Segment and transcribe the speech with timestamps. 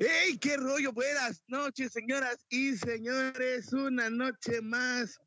[0.00, 0.92] ¡Hey, qué rollo!
[0.92, 3.72] Buenas noches, señoras y señores.
[3.72, 5.18] Una noche más,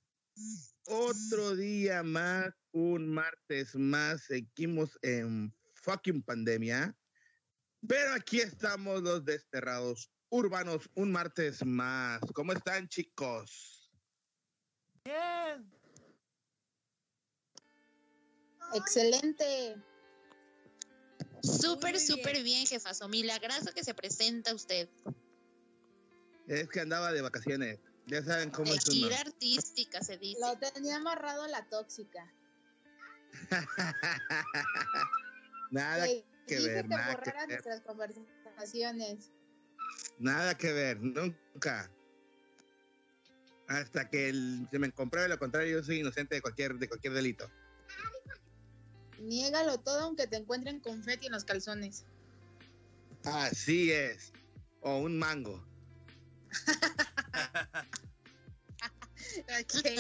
[0.86, 4.24] otro día más, un martes más.
[4.24, 6.96] Seguimos en fucking pandemia.
[7.86, 12.22] Pero aquí estamos los desterrados urbanos, un martes más.
[12.34, 13.92] ¿Cómo están, chicos?
[15.04, 15.70] Bien.
[18.74, 19.76] Excelente.
[21.44, 23.08] Súper, súper bien, jefazo.
[23.08, 24.90] Milagroso que se presenta usted.
[26.48, 27.80] Es que andaba de vacaciones.
[28.06, 28.94] Ya saben cómo De es uno.
[28.94, 30.40] gira artística se dice.
[30.42, 32.34] Lo tenía amarrado a la tóxica.
[35.72, 37.50] nada que ver, que nada que ver.
[37.50, 39.32] nuestras conversaciones.
[40.20, 41.92] Nada que ver, nunca.
[43.68, 47.14] Hasta que el- se me compruebe lo contrario, yo soy inocente de cualquier, de cualquier
[47.14, 47.50] delito.
[49.22, 52.06] Niégalo todo aunque te encuentren confeti en los calzones.
[53.24, 54.34] Así es.
[54.82, 55.64] O un mango.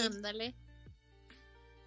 [0.07, 0.55] Ándale.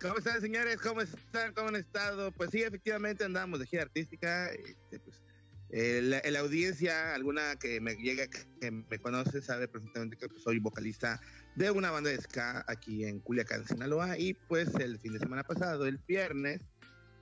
[0.00, 0.78] ¿Cómo están, señores?
[0.80, 1.54] ¿Cómo están?
[1.54, 2.30] ¿Cómo han estado?
[2.32, 4.48] Pues sí, efectivamente andamos de gira artística.
[4.52, 5.22] Este, pues,
[5.70, 8.26] eh, la, la audiencia, alguna que me llega,
[8.60, 11.20] que me conoce, sabe perfectamente que pues, soy vocalista
[11.56, 14.18] de una banda de ska aquí en Culiacán, Sinaloa.
[14.18, 16.60] Y pues el fin de semana pasado, el viernes,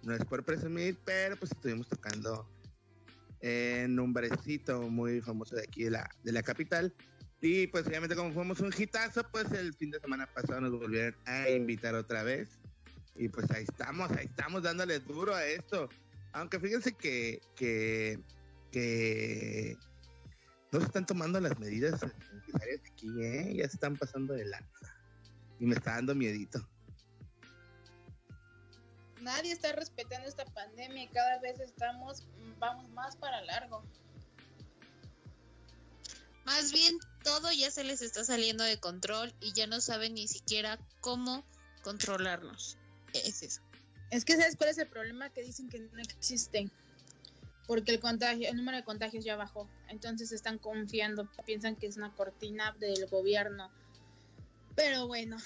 [0.03, 2.49] no es por presumir, pero pues estuvimos tocando
[3.41, 6.95] en un barecito muy famoso de aquí de la, de la capital.
[7.41, 11.17] Y pues obviamente como fuimos un hitazo, pues el fin de semana pasado nos volvieron
[11.27, 12.61] a invitar otra vez.
[13.17, 15.89] Y pues ahí estamos, ahí estamos dándole duro a esto.
[16.33, 18.21] Aunque fíjense que, que,
[18.71, 19.77] que
[20.71, 22.01] no se están tomando las medidas
[22.33, 23.55] necesarias aquí, ¿eh?
[23.57, 24.97] Ya se están pasando de lanza.
[25.59, 26.67] Y me está dando miedito.
[29.23, 33.83] Nadie está respetando esta pandemia y cada vez estamos, mm, vamos más para largo.
[36.45, 40.27] Más bien, todo ya se les está saliendo de control y ya no saben ni
[40.27, 41.45] siquiera cómo
[41.83, 42.77] controlarnos.
[43.15, 43.63] Es eso.
[44.11, 45.31] Es que ¿sabes cuál es el problema?
[45.31, 46.69] Que dicen que no existe.
[47.69, 49.69] Porque el contagio, el número de contagios ya bajó.
[49.89, 53.71] Entonces están confiando, piensan que es una cortina del gobierno.
[54.75, 55.37] Pero bueno,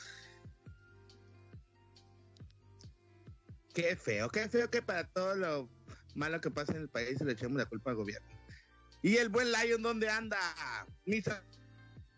[3.76, 5.68] Qué feo, qué feo que para todo lo
[6.14, 8.26] malo que pasa en el país le echemos la culpa al gobierno.
[9.02, 10.38] Y el buen Lion, ¿dónde anda?
[11.04, 11.44] Mr.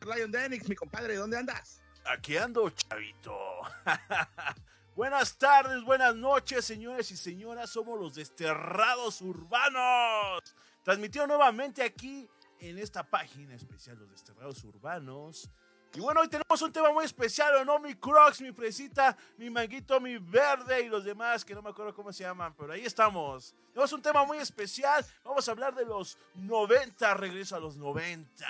[0.07, 1.83] Lion Denix, mi compadre, ¿dónde andas?
[2.05, 3.37] Aquí ando, chavito.
[4.95, 7.71] buenas tardes, buenas noches, señores y señoras.
[7.71, 10.55] Somos los desterrados urbanos.
[10.85, 12.31] Transmitido nuevamente aquí
[12.61, 15.51] en esta página especial, los desterrados urbanos.
[15.95, 17.79] Y bueno, hoy tenemos un tema muy especial, ¿o no?
[17.79, 21.95] Mi Crocs, mi fresita, mi manguito, mi verde y los demás, que no me acuerdo
[21.95, 23.55] cómo se llaman, pero ahí estamos.
[23.73, 25.05] Tenemos un tema muy especial.
[25.25, 28.47] Vamos a hablar de los 90, regreso a los 90.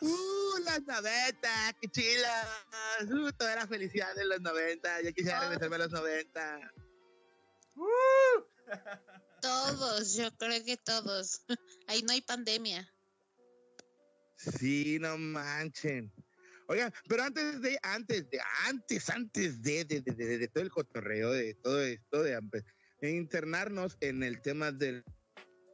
[0.00, 1.48] ¡Uh, los 90!
[1.80, 2.46] ¡Qué chilas!
[3.08, 5.02] ¡Uh, toda la felicidad de los 90!
[5.02, 6.72] Yo quisiera regresarme a los 90.
[9.40, 11.42] Todos, yo creo que todos.
[11.86, 12.90] Ahí no hay pandemia.
[14.36, 16.10] Sí, no manchen.
[16.66, 21.30] Oigan, pero antes de, antes de, antes, antes de, de, de, de- todo el cotorreo,
[21.32, 22.40] de todo esto, de
[23.02, 25.02] internarnos en el tema de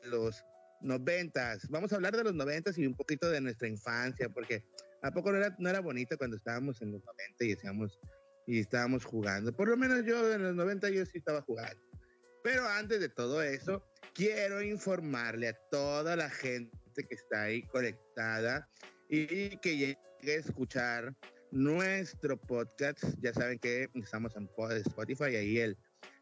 [0.05, 0.43] los
[0.81, 1.69] noventas.
[1.69, 4.65] Vamos a hablar de los noventas y un poquito de nuestra infancia, porque
[5.03, 7.99] ¿a poco no era, no era bonito cuando estábamos en los 90 y decíamos,
[8.47, 9.55] y estábamos jugando?
[9.55, 11.81] Por lo menos yo en los 90 yo sí estaba jugando.
[12.43, 13.85] Pero antes de todo eso,
[14.15, 18.69] quiero informarle a toda la gente que está ahí conectada
[19.11, 21.15] y que llegue a escuchar
[21.51, 23.03] nuestro podcast.
[23.21, 25.77] Ya saben que estamos en po- Spotify, ahí el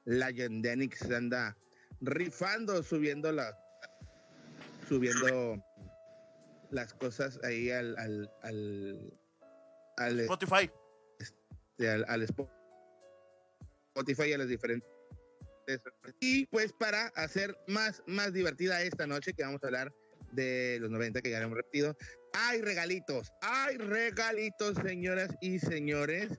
[0.07, 1.57] Lion Denix anda
[2.01, 3.57] rifando, subiendo la
[4.89, 5.63] subiendo
[6.71, 9.13] las cosas ahí al al al,
[9.99, 10.71] al, Spotify.
[11.77, 12.51] de- al, al Spo-
[13.95, 14.89] Spotify y a las diferentes
[16.21, 19.95] y pues para hacer más más divertida esta noche que vamos a hablar
[20.33, 21.95] de los 90 que ya hemos repetido
[22.33, 26.39] hay regalitos hay regalitos señoras y señores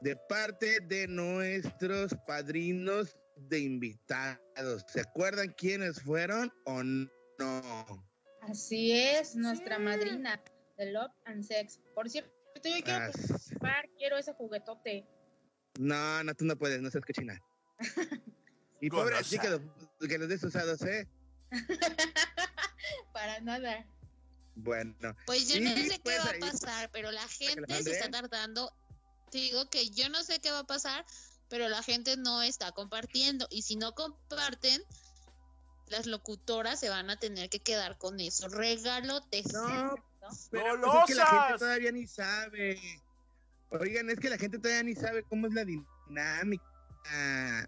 [0.00, 3.16] de parte de nuestros padrinos
[3.48, 4.84] de invitados.
[4.88, 8.04] Se acuerdan quiénes fueron o no
[8.42, 10.42] así es, nuestra madrina
[10.76, 11.80] de Love and Sex.
[11.94, 15.06] Por cierto, yo quiero Ah, participar, quiero ese juguetote.
[15.78, 17.40] no no tú no puedes no seas cochina.
[18.80, 19.60] Y pobre así que los,
[20.08, 21.06] que los des usados eh
[23.12, 23.86] Para nada.
[24.54, 24.94] Bueno
[25.26, 28.10] Pues yo no sé qué pues va ahí- a pasar, pero la gente se está
[28.10, 28.72] tardando.
[29.30, 31.04] Te digo que yo no sé qué va a pasar,
[31.48, 33.46] pero la gente no está compartiendo.
[33.50, 34.82] Y si no comparten,
[35.88, 39.52] las locutoras se van a tener que quedar con esos regalotes.
[39.52, 39.68] No,
[40.22, 40.28] ¿no?
[40.50, 42.78] pero ¡No pues es que la gente todavía ni sabe.
[43.70, 46.64] Oigan, es que la gente todavía ni sabe cómo es la dinámica.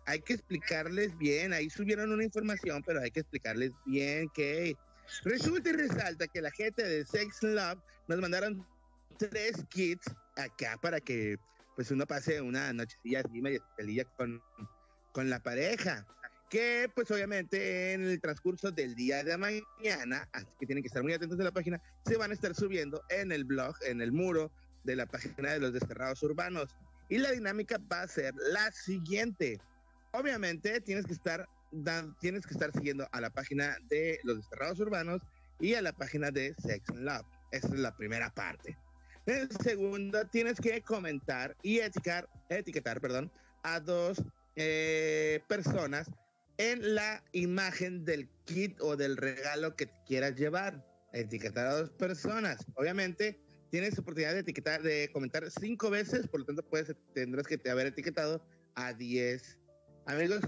[0.07, 1.53] Hay que explicarles bien.
[1.53, 4.77] Ahí subieron una información, pero hay que explicarles bien que
[5.23, 7.79] resulta y resalta que la gente de Sex Love
[8.09, 8.67] nos mandaron
[9.19, 10.07] tres kits
[10.37, 11.39] acá para que
[11.77, 13.63] pues uno pase una nochecilla así medio
[14.17, 14.43] con,
[15.13, 16.07] con la pareja.
[16.51, 21.03] Que pues obviamente en el transcurso del día de mañana, así que tienen que estar
[21.03, 24.13] muy atentos de la página, se van a estar subiendo en el blog, en el
[24.13, 24.53] muro
[24.85, 26.77] de la página de los desterrados urbanos.
[27.09, 29.61] Y la dinámica va a ser la siguiente.
[30.13, 31.49] Obviamente tienes que estar
[31.83, 35.23] dan- tienes que estar siguiendo a la página de los desterrados urbanos
[35.61, 37.27] y a la página de Sex and Love.
[37.53, 38.77] Esa es la primera parte.
[39.27, 43.33] En segunda, tienes que comentar y etiquetar, etiquetar, perdón,
[43.63, 44.23] a dos
[44.57, 46.11] eh, personas
[46.59, 50.85] en la imagen del kit o del regalo que quieras llevar.
[51.13, 52.67] Etiquetar a dos personas.
[52.75, 57.59] Obviamente, tienes oportunidad de etiquetar, de comentar cinco veces, por lo tanto, puedes, tendrás que
[57.71, 58.45] haber etiquetado
[58.75, 59.59] a 10
[60.07, 60.41] amigos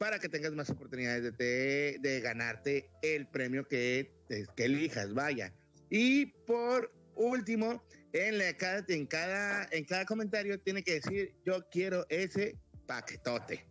[0.00, 4.10] para que tengas más oportunidades de, te- de ganarte el premio que,
[4.56, 5.52] que elijas, vaya.
[5.90, 11.68] Y por último, en, la, cada, en, cada, en cada comentario tiene que decir, yo
[11.70, 12.56] quiero ese
[12.86, 13.68] paquetote.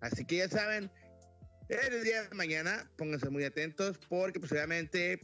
[0.00, 0.90] Así que ya saben,
[1.68, 5.20] el día de mañana, pónganse muy atentos porque pues obviamente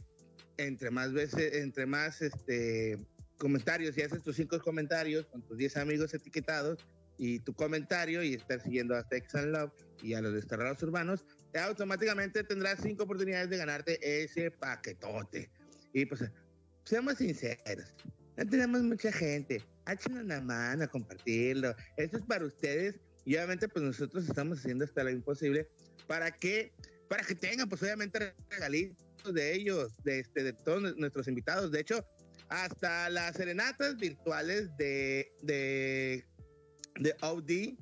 [0.57, 2.99] entre más veces, entre más este
[3.39, 6.85] comentarios y haces tus cinco comentarios con tus 10 amigos etiquetados
[7.17, 9.71] y tu comentario y estar siguiendo a Sex and Love
[10.01, 15.49] y a los desterrados urbanos, automáticamente tendrás cinco oportunidades de ganarte ese paquetote.
[15.93, 16.23] Y pues,
[16.83, 17.93] seamos sinceros,
[18.37, 19.63] no tenemos mucha gente.
[19.85, 21.73] Háchenos la mano a compartirlo.
[21.95, 25.67] Esto es para ustedes y obviamente pues nosotros estamos haciendo hasta lo imposible
[26.07, 26.73] para que,
[27.07, 31.71] para que tengan pues obviamente regalitos de ellos, de, este, de todos nuestros invitados.
[31.71, 32.05] De hecho,
[32.49, 36.25] hasta las serenatas virtuales de, de,
[36.99, 37.77] de OD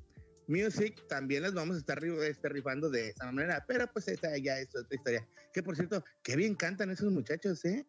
[0.47, 3.63] Music también las vamos a estar este, rifando de esa manera.
[3.67, 5.27] Pero pues esa ya es otra historia.
[5.53, 7.85] Que por cierto, qué bien cantan esos muchachos, ¿eh?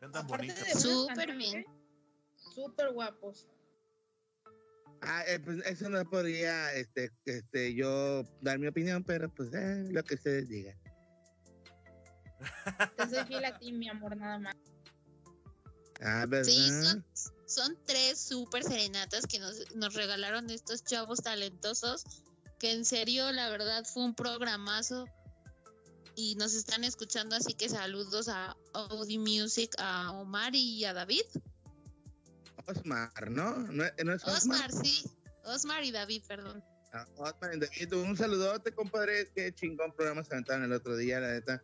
[0.00, 0.54] Cantan bonito.
[0.78, 1.64] Súper bien.
[2.36, 3.48] Súper guapos.
[5.02, 9.88] Ah, eh, pues eso no podría este, este, yo dar mi opinión, pero pues eh,
[9.90, 10.78] lo que ustedes digan.
[12.96, 14.54] Te soy fiel a ti, mi amor, nada más.
[16.02, 16.50] Ah, ¿verdad?
[16.50, 17.04] Sí, son,
[17.46, 22.04] son tres super serenatas que nos, nos regalaron estos chavos talentosos.
[22.58, 25.06] Que en serio, la verdad, fue un programazo.
[26.14, 31.22] Y nos están escuchando, así que saludos a Audi Music, a Omar y a David.
[32.66, 33.56] Osmar, ¿no?
[33.56, 34.70] ¿No, no es Osmar?
[34.70, 35.04] Osmar, sí.
[35.44, 36.62] Osmar y David, perdón.
[36.92, 39.32] Ah, Osmar, y un saludote, compadre.
[39.34, 41.62] Qué chingón programa se aventaron el otro día, la neta.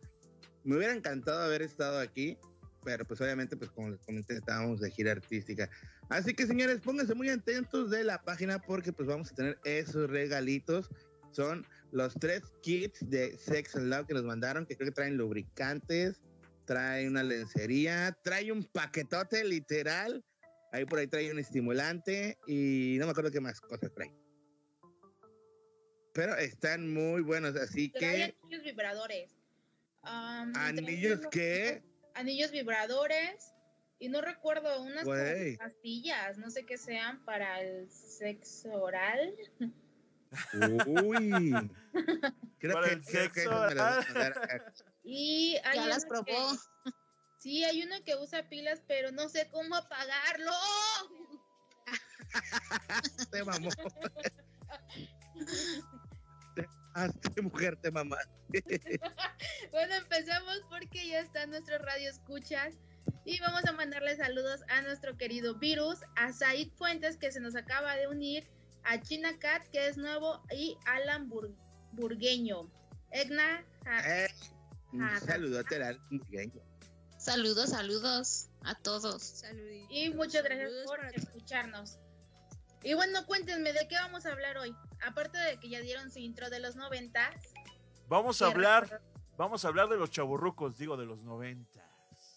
[0.63, 2.37] Me hubiera encantado haber estado aquí,
[2.83, 5.69] pero pues obviamente, pues como les comenté, estábamos de gira artística.
[6.09, 10.09] Así que señores, pónganse muy atentos de la página porque pues vamos a tener esos
[10.09, 10.89] regalitos.
[11.31, 15.17] Son los tres kits de Sex and Love que nos mandaron, que creo que traen
[15.17, 16.21] lubricantes,
[16.65, 20.23] trae una lencería, trae un paquetote literal.
[20.71, 24.13] Ahí por ahí trae un estimulante y no me acuerdo qué más cosas trae.
[26.13, 29.31] Pero están muy buenos, así Trae que anillos vibradores.
[30.01, 31.83] Trae anillos que
[32.19, 33.53] Anillos vibradores.
[34.01, 35.05] Y no recuerdo, unas
[35.57, 39.35] pastillas, no sé qué sean, para el sexo oral.
[40.87, 41.51] Uy.
[42.59, 44.73] Creo Para que, el creo que sexo las a oral.
[45.03, 46.57] Y hay Ya las uno que- probó.
[47.39, 50.51] sí, hay uno que usa pilas, pero no sé cómo apagarlo.
[53.31, 53.69] Te mamó.
[56.93, 58.29] Te mamaste, mujer, te mamaste.
[59.71, 62.73] Bueno, empezamos porque ya está nuestro radio escuchas
[63.25, 67.55] y vamos a mandarle saludos a nuestro querido Virus, a Said Fuentes que se nos
[67.55, 68.47] acaba de unir,
[68.83, 71.55] a China Cat que es nuevo y Alan Bur-
[71.93, 72.69] Burgueño.
[73.11, 74.29] Egna, ja- Eh,
[75.25, 75.79] saludote
[76.09, 76.61] burgueño.
[77.17, 79.21] Saludos, saludos a todos.
[79.23, 81.97] Saluditos, y muchas gracias saludos por escucharnos.
[82.83, 84.75] Y bueno, cuéntenme de qué vamos a hablar hoy.
[85.05, 87.35] Aparte de que ya dieron su intro de los noventas.
[88.07, 89.01] Vamos a hablar,
[89.37, 91.89] vamos a hablar de los chaburrucos, digo, de los 90.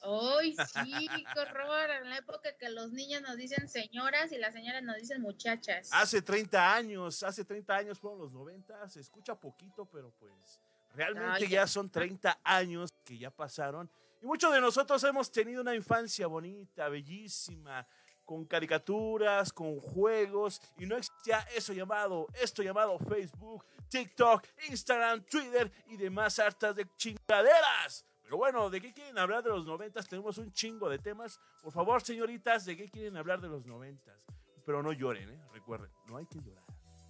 [0.03, 1.09] ¡Ay, sí!
[1.35, 1.91] ¡Qué horror!
[1.91, 5.89] En la época que los niños nos dicen señoras y las señoras nos dicen muchachas.
[5.93, 10.61] Hace 30 años, hace 30 años fueron los 90, se escucha poquito, pero pues
[10.95, 13.89] realmente Ay, ya son 30 años que ya pasaron.
[14.21, 17.87] Y muchos de nosotros hemos tenido una infancia bonita, bellísima,
[18.25, 25.71] con caricaturas, con juegos, y no existía eso llamado, esto llamado Facebook, TikTok, Instagram, Twitter
[25.87, 28.05] y demás hartas de chingaderas.
[28.23, 30.09] Pero bueno, ¿de qué quieren hablar de los noventas?
[30.09, 31.39] Tenemos un chingo de temas.
[31.63, 34.19] Por favor, señoritas, ¿de qué quieren hablar de los noventas?
[34.65, 35.41] Pero no lloren, ¿eh?
[35.53, 36.65] Recuerden, no hay que llorar.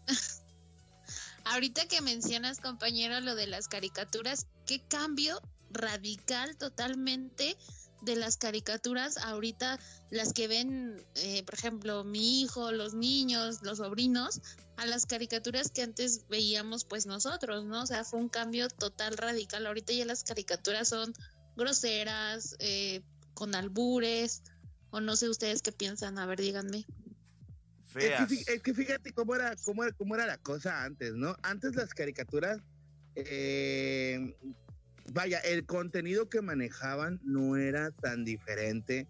[1.45, 5.41] Ahorita que mencionas, compañero, lo de las caricaturas, qué cambio
[5.71, 7.57] radical totalmente
[8.03, 9.79] de las caricaturas ahorita
[10.11, 14.41] las que ven eh, por ejemplo mi hijo los niños los sobrinos
[14.77, 19.17] a las caricaturas que antes veíamos pues nosotros no o sea fue un cambio total
[19.17, 19.67] radical.
[19.67, 21.13] Ahorita ya las caricaturas son
[21.57, 23.03] groseras eh,
[23.35, 24.43] con albures
[24.91, 26.85] o no sé ustedes qué piensan a ver díganme.
[27.95, 31.37] Es que, es que, fíjate cómo era, cómo, cómo era la cosa antes, ¿no?
[31.43, 32.59] Antes las caricaturas
[33.15, 34.35] eh,
[35.13, 39.07] vaya, el contenido que manejaban no era tan diferente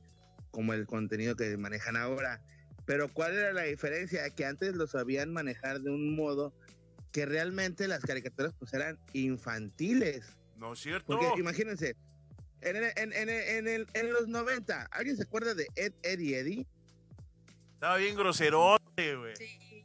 [0.51, 2.43] como el contenido que manejan ahora.
[2.85, 4.29] Pero ¿cuál era la diferencia?
[4.31, 6.53] Que antes lo sabían manejar de un modo
[7.13, 10.37] que realmente las caricaturas pues eran infantiles.
[10.57, 11.19] No es cierto.
[11.19, 11.97] Porque imagínense,
[12.61, 16.67] en, en, en, en, los 90, ¿alguien se acuerda de Ed, Eddie Eddie?
[17.75, 19.37] Estaba bien groserote, güey.
[19.37, 19.85] Sí.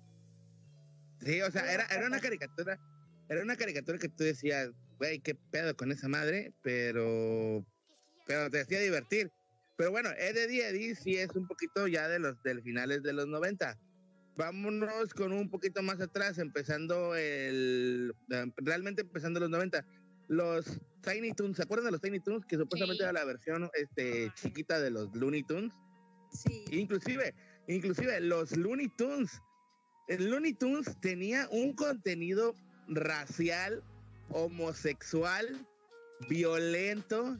[1.23, 1.41] sí.
[1.41, 2.79] o sea, era, era una caricatura,
[3.29, 7.65] era una caricatura que tú decías, güey, qué pedo con esa madre, pero,
[8.25, 9.31] pero te hacía divertir.
[9.77, 13.27] Pero bueno, Eddie Eddie sí es un poquito ya de los del finales de los
[13.27, 13.77] 90.
[14.35, 18.13] Vámonos con un poquito más atrás, empezando el,
[18.57, 19.85] realmente empezando los 90.
[20.29, 22.45] Los Tiny Toons, ¿se acuerdan de los Tiny Toons?
[22.45, 25.73] Que supuestamente era la versión este, chiquita de los Looney Tunes.
[26.31, 26.65] Sí.
[26.71, 27.33] Inclusive,
[27.67, 29.41] inclusive los Looney Tunes.
[30.07, 32.53] El Looney Tunes tenía un contenido
[32.87, 33.83] racial
[34.29, 35.67] homosexual,
[36.29, 37.37] violento,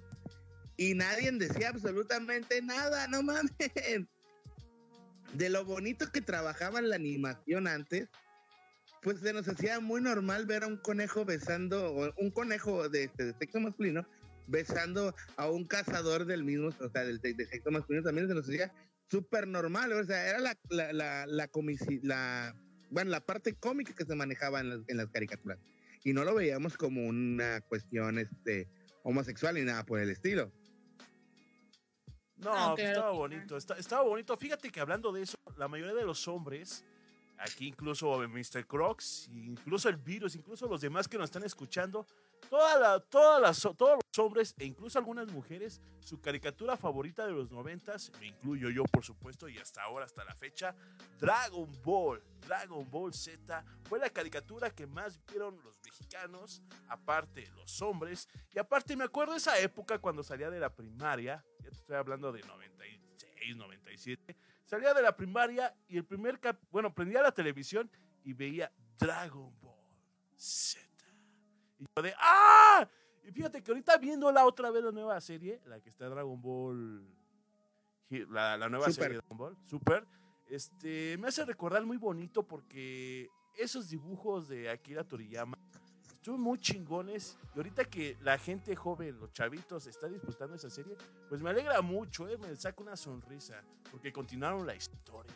[0.78, 3.52] y nadie decía absolutamente nada, no mames.
[5.34, 8.08] De lo bonito que trabajaba la animación antes,
[9.02, 13.10] pues se nos hacía muy normal ver a un conejo besando, o un conejo de,
[13.18, 14.08] de, sexo masculino,
[14.48, 18.48] besando a un cazador del mismo, o sea, del, de, sexo masculino también se nos
[18.48, 18.74] hacía
[19.10, 21.50] súper normal, o sea, era la, la, la, la,
[22.04, 22.56] la,
[22.90, 25.60] bueno, la parte cómica que se manejaba en las, en las caricaturas
[26.08, 28.70] y no lo veíamos como una cuestión este,
[29.04, 30.54] homosexual ni nada por el estilo.
[32.38, 34.38] No, pues, estaba bonito, estaba bonito.
[34.38, 36.86] Fíjate que hablando de eso, la mayoría de los hombres,
[37.38, 38.66] aquí incluso Mr.
[38.66, 42.08] Crocs, incluso el virus, incluso los demás que nos están escuchando,
[42.50, 47.34] toda la, todas las, todos los hombres e incluso algunas mujeres, su caricatura favorita de
[47.34, 50.76] los noventas, me incluyo yo por supuesto y hasta ahora, hasta la fecha,
[51.20, 57.82] Dragon Ball, Dragon Ball Z, fue la caricatura que más vieron los mexicanos, aparte los
[57.82, 61.96] hombres, y aparte me acuerdo esa época cuando salía de la primaria, ya te estoy
[61.96, 67.32] hablando de 96, 97, salía de la primaria y el primer cap, bueno, prendía la
[67.32, 67.92] televisión
[68.24, 69.78] y veía Dragon Ball
[70.38, 70.87] Z.
[71.80, 72.88] Y yo de ¡Ah!
[73.24, 76.42] Y fíjate que ahorita viendo la otra vez la nueva serie, la que está Dragon
[76.42, 77.06] Ball,
[78.10, 80.08] la, la nueva serie de Dragon Ball, Super,
[80.50, 85.58] este, me hace recordar muy bonito porque esos dibujos de Akira Toriyama
[86.14, 87.38] estuvieron muy chingones.
[87.56, 90.96] Y ahorita que la gente joven, los chavitos, está disfrutando esa serie,
[91.30, 92.38] pues me alegra mucho, ¿eh?
[92.38, 95.34] me saca una sonrisa porque continuaron la historia.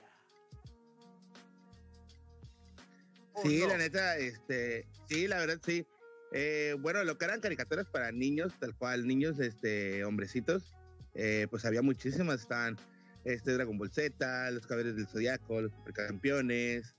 [3.42, 5.86] sí, la neta, este, sí, la verdad sí.
[6.32, 10.76] Eh, bueno, lo que eran caricaturas para niños, tal cual, niños, este, hombrecitos,
[11.14, 12.78] eh, pues había muchísimas, estaban
[13.26, 16.96] este Dragon Ball Z, los Caballeros del Zodiaco, los Supercampeones,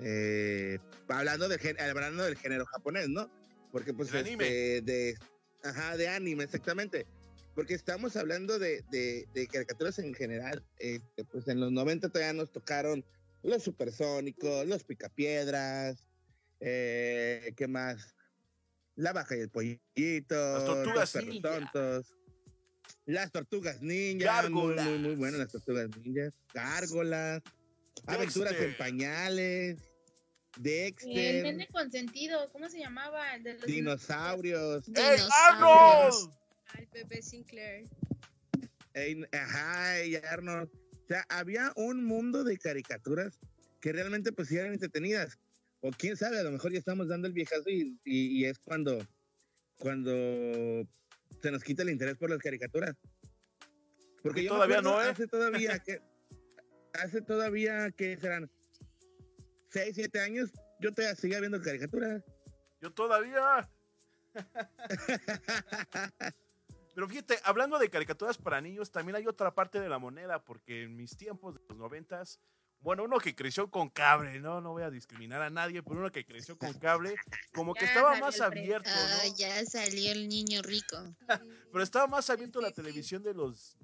[0.00, 0.78] eh,
[1.08, 3.30] hablando, del, hablando del género japonés, ¿no?
[3.70, 5.16] Porque pues este, de,
[5.62, 7.06] ajá, de anime, exactamente.
[7.54, 12.50] Porque estamos hablando de, de, caricaturas en general, este, pues en los 90 todavía nos
[12.50, 13.04] tocaron
[13.44, 16.08] los supersónicos, los picapiedras,
[16.58, 18.16] eh, ¿qué más?
[18.96, 19.80] La Baja y el Pollito,
[20.30, 22.14] las tortugas los tontos,
[23.06, 27.42] las tortugas ninjas, muy, muy, muy buenas las tortugas ninjas, gárgolas,
[28.06, 29.78] aventuras en pañales,
[30.58, 31.36] Dexter.
[31.36, 33.34] El nene consentido, ¿cómo se llamaba?
[33.34, 34.88] El de los dinosaurios.
[34.88, 36.32] ¡Ey, Arnold!
[36.74, 37.88] Al Pepe Sinclair.
[39.32, 40.70] ajá, y Arnold.
[40.72, 43.38] O sea, había un mundo de caricaturas
[43.80, 45.38] que realmente pues eran entretenidas
[45.86, 48.96] o quién sabe, a lo mejor ya estamos dando el viejazo y, y, es cuando,
[49.76, 50.10] cuando
[51.42, 52.96] se nos quita el interés por las caricaturas.
[54.22, 55.10] Porque yo todavía no, ¿eh?
[55.10, 56.00] Hace todavía que,
[56.94, 58.50] hace todavía que serán
[59.72, 62.24] 6, 7 años, yo todavía seguía viendo caricaturas.
[62.80, 63.68] Yo todavía.
[66.94, 70.84] Pero fíjate, hablando de caricaturas para niños, también hay otra parte de la moneda, porque
[70.84, 72.40] en mis tiempos de los noventas,
[72.84, 76.12] bueno, uno que creció con cable, no, no voy a discriminar a nadie, pero uno
[76.12, 77.14] que creció con cable,
[77.54, 79.34] como que Ya estaba más abierto, Ah, ¿no?
[79.36, 80.96] ya salió el niño rico.
[81.72, 83.76] Pero estaba más abierto la televisión de los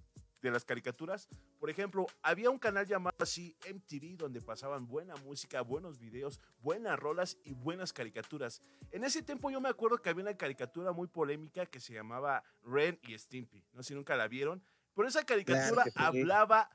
[0.42, 1.28] de las caricaturas.
[1.58, 6.98] Por ejemplo, había un canal llamado así MTV donde pasaban buena música, buenos videos, buenas
[6.98, 8.62] rolas y buenas caricaturas.
[8.90, 12.42] En ese tiempo yo me acuerdo que había una caricatura muy polémica que se llamaba
[12.62, 13.62] Ren y Stimpy.
[13.74, 14.62] No sé si nunca la vieron,
[14.94, 15.90] pero esa caricatura sí.
[15.94, 16.70] hablaba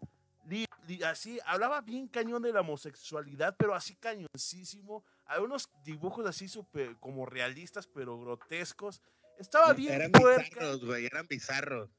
[1.04, 5.04] así, hablaba bien cañón de la homosexualidad, pero así cañoncísimo.
[5.26, 9.02] Hay unos dibujos así súper como realistas, pero grotescos.
[9.38, 10.44] Estaba bien eran puerca.
[10.44, 11.90] bizarros, güey, eran bizarros.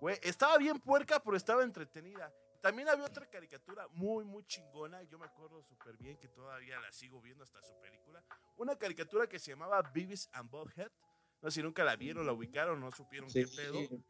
[0.00, 2.32] Güey, estaba bien puerca, pero estaba entretenida.
[2.60, 5.02] También había otra caricatura muy, muy chingona.
[5.02, 8.24] Yo me acuerdo súper bien que todavía la sigo viendo hasta su película.
[8.56, 10.90] Una caricatura que se llamaba Beavis and Butthead.
[11.42, 13.88] No sé si nunca la vieron, la ubicaron, no supieron Sí, qué pedo.
[13.88, 14.02] claro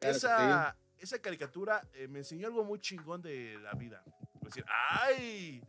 [0.00, 4.02] Esa, esa caricatura eh, me enseñó algo muy chingón de la vida.
[4.36, 5.62] Es decir, ¡ay!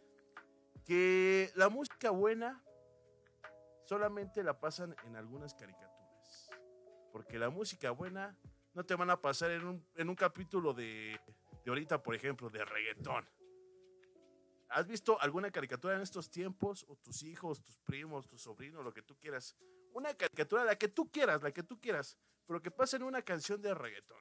[0.86, 2.64] Que la música buena
[3.84, 6.50] solamente la pasan en algunas caricaturas.
[7.12, 8.38] Porque la música buena
[8.74, 11.20] no te van a pasar en un, en un capítulo de,
[11.64, 13.28] de ahorita, por ejemplo, de reggaetón.
[14.70, 16.86] ¿Has visto alguna caricatura en estos tiempos?
[16.88, 19.58] O tus hijos, tus primos, tus sobrinos, lo que tú quieras.
[19.94, 22.18] Una caricatura, la que tú quieras, la que tú quieras.
[22.46, 24.20] Pero que pasen una canción de reggaetón.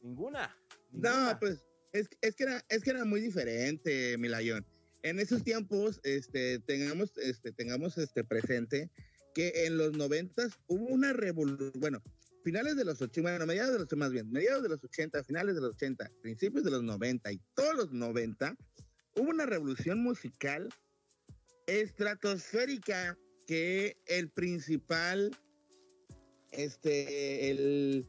[0.00, 0.54] Ninguna.
[0.90, 1.32] ninguna.
[1.32, 4.66] No, pues es, es que era, es que era muy diferente, Milayón.
[5.02, 8.90] En esos tiempos, este, tengamos, este, tengamos este presente
[9.34, 12.02] que en los noventas hubo una revolución, bueno,
[12.42, 15.54] finales de los 80, bueno, mediados de los, más bien, mediados de los 80, finales
[15.54, 18.56] de los 80, principios de los 90 y todos los 90,
[19.16, 20.68] hubo una revolución musical
[21.66, 25.30] estratosférica que el principal,
[26.50, 28.08] este, el,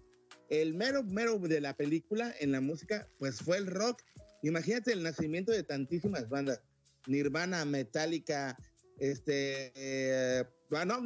[0.50, 4.01] el mero, mero de la película en la música, pues fue el rock.
[4.41, 6.62] Imagínate el nacimiento de tantísimas bandas.
[7.08, 8.58] Nirvana, Metallica,
[9.00, 11.01] este, eh, bueno,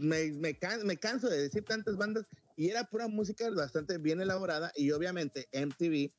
[0.00, 2.26] me, me, can- me canso de decir tantas bandas
[2.56, 6.12] y era pura música bastante bien elaborada y obviamente MTV,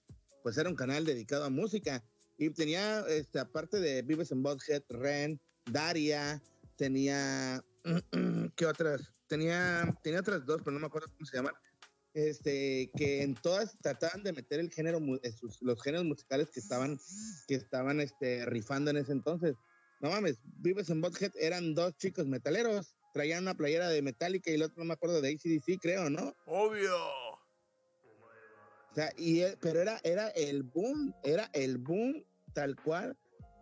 [0.44, 2.04] pues era un canal dedicado a música
[2.38, 6.42] y tenía, este, aparte de Vives en Butthead, Ren, Daria,
[6.78, 7.64] tenía,
[8.56, 9.14] ¿qué otras?
[9.28, 11.54] Tenía, tenía otras dos, pero no me acuerdo cómo se llaman
[12.18, 17.00] este, que en todas trataban de meter el género, eh, los géneros musicales que estaban,
[17.48, 19.56] que estaban este, rifando en ese entonces.
[20.02, 24.56] No mames, Vives en Bothead eran dos chicos metaleros, traían una playera de Metallica y
[24.56, 26.36] el otro no me acuerdo de ACDC, creo, ¿no?
[26.48, 26.96] Obvio.
[28.92, 33.16] O sea, y, pero era, era el boom, era el boom tal cual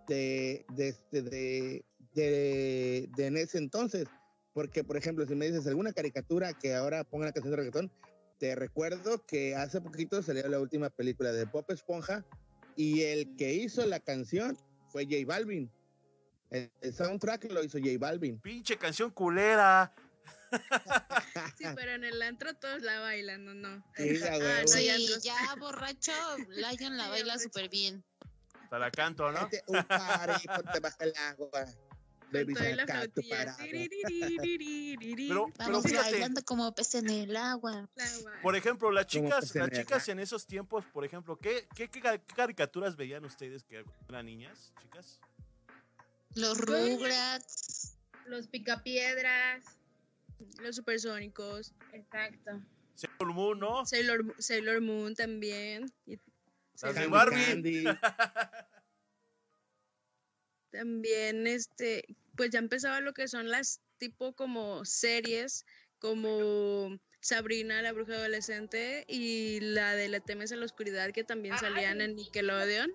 [0.08, 4.06] de, de, este, de, de, de en ese entonces.
[4.54, 7.92] Porque, por ejemplo, si me dices alguna caricatura que ahora ponga la canción de reggaetón,
[8.38, 12.26] te recuerdo que hace poquito salió la última película de Pop Esponja
[12.76, 14.58] y el que hizo la canción
[14.90, 15.72] fue J Balvin.
[16.50, 18.40] El, el soundtrack lo hizo J Balvin.
[18.40, 19.94] Pinche canción culera.
[21.58, 23.54] Sí, pero en el antro todos la bailan, ¿no?
[23.54, 23.84] no.
[23.96, 24.62] Sí, a Ah, huevo.
[24.62, 26.12] no, Sí, ya ya borracho,
[26.50, 28.04] Lion la Ya baila súper bien.
[28.70, 29.40] Te la canto, ¿no?
[29.44, 31.66] Este, un party, ponte bajo el agua.
[32.32, 32.54] Baby.
[35.28, 36.12] Pero- fíjate.
[36.12, 37.88] bailando como peces en el agua.
[38.42, 42.18] Por ejemplo, las chicas, las chicas en esos tiempos, por ejemplo, ¿qué, qué, qué ca-
[42.18, 45.20] qué caricaturas veían ustedes que eran niñas, chicas?
[46.36, 47.98] Los Rugrats.
[48.26, 49.64] Los picapiedras.
[50.62, 51.74] Los supersónicos.
[51.94, 52.62] Exacto.
[52.96, 53.86] Sailor Moon, ¿no?
[53.86, 55.92] Sailor, Sailor Moon también.
[56.82, 57.84] Las de Candy Barbie.
[60.76, 62.04] También, este,
[62.36, 65.66] pues ya empezaba lo que son las tipo como series,
[66.00, 71.58] como Sabrina, la bruja adolescente, y la de La temes en la oscuridad, que también
[71.58, 72.92] salían en Nickelodeon.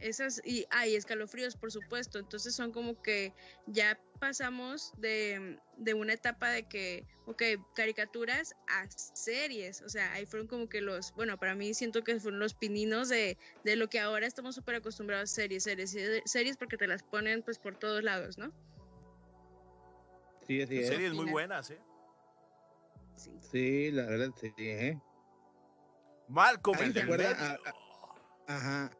[0.00, 2.18] Esas, y hay escalofríos, por supuesto.
[2.18, 3.32] Entonces son como que
[3.66, 7.42] ya pasamos de, de una etapa de que, ok,
[7.74, 9.82] caricaturas a series.
[9.82, 13.08] O sea, ahí fueron como que los, bueno, para mí siento que fueron los pininos
[13.08, 17.02] de, de lo que ahora estamos súper acostumbrados a series, series, series, porque te las
[17.02, 18.52] ponen pues por todos lados, ¿no?
[20.46, 20.88] Sí, así es.
[20.88, 21.78] Series muy buenas, ¿eh?
[23.16, 23.32] Sí.
[23.40, 24.52] Sí, la verdad, sí.
[24.56, 24.98] ¿eh?
[27.04, 27.36] Medio.
[27.38, 27.58] Ah,
[28.46, 28.97] Ajá.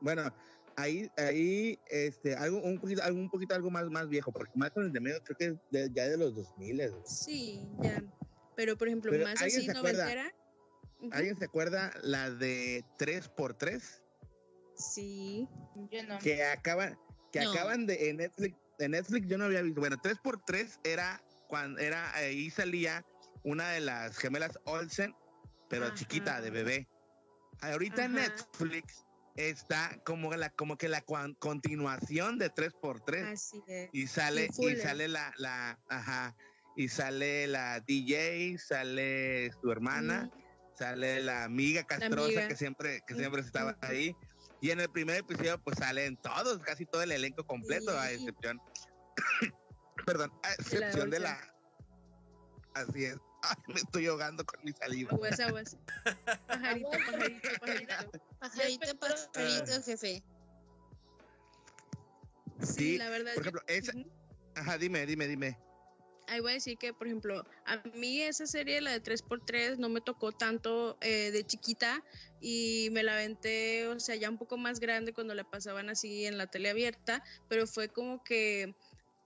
[0.00, 0.32] Bueno,
[0.76, 4.70] ahí, ahí, este, algo, un poquito, algo, un poquito algo más, más viejo, porque más
[4.70, 7.02] con el de medio creo que es de- ya de los 2000, güey.
[7.04, 8.02] Sí, ya.
[8.56, 10.32] Pero por ejemplo, Pero, más ¿alguien así noventera.
[11.00, 11.10] Ujú.
[11.12, 14.02] ¿Alguien se acuerda la de 3x3?
[14.76, 15.48] Sí.
[15.90, 16.18] Yo no.
[16.18, 16.98] Que acaban,
[17.32, 17.52] que No.
[17.52, 19.80] acaban de en Netflix, en Netflix yo no había visto.
[19.80, 23.04] Bueno, 3x3 era cuando era, ahí salía
[23.44, 25.14] una de las gemelas Olsen,
[25.68, 25.94] pero Ajá.
[25.94, 26.88] chiquita, de bebé.
[27.60, 28.14] Ahorita en.
[28.14, 29.04] Netflix
[29.36, 31.02] está como la, como que la
[31.38, 33.90] continuación de 3x3 Así es.
[33.92, 34.80] y sale, y Fuller.
[34.80, 36.36] sale la, la, ajá,
[36.76, 40.30] y sale la DJ, sale su hermana,
[40.76, 42.48] sale la amiga castrosa amiga.
[42.48, 44.14] que siempre, que siempre estaba ahí.
[44.62, 48.60] Y en el primer episodio, pues salen todos, casi todo el elenco completo, a excepción,
[50.06, 51.40] perdón, a excepción de la,
[52.74, 55.10] así es, Ay, me estoy ahogando con mi saliva.
[55.12, 55.76] Aguas, aguas.
[56.46, 58.20] Pajarito, pajarito, pajarito.
[58.38, 60.22] Pajarito, pajarito, jefe.
[62.60, 63.34] Sí, Sí, la verdad.
[63.34, 63.92] Por yo- ejemplo, esa,
[64.54, 65.58] ajá, dime, dime, dime.
[66.26, 69.88] Ahí voy a decir que, por ejemplo, a mí esa serie, la de 3x3, no
[69.88, 72.04] me tocó tanto eh, de chiquita
[72.40, 76.26] y me la aventé, o sea, ya un poco más grande cuando la pasaban así
[76.26, 78.76] en la tele abierta, pero fue como que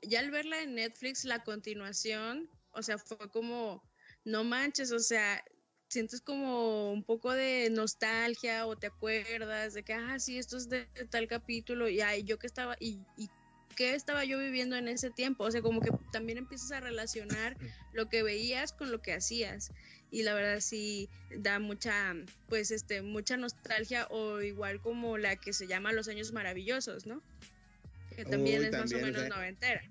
[0.00, 3.82] ya al verla en Netflix, la continuación, o sea, fue como,
[4.24, 5.44] no manches, o sea,
[5.88, 10.68] sientes como un poco de nostalgia o te acuerdas de que, ah, sí, esto es
[10.68, 13.28] de tal capítulo y ay, yo que estaba, y, y
[13.74, 15.44] qué estaba yo viviendo en ese tiempo.
[15.44, 17.56] O sea, como que también empiezas a relacionar
[17.92, 19.70] lo que veías con lo que hacías.
[20.10, 21.08] Y la verdad sí
[21.38, 22.14] da mucha,
[22.48, 27.22] pues, este, mucha nostalgia o igual como la que se llama Los Años Maravillosos, ¿no?
[28.14, 29.82] Que también Uy, es más o menos noventera.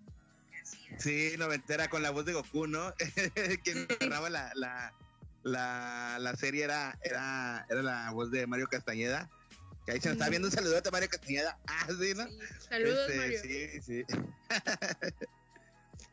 [1.00, 2.94] Sí, noventera con la voz de Goku, ¿no?
[3.64, 4.94] Quien narraba la, la,
[5.44, 9.30] la, la serie era, era, era la voz de Mario Castañeda.
[9.86, 11.58] Que ahí se nos está viendo un saludote a Mario Castañeda.
[11.68, 12.28] Ah, sí, ¿no?
[12.28, 12.38] Sí.
[12.70, 13.40] Saludos, Este, Mario.
[13.42, 14.04] Sí, sí.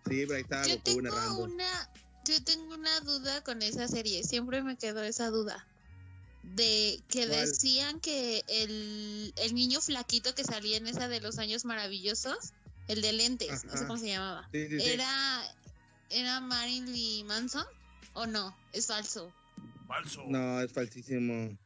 [0.08, 1.42] sí, pero ahí estaba Yo Goku tengo narrando.
[1.44, 1.90] una,
[2.24, 4.24] yo tengo una duda con esa serie.
[4.24, 5.66] Siempre me quedó esa duda.
[6.42, 7.40] De que ¿Cuál?
[7.46, 12.52] decían que el, el niño flaquito que salía en esa de los años maravillosos,
[12.92, 14.48] el de lentes, no sé cómo se llamaba.
[14.52, 14.90] Sí, sí, sí.
[14.90, 15.42] ¿Era,
[16.10, 17.64] ¿Era Marilyn Manson
[18.14, 18.56] o no?
[18.72, 19.32] Es falso.
[19.86, 20.24] Falso.
[20.28, 21.56] No, es falsísimo.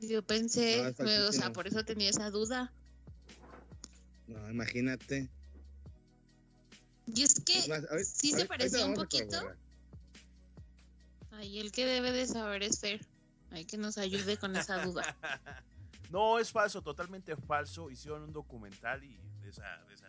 [0.00, 2.72] Yo pensé, No, me- o sea, por eso tenía esa duda.
[4.26, 5.28] No, imagínate.
[7.06, 9.38] Y es que Es más, sí se parecía un poquito.
[11.32, 13.00] Ay, el que debe de saber es Fer.
[13.50, 15.16] Hay que nos ayude con esa duda.
[16.10, 17.90] No, es falso, totalmente falso.
[17.90, 20.03] Hicieron un documental y de, esa, de esa.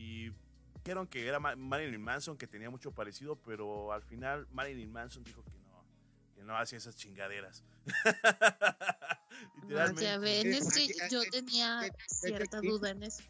[0.00, 0.30] Y
[0.76, 5.24] dijeron que era Ma- Marilyn Manson, que tenía mucho parecido, pero al final Marilyn Manson
[5.24, 5.84] dijo que no,
[6.36, 7.64] que no hacía esas chingaderas.
[9.62, 10.02] Literalmente.
[10.02, 13.22] ya ven, es que Aquí- yo tenía cierta duda en eso.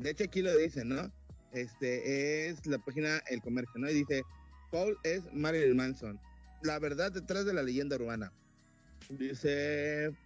[0.00, 1.12] De hecho, aquí lo dice, ¿no?
[1.52, 3.90] Este es la página El Comercio, ¿no?
[3.90, 4.22] Y dice,
[4.70, 6.18] Paul es Marilyn Manson.
[6.62, 8.32] La verdad detrás de la leyenda urbana.
[9.10, 10.16] Dice,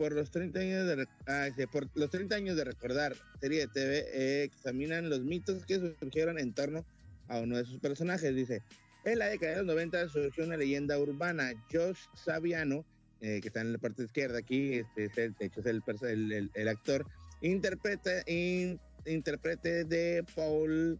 [0.00, 3.68] por los 30 años de, ah, dice, por los 30 años de recordar serie de
[3.68, 6.86] TV, eh, examinan los mitos que surgieron en torno
[7.28, 8.34] a uno de sus personajes.
[8.34, 8.62] Dice,
[9.04, 11.52] en la década de los 90 surgió una leyenda urbana.
[11.70, 12.86] Josh Saviano,
[13.20, 16.32] eh, que está en la parte izquierda aquí, este, es el, de hecho es el,
[16.32, 17.04] el, el- actor,
[17.42, 20.98] interpreta, in- intérprete de Paul,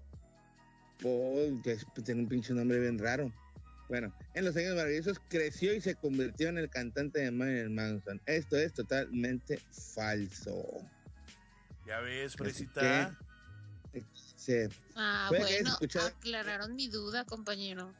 [1.02, 3.32] Paul, que es- tiene un pinche nombre bien raro.
[3.90, 8.22] Bueno, en los años maravillosos creció y se convirtió en el cantante de Marilyn Manson.
[8.24, 9.58] Esto es totalmente
[9.96, 10.62] falso.
[11.84, 13.12] Ya ves, Fresita.
[14.94, 17.92] Ah, Puede que hayas bueno, aclararon mi duda, compañero.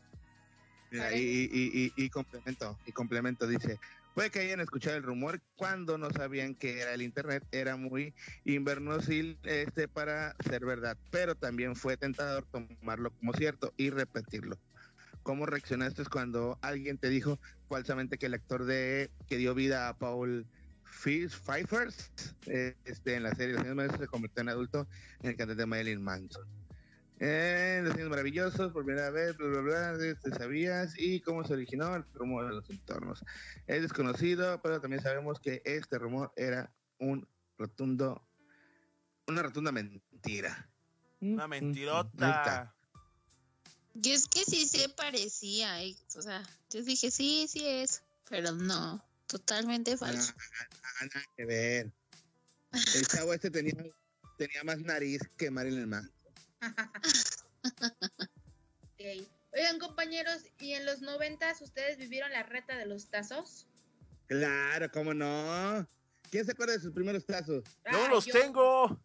[0.92, 3.81] Mira, y, y- y- y complemento, y complemento dice,
[4.14, 8.14] puede que hayan escuchado el rumor cuando no sabían que era el internet, era muy
[8.44, 14.57] invernosil este para ser verdad, pero también fue tentador tomarlo como cierto y repetirlo.
[15.22, 19.98] ¿Cómo reaccionaste cuando alguien te dijo falsamente que el actor de que dio vida a
[19.98, 20.46] Paul
[20.85, 21.92] Pfeiffer
[22.46, 24.88] eh, este, en la serie Los años maravillosos se convirtió en adulto
[25.22, 26.46] en el cantante Marilyn Manson?
[27.22, 31.52] Eh, los años maravillosos, por primera vez, bla, bla, bla, este, sabías y cómo se
[31.52, 33.22] originó el rumor de los entornos.
[33.66, 37.28] Es desconocido, pero también sabemos que este rumor era un
[37.59, 38.26] rotundo,
[39.26, 40.70] una rotunda mentira.
[41.20, 42.74] Una mentirota.
[43.94, 48.53] Y es que sí se parecía, y, o sea, yo dije, sí, sí es, pero
[48.53, 50.33] no, totalmente falso.
[51.00, 51.92] Ah, nada que ver.
[52.94, 53.74] El chavo este tenía,
[54.38, 56.12] tenía más nariz que Marilyn Manson.
[57.62, 59.26] Ok.
[59.53, 63.66] Oigan, compañeros, ¿y en los noventas ustedes vivieron la reta de los tazos?
[64.26, 65.87] Claro, cómo no.
[66.31, 67.64] ¿Quién se acuerda de sus primeros tazos?
[67.64, 69.03] Yo Ah, los yo- tengo.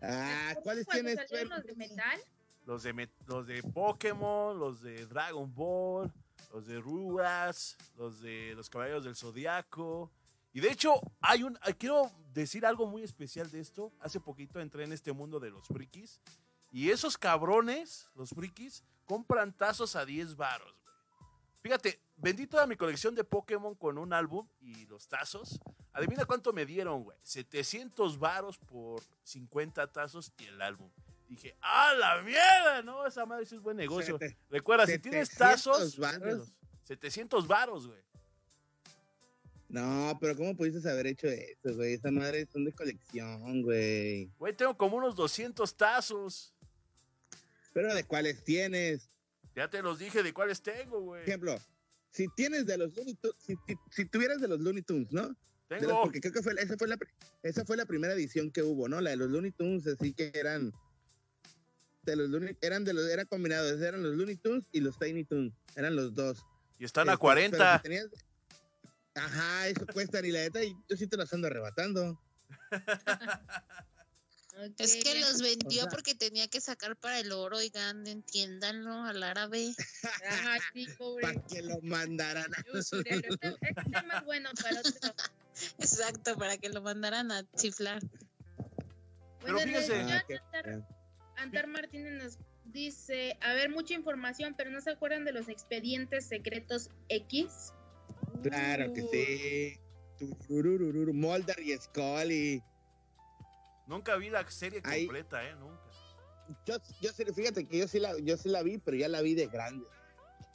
[0.00, 1.18] Ah, ¿cuáles tienes?
[1.48, 2.20] los de metal?
[2.66, 6.12] Los de, los de Pokémon, los de Dragon Ball,
[6.52, 10.10] los de Rugrats, los de los Caballeros del Zodiaco.
[10.52, 11.56] Y de hecho, hay un.
[11.62, 13.92] ah, Quiero decir algo muy especial de esto.
[14.00, 16.20] Hace poquito entré en este mundo de los frikis.
[16.72, 20.74] Y esos cabrones, los frikis, compran tazos a 10 varos.
[21.62, 25.60] Fíjate, vendí toda mi colección de Pokémon con un álbum y los tazos.
[25.92, 27.18] Adivina cuánto me dieron, güey.
[27.22, 30.90] 700 varos por 50 tazos y el álbum.
[31.28, 32.82] Dije, ¡ah, la mierda!
[32.82, 34.16] No, esa madre es buen negocio.
[34.18, 36.20] Sete- Recuerda, si tienes 700 tazos, varos.
[36.20, 36.52] véndelos.
[36.84, 38.00] 700 varos, güey.
[39.68, 41.94] No, pero ¿cómo pudiste haber hecho eso, güey?
[41.94, 44.30] Esa madre son de colección, güey.
[44.38, 46.54] Güey, tengo como unos 200 tazos.
[47.72, 49.08] Pero ¿de cuáles tienes?
[49.56, 51.22] Ya te los dije de cuáles tengo, güey.
[51.22, 51.58] Por ejemplo,
[52.10, 55.22] si tienes de los Looney Tunes, si, si- si tuvieras de los Looney Tunes, ¿no?
[55.68, 56.02] Los- Tengo.
[56.04, 56.96] porque creo que fue, esa, fue la,
[57.42, 59.00] esa fue la primera edición que hubo, ¿no?
[59.00, 60.72] La de los Looney Tunes, así que eran
[62.10, 65.24] de los Looney, eran de los, eran combinados, eran los Looney Tunes y los Tiny
[65.24, 66.38] Tunes, eran los dos.
[66.78, 67.76] Y están a Este, pero 40.
[67.78, 68.06] si tenías-
[69.14, 72.20] Ajá, eso cuestan y la neta, y yo sí te las ando arrebatando.
[74.78, 79.22] Es que los vendió sea- porque tenía que sacar para el oro, oigan, entiéndanlo al
[79.22, 79.74] árabe.
[80.26, 81.22] Ajá, sí, pobre.
[81.26, 82.50] Para que lo mandaran.
[82.66, 85.14] Yo usaré- Este este está más bueno para otro.
[85.78, 88.00] Exacto, para que lo mandaran a chiflar.
[89.42, 90.24] Pero Bueno, fíjese- Ah,
[91.36, 96.26] Antar, Martínez nos dice, a ver, mucha información, pero ¿no se acuerdan de los expedientes
[96.26, 97.72] secretos X?
[98.42, 99.80] Claro que sí.
[100.48, 102.62] Mulder y Scully.
[103.86, 105.54] Nunca vi la serie Ahí- completa, ¿eh?
[105.56, 105.80] Nunca.
[106.64, 109.20] Yo, yo sí, fíjate que yo sí, la, yo sí la vi, pero ya la
[109.20, 109.84] vi de grande.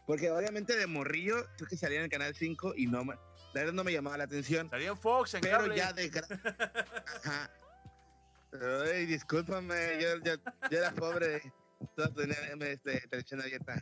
[0.07, 3.13] Porque obviamente de morrillo, creo que salía en el canal 5 y no me,
[3.53, 4.69] la verdad no me llamaba la atención.
[4.69, 5.75] Salía en Fox, en Pero cable.
[5.75, 6.35] ya de grande.
[7.23, 7.51] Ajá.
[8.59, 10.33] Ay, discúlpame, yo, yo,
[10.69, 11.41] era pobre.
[11.95, 12.37] Todo tenía
[12.71, 13.79] este, televisión abierta.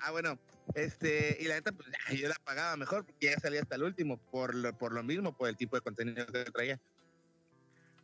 [0.00, 0.38] Ah, bueno,
[0.74, 4.18] este, y la neta, pues yo la pagaba mejor porque ya salía hasta el último,
[4.30, 6.80] por lo, por lo mismo, por el tipo de contenido que traía.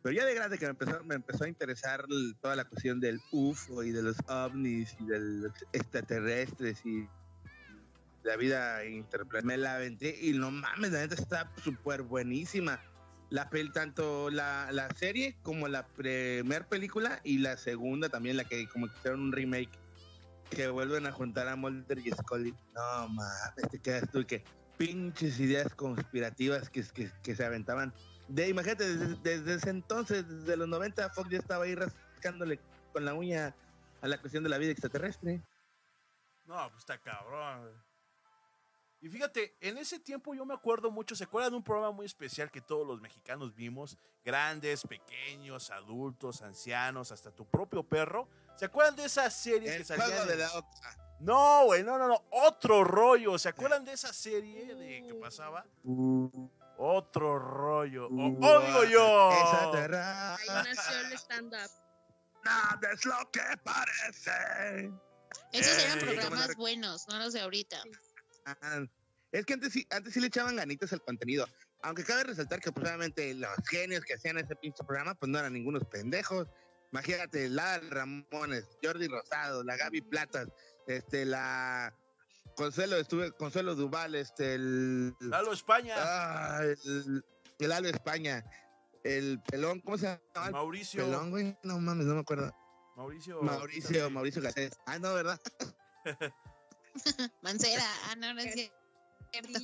[0.03, 2.05] Pero ya de grande que me empezó, me empezó a interesar
[2.41, 7.07] toda la cuestión del UFO y de los ovnis y de los extraterrestres y
[8.23, 9.57] la vida interplanetaria.
[9.57, 12.81] Me la aventé y no mames, la neta está súper buenísima.
[13.31, 18.67] La tanto la, la serie como la primer película y la segunda también, la que
[18.67, 19.71] como que hicieron un remake
[20.49, 22.53] que vuelven a juntar a Mulder y Scully.
[22.75, 24.43] No mames, te quedas tú que
[24.77, 27.93] pinches ideas conspirativas que, que, que se aventaban.
[28.27, 32.59] De, imagínate, desde, desde ese entonces, desde los 90, Fox ya estaba ahí rascándole
[32.91, 33.55] con la uña
[34.01, 35.41] a la cuestión de la vida extraterrestre.
[36.45, 37.71] No, pues está cabrón.
[39.03, 42.05] Y fíjate, en ese tiempo yo me acuerdo mucho, ¿se acuerdan de un programa muy
[42.05, 43.97] especial que todos los mexicanos vimos?
[44.23, 48.27] Grandes, pequeños, adultos, ancianos, hasta tu propio perro.
[48.55, 50.05] ¿Se acuerdan de esa serie que El salía?
[50.05, 50.49] juego de la.
[51.19, 53.39] No, güey, no, no, no, otro rollo.
[53.39, 55.65] ¿Se acuerdan de esa serie de que pasaba?
[56.77, 58.05] Otro rollo.
[58.05, 59.29] O- Uh, ¡Oh, digo yo!
[59.31, 61.69] Ahí nació el stand-up.
[62.43, 64.91] Nada es lo que parece.
[65.53, 67.81] Esos eran programas buenos, no los de ahorita.
[69.31, 71.47] Es que antes sí, antes sí le echaban ganitas al contenido.
[71.83, 75.39] Aunque cabe resaltar que pues, obviamente los genios que hacían ese pinche programa pues no
[75.39, 76.47] eran ningunos pendejos.
[76.91, 80.49] Imagínate, la Ramones, Jordi Rosado, la Gaby Platas,
[80.87, 81.95] este, la
[82.55, 85.95] Consuelo, estuve, Consuelo Duval, este, el, Lalo España.
[85.97, 87.23] ah, el,
[87.59, 88.43] el Alo España,
[89.03, 90.51] el pelón, ¿cómo se llama?
[90.51, 91.05] Mauricio.
[91.05, 92.53] pelón, güey, no mames, no me acuerdo.
[92.97, 93.41] Mauricio.
[93.41, 94.77] Mauricio, Mauricio Garcés.
[94.85, 95.39] Ah, no, ¿verdad?
[97.41, 99.59] Mancera, ah, no, no es cierto.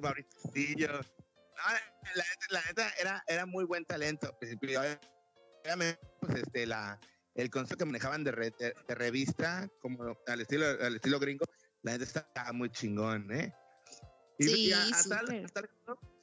[0.00, 1.00] Mauricio.
[1.58, 1.72] No,
[2.14, 4.32] la, neta, la neta era, era muy buen talento.
[4.38, 4.52] Pues,
[6.36, 7.00] este, la,
[7.34, 11.44] el concepto que manejaban de, re- de- de revista, como al estilo, al estilo gringo,
[11.82, 13.52] la neta estaba muy chingón, ¿eh?
[14.38, 15.48] Y, Sí, y a, a tal, a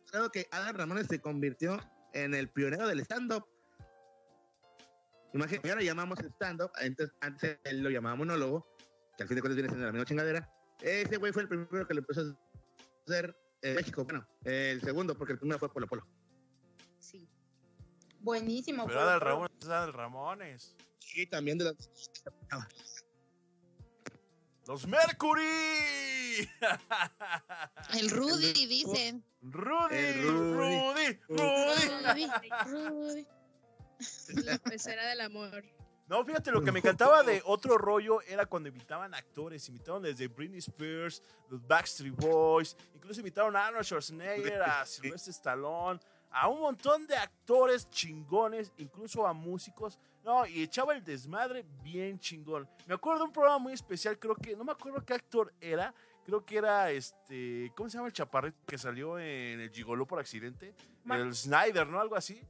[0.10, 1.78] tal que Adal Ramones se convirtió
[2.14, 3.46] en el pionero del stand-up.
[5.36, 8.66] Imagínate, ahora llamamos stand-up, antes, antes él lo llamaba monólogo,
[9.18, 10.50] que al fin de cuentas viene siendo la misma chingadera.
[10.82, 12.34] Ese güey fue el primero que lo empezó a
[13.06, 14.06] hacer en México.
[14.06, 16.08] Bueno, el segundo, porque el primero fue Polo Polo.
[17.00, 17.28] Sí.
[18.22, 18.86] Buenísimo.
[18.86, 19.92] Pero fue Adal otro.
[19.92, 20.74] Ramones.
[21.14, 21.90] Y también de los...
[24.68, 25.44] Los Mercury.
[28.00, 29.24] El Rudy, dicen.
[29.42, 31.50] Rudy, El Rudy, Rudy.
[32.08, 32.50] Rudy.
[32.66, 33.28] Rudy.
[34.46, 35.64] La pecera del amor.
[36.08, 39.68] No, fíjate, lo que me encantaba de otro rollo era cuando invitaban actores.
[39.70, 46.00] Invitaron desde Britney Spears, los Backstreet Boys, incluso invitaron a Arnold Schwarzenegger, a Sylvester Stallone,
[46.30, 49.98] a un montón de actores chingones, incluso a músicos.
[50.24, 52.70] No, y echaba el desmadre bien chingón.
[52.86, 55.94] Me acuerdo de un programa muy especial, creo que, no me acuerdo qué actor era,
[56.24, 60.20] creo que era este, ¿cómo se llama el chaparrito que salió en el Gigoló por
[60.20, 60.76] accidente?
[61.10, 62.00] El Snyder, ¿no?
[62.00, 62.42] Algo así.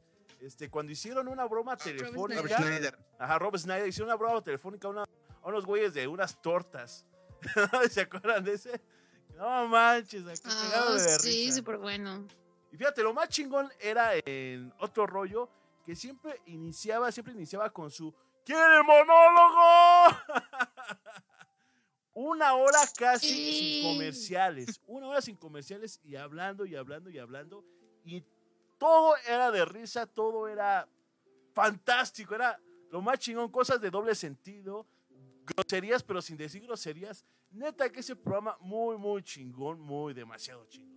[0.45, 2.97] Este, cuando hicieron una broma Rob telefónica, Schneider.
[3.19, 7.05] ajá, Rob Snyder, hicieron una broma telefónica a, una- a unos güeyes de unas tortas.
[7.89, 8.81] ¿Se acuerdan de ese?
[9.35, 12.25] No manches, acá cagados de sí, súper bueno.
[12.71, 15.49] Y fíjate, lo más chingón era en otro rollo
[15.85, 18.13] que siempre iniciaba, siempre iniciaba con su
[18.45, 20.17] ¿Quiere monólogo?
[22.13, 23.81] una hora casi Sí.
[23.81, 24.81] sin comerciales.
[24.87, 27.63] Una hora sin comerciales y hablando y hablando y hablando.
[28.05, 28.23] Y
[28.77, 30.87] todo era de risa, todo era
[31.53, 32.35] fantástico.
[32.35, 32.59] Era
[32.91, 34.87] lo más chingón, cosas de doble sentido,
[35.45, 37.25] groserías, pero sin decir groserías.
[37.51, 40.95] Neta que ese programa muy, muy chingón, muy demasiado chingón.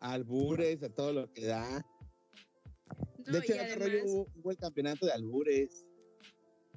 [0.00, 1.84] Albures, a todo lo que da.
[3.26, 5.84] No, de hecho, en rollo además hubo, hubo el campeonato de albures.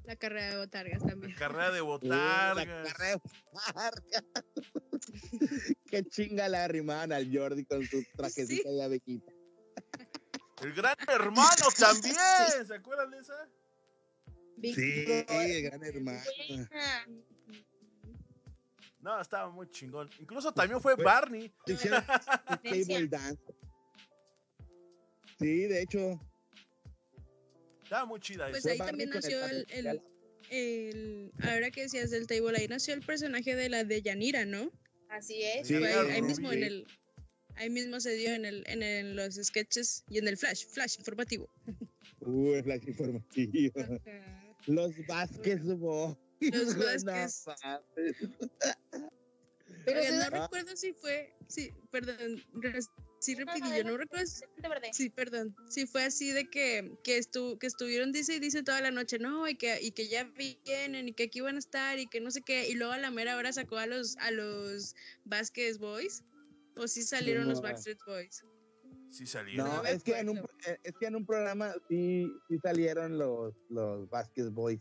[0.03, 1.33] la carrera de botargas también.
[1.33, 2.55] La carrera de Uh, botargas.
[2.55, 4.23] la carrera de botargas.
[5.85, 9.31] Qué chinga la arrimaban al Jordi con su trajecita de abequita.
[10.61, 12.15] El gran hermano también.
[12.67, 13.49] ¿Se acuerdan de esa?
[14.61, 16.21] Sí, el gran hermano.
[19.01, 20.09] No, estaba muy chingón.
[20.19, 21.51] Incluso también fue Barney.
[23.09, 23.41] Dance.
[25.39, 26.19] Sí, de hecho.
[27.83, 29.65] Estaba muy chida Pues ahí también nació el,
[30.49, 34.71] el, ahora que decías del table, ahí nació el personaje de la de Yanira, ¿no?
[35.09, 35.67] Así es.
[35.67, 36.87] Sí, ahí, mismo en el
[37.59, 40.97] ahí mismo se dio en el en el- los sketches y en el flash, flash
[40.97, 41.49] informativo.
[42.21, 43.73] Uh, el flash informativo.
[44.67, 46.19] Los Vázquez hubo.
[46.41, 47.45] Los Vázquez.
[49.85, 52.43] Pero Oigan, no recuerdo si fue, sí, perdón,
[53.19, 54.25] sí rapidillo, no recuerdo,
[54.91, 58.81] sí, perdón, sí fue así de que, que, estu, que estuvieron, dice y dice toda
[58.81, 60.25] la noche, no, y que, y que ya
[60.65, 62.97] vienen, y que aquí van a estar, y que no sé qué, y luego a
[62.97, 64.95] la mera hora sacó a los, a los
[65.25, 66.23] Vázquez Boys,
[66.79, 67.63] o sí salieron los No.
[67.63, 68.43] Backstreet Boys.
[69.11, 69.63] Sí salió.
[69.63, 70.41] No, es que, en un,
[70.83, 74.79] es que en un programa sí, sí salieron los, los Vázquez Boys.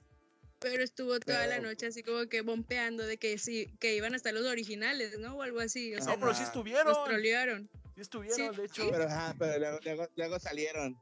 [0.60, 4.16] Pero estuvo toda la noche así como que bompeando de que sí, que iban a
[4.16, 5.36] estar los originales, ¿no?
[5.36, 5.94] O algo así.
[5.94, 6.88] O sea, No, pero sí estuvieron.
[6.88, 7.70] los trolearon.
[7.94, 8.82] Sí estuvieron, Sí, de hecho.
[8.82, 8.88] sí.
[8.90, 10.96] Pero, ajá, pero luego, luego, luego salieron.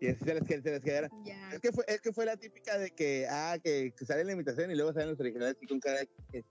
[0.00, 1.10] Y así se les, se les quedaron.
[1.52, 4.32] Es que, fue, es que fue la típica de que, ah, que, que sale la
[4.32, 6.44] invitación y luego salen los originales y con cara de que,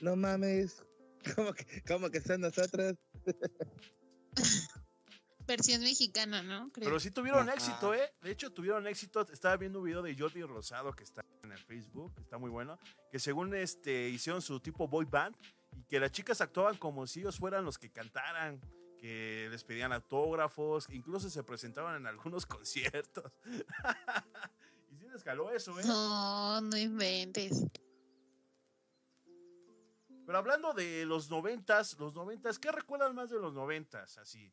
[0.00, 0.82] no mames,
[1.36, 2.96] como que, como que son nosotros.
[5.46, 6.70] Versión mexicana, ¿no?
[6.72, 6.88] Creo.
[6.88, 7.54] Pero sí tuvieron Ajá.
[7.54, 8.12] éxito, ¿eh?
[8.20, 9.22] De hecho, tuvieron éxito.
[9.32, 12.78] Estaba viendo un video de Jordi Rosado que está en el Facebook, está muy bueno.
[13.10, 15.34] Que según este hicieron su tipo boy band
[15.74, 18.60] y que las chicas actuaban como si ellos fueran los que cantaran,
[18.98, 23.32] que les pedían autógrafos, incluso se presentaban en algunos conciertos.
[24.90, 25.84] y sí les caló eso, ¿eh?
[25.86, 27.64] No, no inventes.
[30.28, 34.18] Pero hablando de los noventas, los noventas, ¿qué recuerdan más de los noventas?
[34.18, 34.52] Así.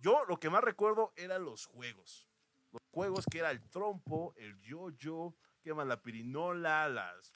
[0.00, 2.28] Yo lo que más recuerdo eran los juegos.
[2.72, 7.32] Los juegos que era el trompo, el yo-yo, que más la pirinola, las,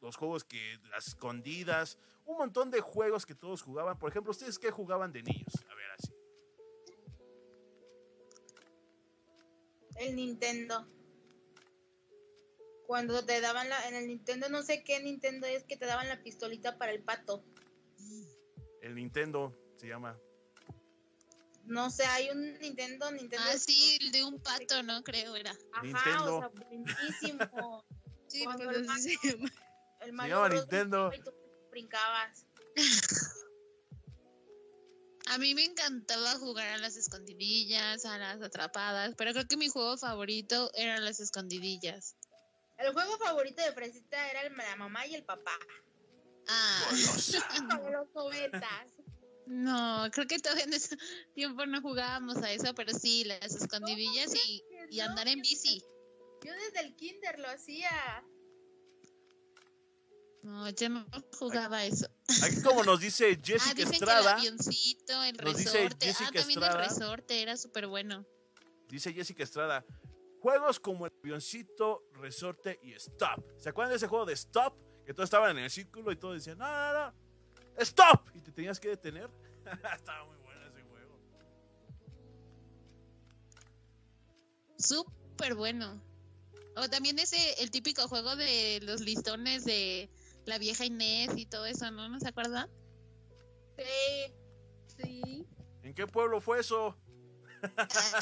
[0.00, 3.98] los juegos que, las escondidas, un montón de juegos que todos jugaban.
[3.98, 5.52] Por ejemplo, ¿ustedes qué jugaban de niños?
[5.68, 6.14] A ver, así.
[9.96, 10.86] El Nintendo.
[12.86, 16.08] Cuando te daban la, en el Nintendo, no sé qué Nintendo es que te daban
[16.08, 17.44] la pistolita para el pato.
[18.82, 20.18] El Nintendo se llama.
[21.64, 23.46] No sé, hay un Nintendo, Nintendo.
[23.48, 25.02] Ah, sí, el de un pato, ¿no?
[25.02, 25.56] Creo era.
[25.72, 26.36] Ajá, Nintendo.
[26.36, 27.84] o sea, buenísimo.
[28.26, 29.48] Sí, Cuando el se llama.
[30.00, 30.60] El Se Mario llama Bros.
[30.62, 31.12] Nintendo.
[31.14, 31.30] Y tú
[31.70, 32.46] brincabas.
[35.26, 39.68] A mí me encantaba jugar a las escondidillas, a las atrapadas, pero creo que mi
[39.68, 42.14] juego favorito eran las escondidillas.
[42.78, 45.56] El juego favorito de Fresita era el, la mamá y el papá.
[46.48, 46.90] Ah,
[47.92, 48.88] los noventas.
[49.46, 50.96] no, creo que todavía en ese
[51.34, 55.82] tiempo no jugábamos a eso, pero sí, las escondidillas y, y andar en bici.
[56.44, 57.90] Yo desde el kinder lo hacía.
[60.42, 61.06] No, yo no
[61.38, 62.06] jugaba a eso.
[62.42, 66.10] Aquí como nos dice Ah, Jessica dicen que el Estrada, avioncito, el Nos dice resorte.
[66.10, 66.82] Ah, también Estrada.
[66.84, 68.26] el resorte era súper bueno.
[68.88, 69.86] dice Jessica Estrada,
[70.44, 73.42] juegos como el avioncito, resorte y stop.
[73.56, 74.74] ¿Se acuerdan de ese juego de stop?
[75.06, 77.14] Que todos estaban en el círculo y todos decían, no, no, no,
[77.78, 78.28] stop.
[78.34, 79.30] Y te tenías que detener.
[79.96, 81.18] Estaba muy bueno ese juego.
[84.76, 85.98] Súper bueno.
[86.76, 90.10] O también ese, el típico juego de los listones de
[90.44, 92.06] la vieja Inés y todo eso, ¿no?
[92.10, 92.68] ¿No se acuerdan?
[93.78, 94.34] Sí.
[94.98, 95.46] Sí.
[95.82, 96.98] ¿En qué pueblo fue eso?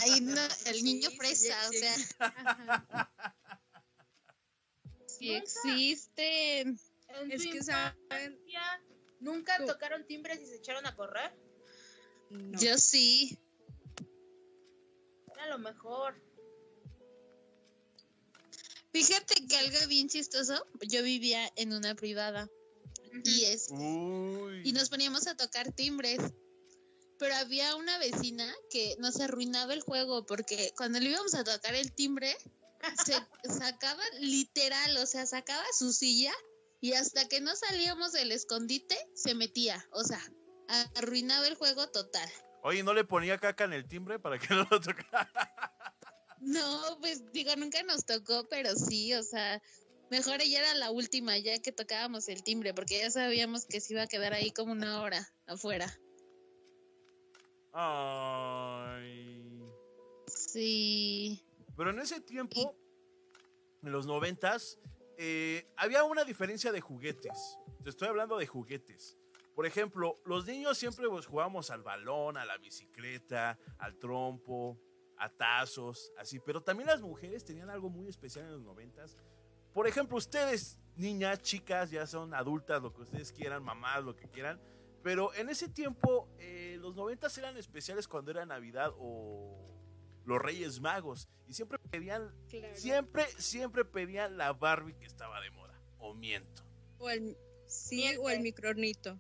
[0.01, 3.13] Ay, no, el niño Sí, fresa, sí, o sea, Ajá.
[5.07, 6.79] sí existen.
[7.09, 8.83] En Es que saben, infancia,
[9.21, 11.33] ¿Nunca tocaron timbres y se echaron a correr?
[12.31, 12.59] no.
[12.59, 13.39] Yo sí.
[15.35, 16.21] era lo mejor.
[18.93, 22.51] Fíjate que algo bien chistoso, yo vivía en una privada
[23.25, 24.63] y es Uy.
[24.65, 26.19] y nos poníamos a tocar timbres.
[27.23, 31.73] Pero había una vecina que nos arruinaba el juego porque cuando le íbamos a tocar
[31.73, 32.37] el timbre
[33.05, 33.15] se
[33.49, 36.33] sacaba literal, o sea, sacaba su silla
[36.81, 40.21] y hasta que no salíamos del escondite se metía, o sea,
[40.97, 42.29] arruinaba el juego total.
[42.65, 45.31] Oye, ¿no le ponía caca en el timbre para que no lo tocara?
[46.41, 49.63] No, pues digo, nunca nos tocó, pero sí, o sea,
[50.11, 53.93] mejor ella era la última ya que tocábamos el timbre, porque ya sabíamos que se
[53.93, 55.87] iba a quedar ahí como una hora afuera.
[57.73, 59.63] Ay.
[60.27, 61.43] Sí.
[61.77, 62.77] Pero en ese tiempo,
[63.83, 64.79] en los noventas,
[65.17, 67.59] eh, había una diferencia de juguetes.
[67.83, 69.19] Te estoy hablando de juguetes.
[69.55, 74.79] Por ejemplo, los niños siempre pues, jugábamos al balón, a la bicicleta, al trompo,
[75.19, 76.39] a tazos, así.
[76.41, 79.17] Pero también las mujeres tenían algo muy especial en los noventas.
[79.73, 84.29] Por ejemplo, ustedes, niñas, chicas, ya son adultas, lo que ustedes quieran, mamás, lo que
[84.29, 84.61] quieran.
[85.03, 89.69] Pero en ese tiempo, eh, los noventas eran especiales cuando era Navidad o
[90.25, 91.29] los Reyes Magos.
[91.49, 92.77] Y siempre pedían, Claro.
[92.77, 95.79] siempre, siempre pedían la Barbie que estaba de moda.
[95.99, 96.63] O miento.
[96.99, 97.37] O el,
[97.67, 99.19] sí, o el micronito.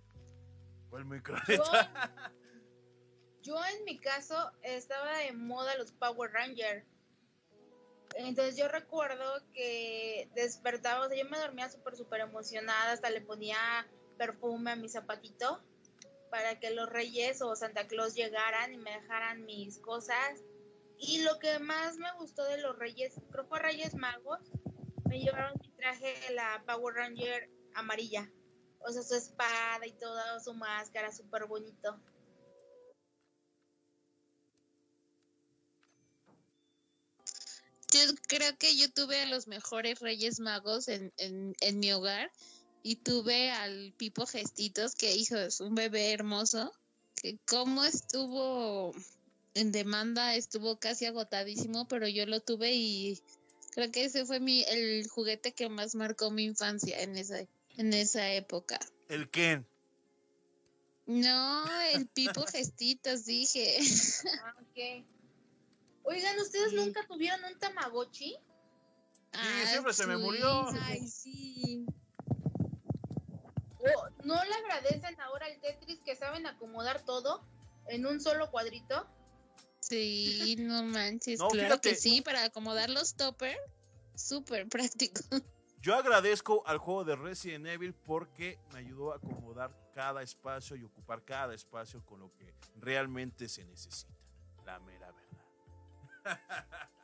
[0.91, 1.37] O el micro.
[1.49, 1.62] Yo,
[3.43, 6.87] yo en mi caso estaba de moda los Power Rangers.
[8.14, 9.24] Entonces yo recuerdo
[9.55, 13.57] que despertaba, o sea, yo me dormía súper, súper emocionada, hasta le ponía
[14.18, 15.64] perfume a mi zapatito
[16.33, 20.41] para que los reyes o Santa Claus llegaran y me dejaran mis cosas.
[20.97, 24.41] Y lo que más me gustó de los reyes, creo que Reyes Magos,
[25.11, 28.33] me llevaron mi traje de la Power Ranger amarilla.
[28.78, 32.01] O sea, su espada y toda su máscara, súper bonito.
[37.93, 42.33] Yo creo que yo tuve a los mejores Reyes Magos en, en, en mi hogar
[42.83, 46.72] y tuve al Pipo Gestitos, que hijo es un bebé hermoso,
[47.16, 48.93] que como estuvo
[49.55, 53.20] en demanda, estuvo casi agotadísimo, pero yo lo tuve y
[53.70, 57.39] creo que ese fue mi el juguete que más marcó mi infancia en esa,
[57.76, 58.78] en esa época.
[59.09, 59.66] El Ken.
[61.07, 61.64] No,
[61.95, 63.78] el Pipo Gestitos, dije.
[64.43, 65.05] Ah, ok.
[66.05, 66.76] Oigan, ¿ustedes Sí.
[66.76, 68.35] nunca tuvieron un Tamagotchi?
[69.33, 70.66] Ah, siempre se me murió.
[70.83, 71.87] Ay, sí.
[73.83, 77.45] ¿O no le agradecen ahora al Tetris que saben acomodar todo
[77.89, 79.07] en un solo cuadrito?
[79.80, 81.91] Sí, no manches, No, claro fíjate.
[81.91, 83.59] que sí, para acomodar los topper,
[84.14, 85.20] súper práctico.
[85.80, 90.85] Yo agradezco al juego de Resident Evil porque me ayudó a acomodar cada espacio y
[90.85, 94.12] ocupar cada espacio con lo que realmente se necesita.
[94.64, 95.43] La mera verdad.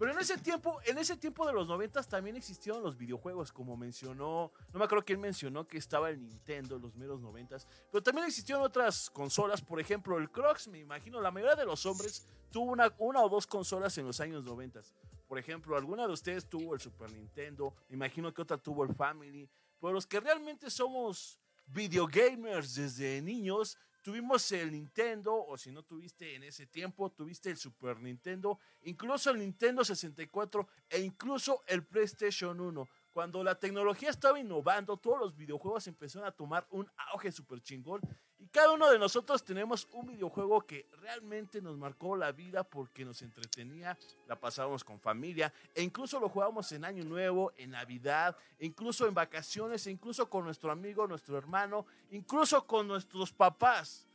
[0.00, 3.76] Pero en ese tiempo, en ese tiempo de los noventas también existieron los videojuegos, como
[3.76, 8.02] mencionó, no me acuerdo quién mencionó que estaba el Nintendo en los meros noventas, pero
[8.02, 12.26] también existieron otras consolas, por ejemplo el Crocs, me imagino, la mayoría de los hombres
[12.50, 14.94] tuvo una, una o dos consolas en los años noventas.
[15.28, 18.94] Por ejemplo, alguna de ustedes tuvo el Super Nintendo, me imagino que otra tuvo el
[18.94, 19.50] Family,
[19.82, 26.34] pero los que realmente somos videogamers desde niños, tuvimos el Nintendo, o si no tuviste
[26.34, 32.60] en ese tiempo, tuviste el Super Nintendo, incluso el Nintendo 64 e incluso el PlayStation
[32.60, 32.88] 1.
[33.12, 38.00] Cuando la tecnología estaba innovando, todos los videojuegos empezaron a tomar un auge super chingón.
[38.38, 43.04] Y cada uno de nosotros tenemos un videojuego que realmente nos marcó la vida porque
[43.04, 43.98] nos entretenía,
[44.28, 49.08] la pasábamos con familia, e incluso lo jugábamos en Año Nuevo, en Navidad, e incluso
[49.08, 54.06] en vacaciones, e incluso con nuestro amigo, nuestro hermano, incluso con nuestros papás.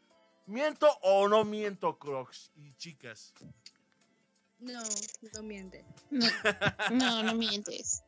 [0.47, 3.33] ¿Miento o no miento, Crocs y chicas?
[4.59, 4.81] No,
[5.33, 5.85] no miente.
[6.09, 6.27] No,
[6.91, 8.04] no, no mientes.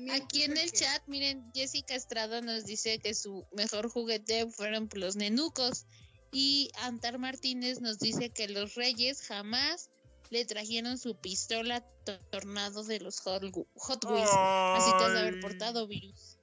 [0.00, 4.88] No Aquí en el chat, miren, Jessica Estrada nos dice que su mejor juguete fueron
[4.94, 5.86] los nenucos.
[6.30, 9.88] Y Antar Martínez nos dice que los reyes jamás
[10.30, 13.42] le trajeron su pistola to- tornado de los Hot,
[13.76, 14.30] Hot Wheels.
[14.30, 16.36] Así te has de haber portado, virus.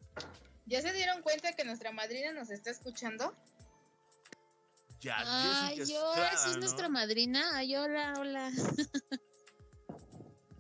[0.66, 3.36] ¿Ya se dieron cuenta que nuestra madrina nos está escuchando?
[5.02, 6.62] Ya, Ay, Jessica yo, Estrada, sí es ¿no?
[6.62, 7.52] nuestra madrina.
[7.54, 8.52] Ay, hola, hola.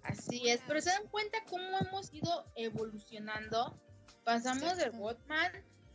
[0.07, 3.75] Así es, pero se dan cuenta cómo hemos ido evolucionando.
[4.23, 4.91] Pasamos del.
[4.91, 5.51] Botman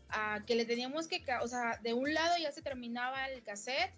[0.08, 3.92] a que le teníamos que, o sea, de un lado ya se terminaba el cassette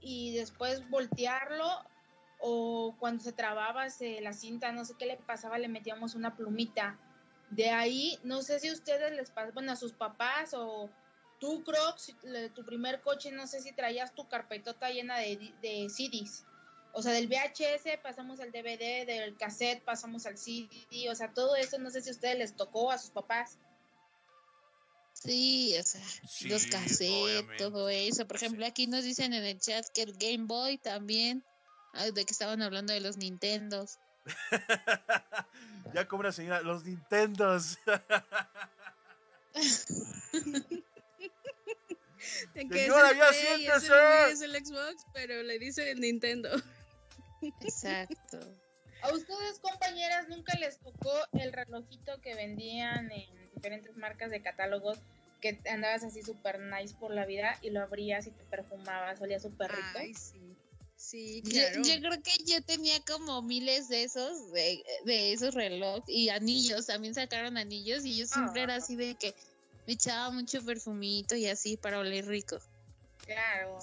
[0.00, 1.66] y después voltearlo
[2.38, 6.34] o cuando se trababa se- la cinta, no sé qué le pasaba, le metíamos una
[6.36, 6.98] plumita.
[7.50, 10.88] De ahí, no sé si a ustedes les pasó, bueno, a sus papás o
[11.38, 12.16] tú, Crocs,
[12.54, 16.46] tu primer coche, no sé si traías tu carpetota llena de CDs.
[16.92, 21.56] O sea, del VHS pasamos al DVD, del cassette pasamos al CD, o sea, todo
[21.56, 23.58] eso no sé si a ustedes les tocó a sus papás.
[25.12, 28.26] Sí, o sea, Sí, los cassettes, obviamente, todo eso.
[28.26, 31.44] Por ejemplo, aquí nos dicen en el chat que el Game Boy también,
[31.92, 33.98] ah, de que estaban hablando de los Nintendos.
[35.94, 37.78] ya como una señora, los Nintendos.
[42.54, 43.28] Señora, es el ya
[43.74, 44.32] el siéntese.
[44.32, 46.50] Es el Xbox, pero le dice Nintendo.
[47.40, 48.38] Exacto.
[49.02, 54.98] ¿A ustedes, compañeras, nunca les tocó el relojito que vendían en diferentes marcas de catálogos
[55.40, 59.40] que andabas así súper nice por la vida y lo abrías y te perfumabas, olía
[59.40, 59.98] súper rico?
[59.98, 60.54] Ay, sí.
[60.96, 61.82] Sí, Yo, claro.
[61.82, 66.86] yo creo que yo tenía como miles de esos, de, de esos relojes y anillos,
[66.86, 68.78] también sacaron anillos y yo siempre era Ah.
[68.78, 69.34] así de que
[69.86, 72.58] me echaba mucho perfumito y así para oler rico.
[73.24, 73.78] Claro.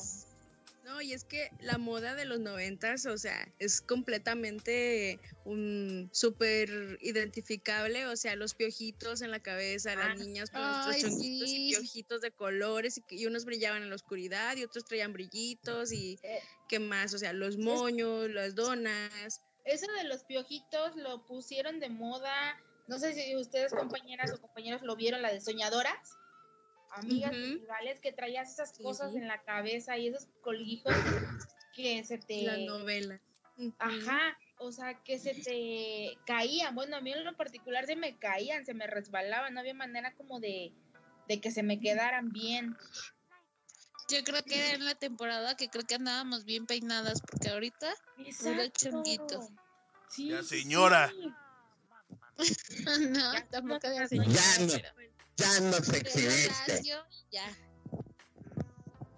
[0.88, 6.98] No, y es que la moda de los noventas, o sea, es completamente un súper
[7.02, 9.96] identificable, o sea, los piojitos en la cabeza, Ah.
[9.96, 11.68] las niñas con nuestros Ay, chonguitos sí.
[11.68, 16.20] y piojitos de colores, y, unos brillaban en la oscuridad y otros traían brillitos y
[16.24, 19.42] Eh, qué más, o sea, los moños, las donas.
[19.66, 22.58] Eso de los piojitos lo pusieron de moda.
[22.88, 26.18] No sé si ustedes, compañeras o compañeros, lo vieron, la de soñadoras.
[26.98, 28.84] Amigas rivales que traías esas Sí.
[28.84, 30.95] cosas en la cabeza y esos colguijos
[31.76, 32.41] que se te.
[32.41, 33.22] La novela.
[33.58, 33.74] Ujú.
[33.80, 36.74] Ajá, o sea, que se te caían.
[36.76, 40.14] Bueno, a mí en lo particular se me caían, se me resbalaban, no había manera
[40.16, 40.74] como de,
[41.28, 42.76] de que se me quedaran bien.
[44.10, 47.93] Yo creo que era en la temporada que creo que andábamos bien peinadas, porque ahorita
[48.39, 49.50] Puro chonguito.
[50.10, 51.12] Sí, sí, señora.
[51.14, 51.34] sí.
[53.10, 54.74] no, Ya, tampoco de Ya no.
[55.38, 56.82] Ya no se pero exhibiste.
[57.32, 57.58] ya.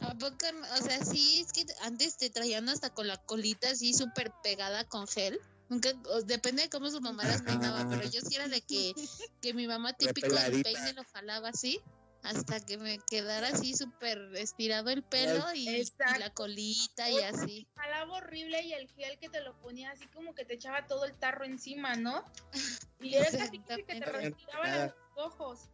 [0.02, 0.46] ¿A poco?
[0.80, 4.84] O sea, sí, es que antes te traían hasta con la colita así súper pegada
[4.86, 5.40] con gel.
[5.70, 8.94] Nunca, o depende de cómo su mamá las peinaba, pero yo sí era de que,
[9.42, 10.72] que mi mamá típico el Repeladita.
[10.72, 11.80] peine lo jalaba así
[12.24, 15.86] hasta que me quedara así súper estirado el pelo y,
[16.20, 17.68] la colita y así.
[17.76, 21.06] jalaba horrible y el gel que te lo ponía así como que te echaba todo
[21.06, 22.24] el tarro encima, ¿no?
[23.02, 25.70] Y era casi que te respiraban los ojos.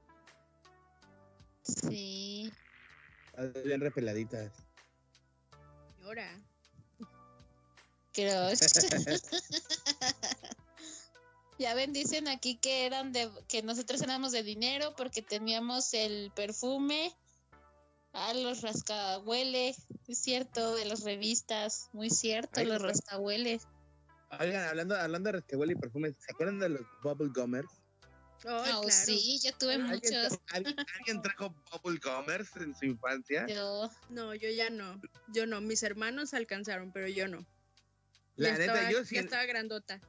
[1.65, 2.51] Sí.
[3.63, 4.51] Bien repeladitas.
[6.03, 6.29] Ahora.
[8.13, 8.59] Crush.
[11.59, 16.31] ya ven, dicen aquí que eran de que nosotros éramos de dinero porque teníamos el
[16.35, 17.11] perfume
[18.13, 19.75] a los rascahuele,
[20.07, 23.67] es cierto, de las revistas, muy cierto, Ay, los rascahueles.
[24.39, 27.67] Oigan, hablando, hablando de resquehuele y perfumes, ¿se acuerdan de los Bubble Gummers?
[28.47, 28.89] Oh, claro.
[28.89, 30.39] sí, yo tuve ¿Alguien, muchos.
[30.49, 33.45] ¿alguien, alguien trajo Bubble Gummers en su infancia?
[33.49, 35.01] Yo, No, yo ya no.
[35.33, 35.61] Yo no.
[35.61, 37.45] Mis hermanos alcanzaron, pero yo no.
[38.35, 39.99] La ya neta, estaba, yo sí ya en- estaba grandota.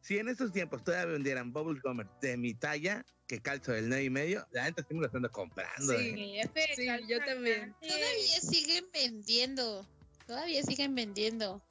[0.00, 4.04] Si en estos tiempos todavía vendieran Bubble Gummers de mi talla, que calzo del 9
[4.04, 5.92] y medio, la neta sí me los ando comprando.
[5.98, 6.08] Sí.
[6.08, 6.14] eh.
[6.14, 7.74] Sí, ese Sí, calza yo también.
[7.80, 9.86] todavía siguen vendiendo.
[10.26, 11.62] Todavía siguen vendiendo.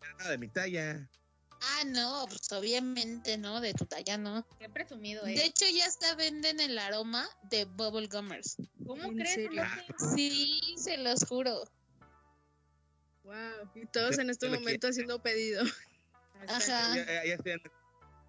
[0.00, 1.08] Pero no de mi talla.
[1.60, 4.46] Ah, no, pues obviamente no, de tu talla no.
[4.58, 5.34] Qué presumido, ¿eh?
[5.34, 8.56] De hecho, ya hasta venden el aroma de Bubble Gummers.
[8.86, 9.48] ¿Cómo ¿En crees?
[10.14, 11.64] Sí, se los juro.
[13.22, 13.34] Wow.
[13.74, 15.62] Y todos en este momento haciendo pedido.
[16.48, 16.94] Ajá.
[16.96, 17.60] Ya, ya- ya estoy en,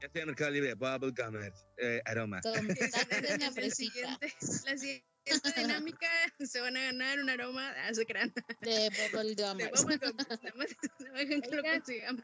[0.02, 2.42] ya estoy en Mercado Libre, Bubble Gummers, eh, aroma.
[2.42, 4.34] Fresita siguiente,
[4.66, 6.08] la siguiente dinámica
[6.46, 8.34] se van a ganar un aroma a secran.
[8.62, 9.82] de Bubble De Gummers.
[9.84, 10.16] bubblegum.
[10.18, 10.68] Nada más
[11.00, 12.24] no dejen que lo consigamos.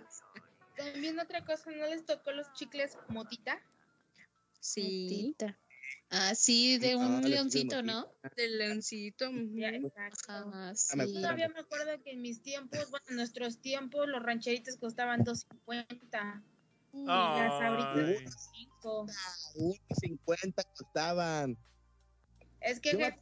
[0.76, 3.61] También otra cosa, ¿no les tocó los chicles motita?
[4.59, 4.84] Sí.
[4.84, 5.59] Motita.
[6.09, 8.13] Ah, sí, de Ah, un leoncito, ¿no?
[8.36, 9.30] Del leoncito.
[9.53, 10.51] Ya, exacto.
[10.53, 10.91] Ah, me sí.
[10.93, 11.22] acuerdo.
[11.22, 16.43] Todavía me acuerdo que en mis tiempos, bueno, en nuestros tiempos, los rancheritos costaban 2.50.
[16.93, 17.67] Y las Ay.
[17.67, 19.05] ahorita 5.
[19.55, 21.57] 1.50 costaban.
[22.59, 23.17] Es que Yo me-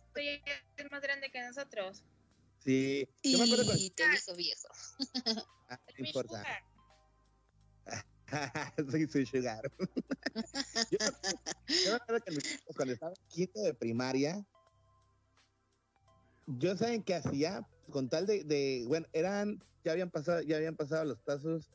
[0.78, 2.04] es más grande que nosotros.
[2.64, 3.74] Sí, yo me acuerdo.
[3.78, 4.04] Y te
[4.36, 4.68] viejo.
[5.70, 6.44] Ah, no importa.
[8.92, 9.62] Soy su sugar.
[10.92, 14.46] yo, me acuerdo- yo me acuerdo que mis cuando estaba en quinto de primaria,
[16.48, 20.76] yo saben qué hacía, con tal de, de- bueno, eran, ya habían pasado, ya habían
[20.76, 21.72] pasado los tazos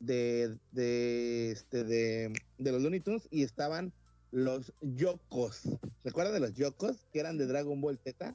[0.00, 3.92] de, de, este, de, de los Looney Tunes y estaban
[4.30, 5.60] los Yokos.
[6.02, 7.06] ¿Se acuerdan de los Yokos?
[7.12, 8.34] Que eran de Dragon Ball Z.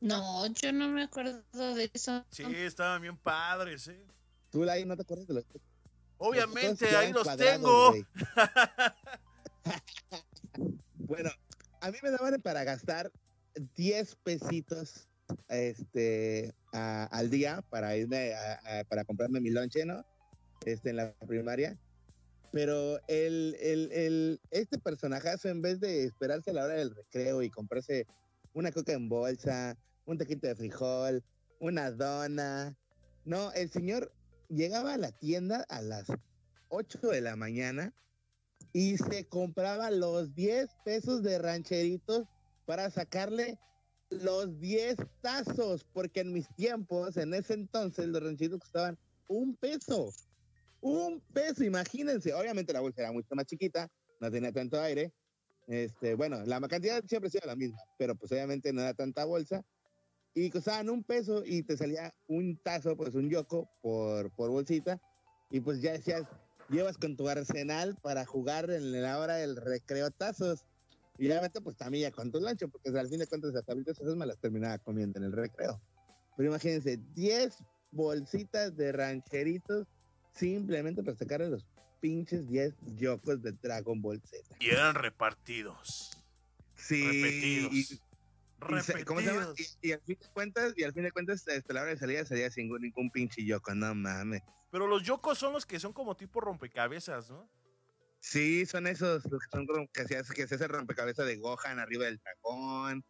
[0.00, 1.42] No, yo no me acuerdo
[1.74, 2.24] de eso.
[2.30, 4.04] Sí, estaban bien padres, ¿eh?
[4.52, 5.44] ¿Tú, Lai, no te acuerdas de los
[6.18, 7.94] Obviamente, Los ahí los tengo.
[10.98, 11.30] bueno,
[11.80, 13.10] a mí me daban para gastar
[13.74, 15.08] 10 pesitos
[15.48, 20.04] este a- al día para irme a- a- para comprarme mi lonche, ¿no?
[20.64, 21.76] Este, en la primaria.
[22.52, 27.42] Pero el, el, el, este personajazo, en vez de esperarse a la hora del recreo
[27.42, 28.06] y comprarse
[28.52, 31.24] una coca en bolsa, un taquito de frijol,
[31.58, 32.76] una dona,
[33.24, 34.12] no, el señor
[34.52, 36.06] llegaba a la tienda a las
[36.68, 37.94] 8 de la mañana
[38.72, 42.26] y se compraba los 10 pesos de rancheritos
[42.66, 43.58] para sacarle
[44.10, 48.98] los 10 tazos, porque en mis tiempos, en ese entonces, los rancheritos costaban
[49.28, 50.12] un peso.
[50.80, 52.34] Un peso, imagínense.
[52.34, 53.88] Obviamente la bolsa era mucho más chiquita,
[54.20, 55.12] no tenía tanto aire.
[55.66, 59.24] Este, bueno, la cantidad siempre ha sido la misma, pero pues obviamente no era tanta
[59.24, 59.64] bolsa.
[60.34, 65.00] Y costaban un peso y te salía un tazo, pues un yoco por, por bolsita.
[65.50, 66.24] Y pues ya decías,
[66.70, 70.64] llevas con tu arsenal para jugar en la hora del recreo tazos.
[71.18, 74.00] Y obviamente pues también ya con tu lancho, porque al fin de cuentas las tablitas
[74.00, 75.80] esas me las terminaba comiendo en el recreo.
[76.36, 77.58] Pero imagínense, 10
[77.90, 79.86] bolsitas de rancheritos
[80.32, 81.66] simplemente para sacarle los
[82.00, 84.56] pinches 10 yocos de Dragon Ball Z.
[84.60, 86.10] Y eran repartidos.
[86.74, 87.72] Sí, repetidos.
[87.74, 88.00] y-
[88.70, 89.40] y se- ¿cómo se llama?
[89.46, 89.78] repetidos.
[89.82, 91.96] Y, y al fin de cuentas, y al fin de cuentas, este, la hora de
[91.98, 94.42] salida salía sin ningún pinche yoco, no mames.
[94.70, 97.48] Pero los yokos son los que son como tipo rompecabezas, ¿no?
[98.20, 101.36] Sí, son esos, los que son como que se hace, que se hace rompecabezas de
[101.36, 103.04] Gohan arriba del dragón.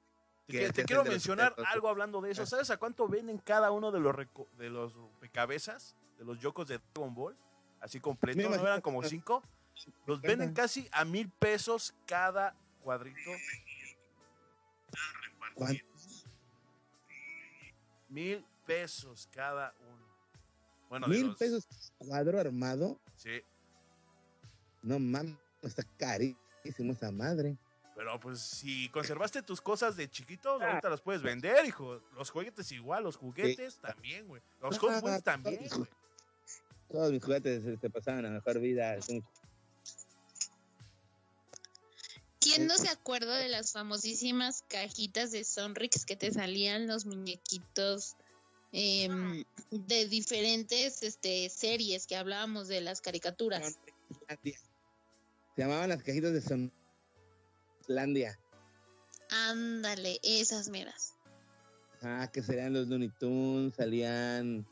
[0.47, 2.45] Te, Que quiero los mencionar algo hablando de eso.
[2.47, 5.95] ¿Sabes a cuánto venden cada uno de los reco- de los rompecabezas?
[6.19, 7.37] De los yokos de Dragon Ball.
[7.81, 9.43] Así completo, ¿no eran como cinco?
[10.07, 13.31] Los venden casi a mil pesos cada cuadrito.
[15.55, 15.85] ¿Cuánto?
[18.09, 20.07] Mil pesos cada uno.
[20.89, 21.67] Bueno, Mil los- pesos
[21.99, 23.01] cuadro armado.
[23.17, 23.41] Sí,
[24.83, 27.57] No mames, está carísimo esa madre.
[27.95, 30.67] pero pues si conservaste tus cosas de chiquito, Ah.
[30.71, 32.01] ahorita las puedes vender, hijo.
[32.15, 34.43] Los juguetes igual, los juguetes también, güey.
[34.61, 35.89] Los Ah, también, güey.
[36.91, 38.97] Todos mis juguetes este, pasaban a mejor vida.
[42.43, 48.17] ¿Quién no se acuerda de las famosísimas cajitas de Sonrix que te salían los muñequitos
[48.73, 53.79] em, de diferentes este, series que hablábamos de las caricaturas?
[54.43, 56.71] Se llamaban las cajitas de
[57.87, 58.39] Sonlandia.
[59.31, 61.15] Ándale, esas meras.
[62.03, 64.67] Ah, que serían los Looney Tunes, salían.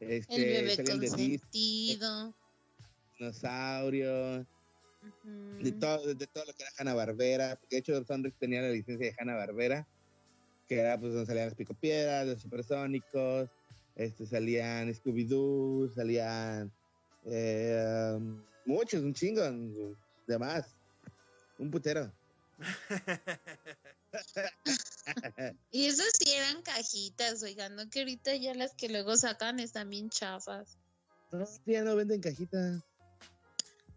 [0.00, 2.34] Este, El bebé salían de Disney, consentido.
[3.18, 4.46] dinosaurio,
[5.60, 7.56] De todo, de todo lo que era Hanna Barbera.
[7.56, 9.86] Porque de hecho Sonrix tenía la licencia de Hanna Barbera,
[10.68, 13.50] que era pues donde salían los Picopiedras, los Supersónicos,
[13.96, 16.72] este, salían Scooby-Doo, salían
[17.26, 19.42] eh, um, muchos, un chingo,
[20.26, 20.74] de más.
[21.58, 22.12] Un putero.
[25.70, 29.90] Y esas sí eran cajitas, oigan, no que ahorita ya las que luego sacan están
[29.90, 30.78] bien chafas.
[31.32, 32.82] No, ya no venden cajitas.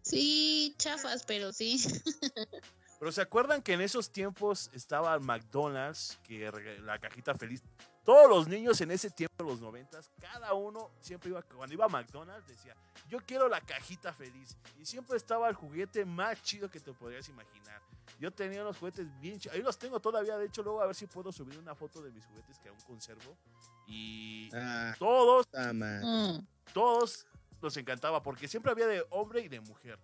[0.09, 1.77] Sí, chafas, pero sí.
[2.99, 6.51] Pero ¿se acuerdan que en esos tiempos estaba McDonald's, que
[6.81, 7.61] la cajita feliz?
[8.03, 11.89] Todos los niños en ese tiempo, los noventas, cada uno siempre iba, cuando iba a
[11.89, 12.75] McDonald's decía,
[13.07, 14.57] yo quiero la cajita feliz.
[14.79, 17.79] Y siempre estaba el juguete más chido que te podrías imaginar.
[18.19, 19.55] Yo tenía unos juguetes bien chidos.
[19.55, 22.09] Ahí los tengo todavía, de hecho, luego a ver si puedo subir una foto de
[22.11, 23.37] mis juguetes que aún conservo.
[23.85, 25.45] Y Ah, todos.
[25.53, 26.39] Mm.
[26.73, 27.27] todos
[27.61, 29.99] nos encantaba, porque siempre había de hombre y de mujer.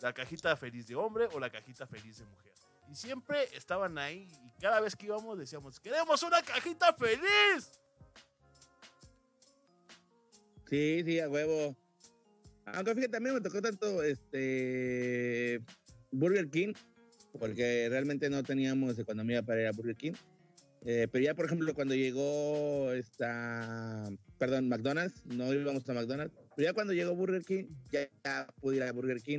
[0.00, 2.52] La cajita feliz de hombre o la cajita feliz de mujer.
[2.90, 7.80] Y siempre estaban ahí y cada vez que íbamos decíamos, queremos una cajita feliz.
[10.68, 11.76] Sí, sí, a huevo.
[12.66, 15.62] Aunque fíjate, también me tocó tanto este
[16.10, 16.74] Burger King,
[17.38, 20.12] porque realmente no teníamos economía para ir a Burger King.
[20.84, 26.70] Eh, pero ya, por ejemplo, cuando llegó esta, perdón, McDonald's, no íbamos a McDonald's, pero
[26.70, 29.38] ya cuando llegó Burger King, ya, ya pude ir a Burger King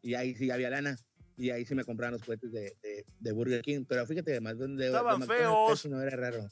[0.00, 0.98] y ahí sí había lana.
[1.36, 3.84] Y ahí sí me compraban los juguetes de, de, de Burger King.
[3.86, 5.84] Pero fíjate, de McDonald's, de, Estaban de feos.
[5.84, 6.48] no era raro.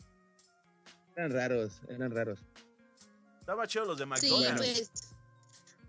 [1.16, 2.40] Eran raros, eran raros.
[3.40, 4.90] Estaban chidos los de Sí, McDonald's.
[4.90, 4.90] pues.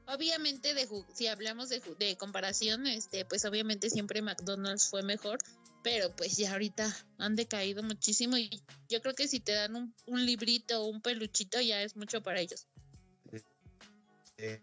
[0.08, 5.38] Obviamente, de si hablamos de, comparación, este, pues obviamente siempre McDonald's fue mejor,
[5.84, 9.94] pero pues ya ahorita han decaído muchísimo y yo creo que si te dan un,
[10.06, 12.68] un librito o un peluchito ya es mucho para ellos.
[14.44, 14.62] Eh,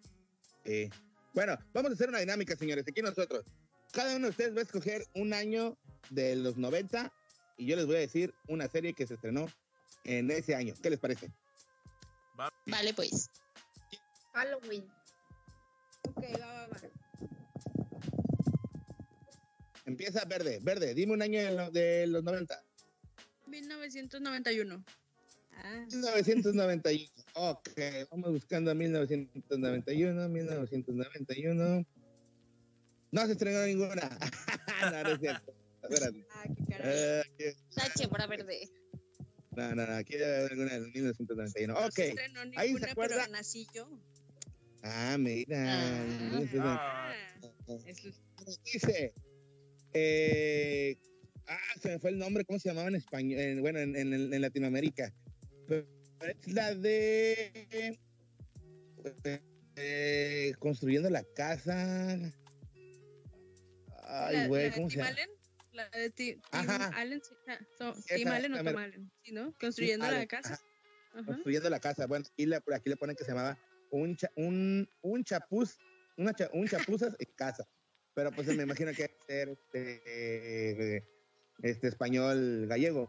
[0.66, 0.91] eh,
[1.33, 2.85] bueno, vamos a hacer una dinámica, señores.
[2.87, 3.47] Aquí nosotros.
[3.93, 5.78] Cada uno de ustedes va a escoger un año
[6.11, 7.11] de los 90
[7.57, 9.49] y yo les voy a decir una serie que se estrenó
[10.05, 10.74] en ese año.
[10.83, 11.33] ¿Qué les parece?
[12.39, 13.31] Va- Vale, pues.
[14.35, 14.87] Halloween.
[16.09, 16.76] Ok, va, va, va.
[19.87, 20.95] Empieza verde, verde.
[20.95, 22.62] Dime un año de los 90.
[23.47, 24.85] 1991.
[25.63, 27.11] Ah, 1991.
[27.35, 27.71] Ok,
[28.11, 31.87] vamos buscando 1991, 1991.
[33.13, 34.19] No se estrenó ninguna.
[34.93, 35.55] no, no es cierto.
[35.83, 36.27] Espérate.
[36.33, 37.55] ah, qué caray.
[37.75, 38.69] Tache para verde.
[39.57, 41.75] no, no, no, aquí debe haber alguna de 1991.
[41.75, 41.93] No Ok.
[41.93, 43.17] se estrenó ahí se ninguna, acuerda.
[43.23, 43.89] pero nací yo.
[44.83, 45.57] Ah, mira.
[45.59, 47.13] Ah.
[47.69, 49.13] Ah, es- Dice.
[49.93, 50.97] Eh,
[51.47, 52.45] ah, se me fue el nombre.
[52.45, 53.39] ¿Cómo se llamaba en español?
[53.41, 55.13] En- bueno, en, en- en Latinoamérica.
[56.47, 57.99] La de.
[59.77, 62.12] eh, construyendo la casa.
[64.05, 65.11] Ay, la- güey, la ¿cómo se llama?
[65.73, 66.43] La de Ti- Tim.
[66.53, 68.77] Allen, ah, so- Tim Allen o Tom.
[68.77, 69.55] Allen, ¿sí, no?
[69.61, 70.55] Construyendo la casa.
[70.55, 70.64] ajá.
[71.12, 71.25] Ajá.
[71.27, 72.07] construyendo la casa.
[72.07, 73.59] Bueno, y le- por aquí le ponen que se llamaba
[73.91, 75.77] un, cha- un, un chapuz,
[76.16, 77.66] una cha- un chapuzas en casa.
[78.14, 80.03] Pero pues me imagino que debe ser este,
[80.97, 81.05] eh,
[81.62, 83.09] este español gallego.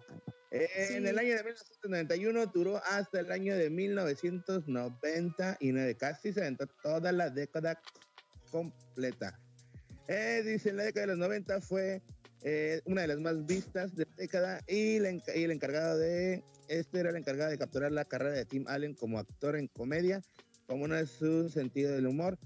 [0.51, 0.93] Eh, En Sí.
[1.09, 5.95] el año de 1991 duró hasta el año de 1999.
[5.95, 7.79] Casi se aventó toda la década
[8.51, 9.39] completa.
[10.07, 12.01] Eh, dice, en la década de los 90 fue
[12.43, 16.43] eh, una de las más vistas de la década y, la y el encargado de,
[16.67, 20.21] este era el encargado de capturar la carrera de Tim Allen como actor en comedia,
[20.67, 22.37] como uno de su sentido del humor.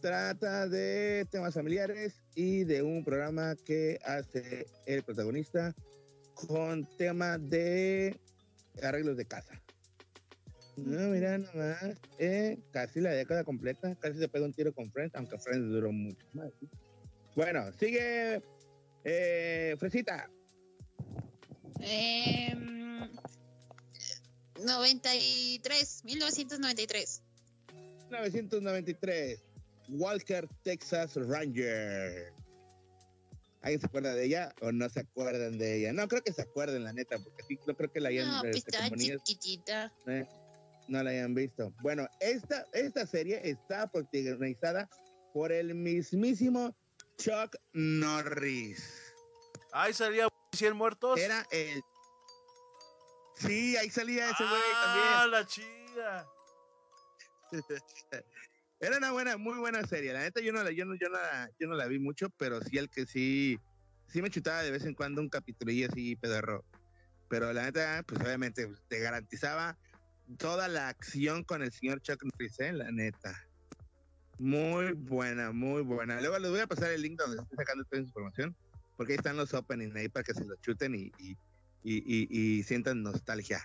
[0.00, 5.74] Trata de temas familiares y de un programa que hace el protagonista
[6.46, 8.18] con tema de
[8.82, 9.60] arreglos de casa.
[10.76, 15.14] No, mira nomás, eh, casi la década completa, casi se pega un tiro con Friends,
[15.14, 16.50] aunque Friends duró mucho más.
[16.58, 16.68] ¿sí?
[17.36, 18.42] Bueno, sigue
[19.04, 20.30] eh, Fresita.
[21.80, 23.08] Em,
[24.64, 27.22] 93, 1993.
[28.10, 29.42] 1993,
[29.88, 32.32] Walker, Texas Ranger.
[33.62, 35.92] ¿Alguien se acuerda de ella o no se acuerdan de ella?
[35.92, 38.40] No, creo que se acuerden, la neta, porque sí, no creo que la hayan, No,
[38.40, 39.92] pues este, chiquitita.
[40.06, 40.26] eh,
[40.88, 41.72] no la hayan visto.
[41.82, 44.88] Bueno, esta, esta serie está protagonizada
[45.34, 46.74] por el mismísimo
[47.18, 49.12] Chuck Norris.
[49.72, 51.20] Ahí salía 100 muertos.
[51.20, 51.82] Era el...
[53.36, 55.30] Sí, ahí salía ese güey ah, también.
[55.30, 56.26] la chida.
[58.80, 60.12] Era una buena, muy buena serie.
[60.12, 62.30] La neta yo no la, yo no, yo no la, yo no la vi mucho,
[62.30, 63.58] pero sí el que sí,
[64.08, 66.64] sí me chutaba de vez en cuando un capítulo y así pedorro.
[67.28, 69.76] Pero la neta, pues obviamente pues, te garantizaba
[70.38, 72.72] toda la acción con el señor Chuck Norris, ¿eh?
[72.72, 73.36] la neta.
[74.38, 76.18] Muy buena, muy buena.
[76.20, 78.56] Luego les voy a pasar el link donde estoy sacando toda esa información,
[78.96, 81.36] porque ahí están los openings ahí para que se los chuten y, y,
[81.82, 83.60] y, y- y sientan nostalgia.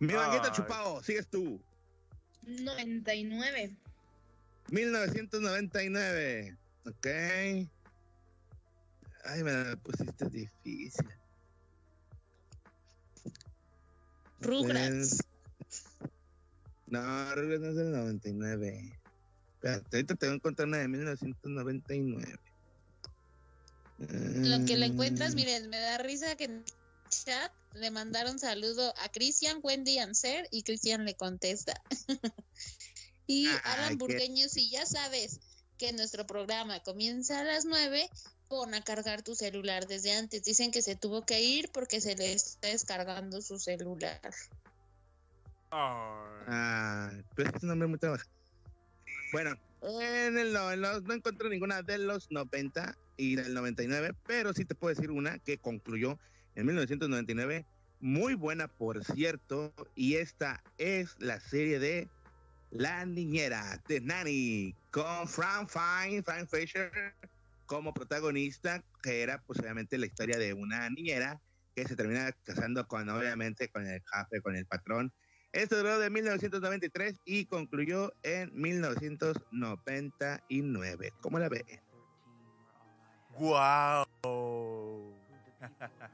[0.00, 1.60] Mi banqueta chupado, sigues tú.
[2.42, 3.76] 99.
[4.72, 6.56] 1999.
[6.86, 7.06] Ok.
[9.24, 11.06] Ay, me la pusiste difícil.
[14.40, 15.18] Rugrats.
[16.86, 18.98] No, Rugrats no es del 99.
[19.54, 22.38] Espérate, ahorita te voy a encontrar una de 1999.
[23.98, 26.64] Lo que le encuentras, Mm, miren, me da risa que en el
[27.10, 31.74] chat le mandaron saludo a Cristian, Wendy, Anser y Cristian le contesta.
[33.26, 35.40] y Alan qué- Burgueño, si ya sabes
[35.78, 38.08] que nuestro programa comienza a las 9,
[38.48, 40.44] pon a cargar tu celular desde antes.
[40.44, 44.20] Dicen que se tuvo que ir porque se le está descargando su celular.
[45.70, 48.30] Ah, pues es un nombre muy trabajado.
[49.32, 49.56] Bueno,
[50.00, 54.52] en el, no, en los- no encuentro ninguna de los 90 y del 99, pero
[54.52, 56.18] sí te puedo decir una que concluyó
[56.54, 57.64] en 1999,
[58.00, 62.08] muy buena por cierto, y esta es la serie de
[62.72, 66.90] La Niñera, de Nanny, con Frank Fine, Frank Fisher
[67.66, 71.40] como protagonista, que era pues obviamente la historia de una niñera
[71.74, 75.10] que se termina casando con obviamente con el jefe, con el patrón,
[75.52, 81.12] esto duró de 1993 y concluyó en 1999.
[81.20, 81.82] ¿Cómo la ve?
[83.34, 84.06] ¡Guau!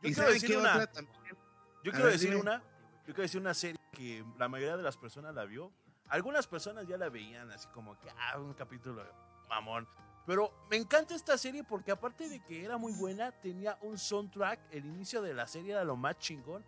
[0.00, 0.86] Yo ¿Y quiero decir una.
[0.86, 1.36] también?
[1.82, 2.62] Yo quiero decir una.
[3.08, 5.72] Yo quiero decir una serie que la mayoría de las personas la vio.
[6.10, 9.02] Algunas personas ya la veían así como que, ah, un capítulo
[9.48, 9.88] mamón.
[10.26, 14.60] Pero me encanta esta serie porque aparte de que era muy buena, tenía un soundtrack.
[14.72, 16.62] El inicio de la serie era lo más chingón.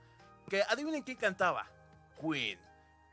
[0.48, 1.66] Que adivinen quién cantaba.
[2.18, 2.58] Queen.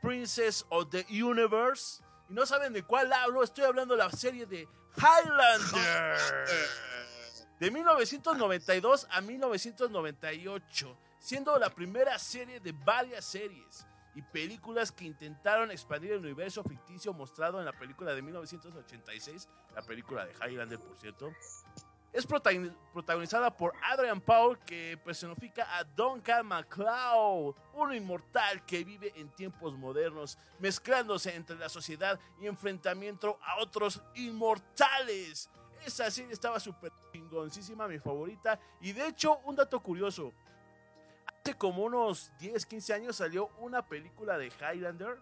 [0.00, 2.02] Princess of the Universe.
[2.30, 3.42] Y no saben de cuál hablo.
[3.42, 4.66] Estoy hablando de la serie de
[4.96, 6.16] Highlander.
[7.60, 15.70] De 1992 a 1998, siendo la primera serie de varias series y películas que intentaron
[15.70, 20.96] expandir el universo ficticio mostrado en la película de 1986, la película de Highlander, por
[20.96, 21.32] cierto.
[22.10, 29.12] Es protagoni- protagonizada por Adrian Paul, que personifica a Duncan MacLeod, un inmortal que vive
[29.14, 35.50] en tiempos modernos, mezclándose entre la sociedad y enfrentamiento a otros inmortales.
[35.84, 38.58] Esa serie estaba súper chingoncísima, mi favorita.
[38.80, 40.32] Y de hecho, un dato curioso.
[41.48, 45.18] Hace como unos 10, 15 años salió una película de Highlander,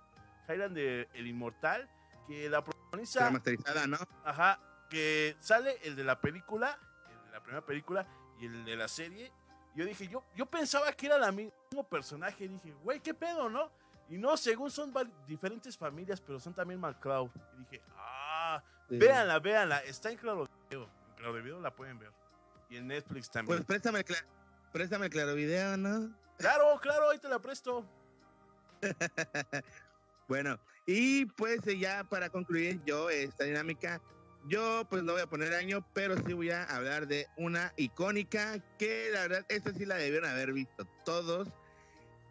[0.49, 1.89] Highlander el Inmortal,
[2.27, 3.27] que la protagoniza...
[3.27, 3.97] Remasterizada, ¿no?
[4.25, 4.59] Ajá,
[4.91, 6.81] que sale el de la película,
[7.13, 8.09] el de la primera película
[8.41, 9.31] y el de la serie.
[9.77, 12.49] Yo dije, yo, yo pensaba que era el mismo personaje.
[12.49, 13.71] Dije, güey, ¿qué pedo, no?
[14.09, 14.93] Y no, según son
[15.29, 17.31] diferentes familias, pero son también McCloud.
[17.55, 18.99] Y dije, ah, Sí.
[18.99, 19.79] véanla, véanla.
[19.85, 20.91] Está en Claro Video.
[21.11, 22.11] En Claro Video la pueden ver.
[22.69, 23.59] Y en Netflix también.
[23.59, 24.17] Pues préstame el,
[24.77, 26.15] préstame el claro video, ¿no?
[26.37, 27.85] claro, claro, ahí te la presto.
[30.29, 34.03] Bueno, y pues eh, ya para concluir yo esta dinámica,
[34.49, 38.59] yo pues no voy a poner año, pero sí voy a hablar de una icónica
[38.77, 41.47] que la verdad, esta sí la debieron haber visto todos,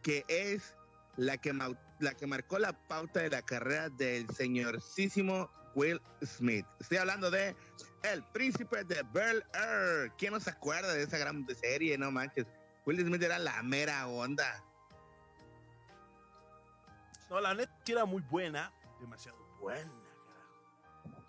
[0.03, 0.75] que es
[1.15, 1.53] la que,
[1.99, 6.65] la que marcó la pauta de la carrera del señorcísimo Will Smith.
[6.81, 7.55] Estoy hablando de
[8.03, 10.11] El Príncipe de Bel Air.
[10.17, 11.97] ¿Quién no se acuerda de esa gran serie?
[11.97, 12.45] No manches.
[12.85, 14.63] Will Smith era la mera onda.
[17.29, 18.71] No, la neta era muy buena.
[18.99, 21.25] Demasiado buena, carajo.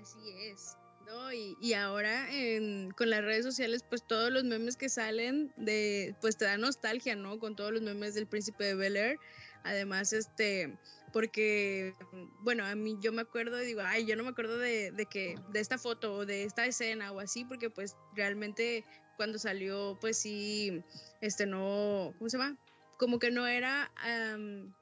[0.00, 0.76] Así es.
[1.06, 5.52] No, y, y ahora en- con las redes sociales, pues todos los memes que salen
[5.56, 7.38] de, pues te da nostalgia, ¿no?
[7.38, 9.18] Con todos los memes del príncipe de Bel Air.
[9.62, 10.76] Además, este,
[11.16, 11.94] porque,
[12.40, 15.06] bueno, a mí yo me acuerdo y digo, ay, yo no me acuerdo de, de
[15.06, 18.84] que, de esta foto o de esta escena o así, porque pues realmente
[19.16, 20.82] cuando salió, pues sí,
[21.22, 22.58] este no, ¿cómo se llama?
[22.98, 24.74] Como que no era am,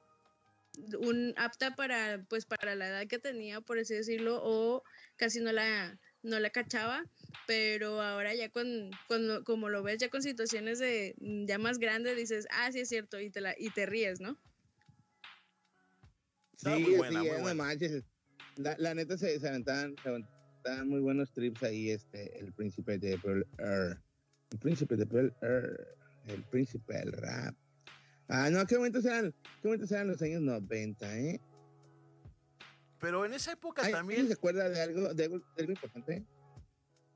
[0.99, 4.83] un apta para, pues para la edad que tenía, por así decirlo, o
[5.15, 7.05] casi no la, no la cachaba,
[7.47, 11.15] pero ahora ya con, cuando, como lo ves ya con situaciones de
[11.47, 14.37] ya más grandes, dices, ah, sí es cierto, y te, la, y te ríes, ¿no?
[16.55, 17.63] Estaba sí, muy buena, sí, muy no buena.
[17.63, 18.03] manches.
[18.57, 22.97] La, la neta se, se aventaban, se aventaban muy buenos trips ahí, este, el príncipe
[22.97, 24.01] de Pearl Air.
[24.51, 25.87] El príncipe de Pearl Air.
[26.25, 27.55] El príncipe del rap.
[28.27, 29.31] Ah, no, qué momentos eran,
[29.61, 31.41] qué momentos eran los años 90, ¿eh?
[32.99, 34.21] Pero en esa época Ay, también.
[34.21, 36.25] ¿alguien se acuerda de algo, de algo, de algo importante?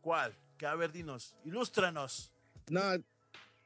[0.02, 0.38] ¿Cuál?
[0.58, 2.32] Que a ver, dinos, ilústranos.
[2.70, 2.82] No,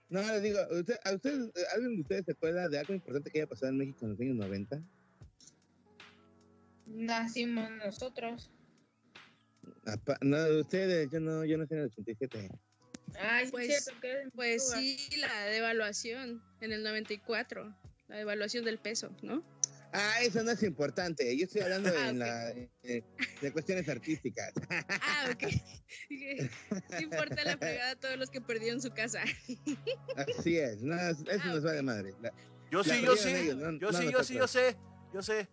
[0.09, 3.39] no, les digo, ¿usted, ¿a ustedes, alguien de ustedes se acuerda de algo importante que
[3.39, 4.81] haya pasado en México en los años 90?
[6.85, 8.51] Nacimos nosotros.
[9.85, 12.49] Apa- no, ustedes, yo no, yo no sé en el 87.
[13.19, 17.75] Ay, sí, Pues- es cierto, que Pues sí, la devaluación en el 94,
[18.07, 19.43] la devaluación del peso, ¿no?
[19.95, 21.37] Ah, eso no es importante.
[21.37, 22.19] Yo estoy hablando Ah, en ok.
[22.27, 22.49] la,
[22.83, 23.03] eh,
[23.41, 24.51] de cuestiones artísticas.
[24.69, 25.43] Ah, ok.
[26.09, 29.23] Sí importa la fregada a todos los que perdieron su casa.
[30.39, 30.81] Así es.
[30.81, 32.13] No, eso Ah, nos va de madre.
[32.21, 32.33] La-
[32.71, 33.29] Yo La sí, yo sí.
[33.29, 34.75] ellos, no- yo no sí, yo sí, yo sé.
[35.13, 35.47] Yo sé.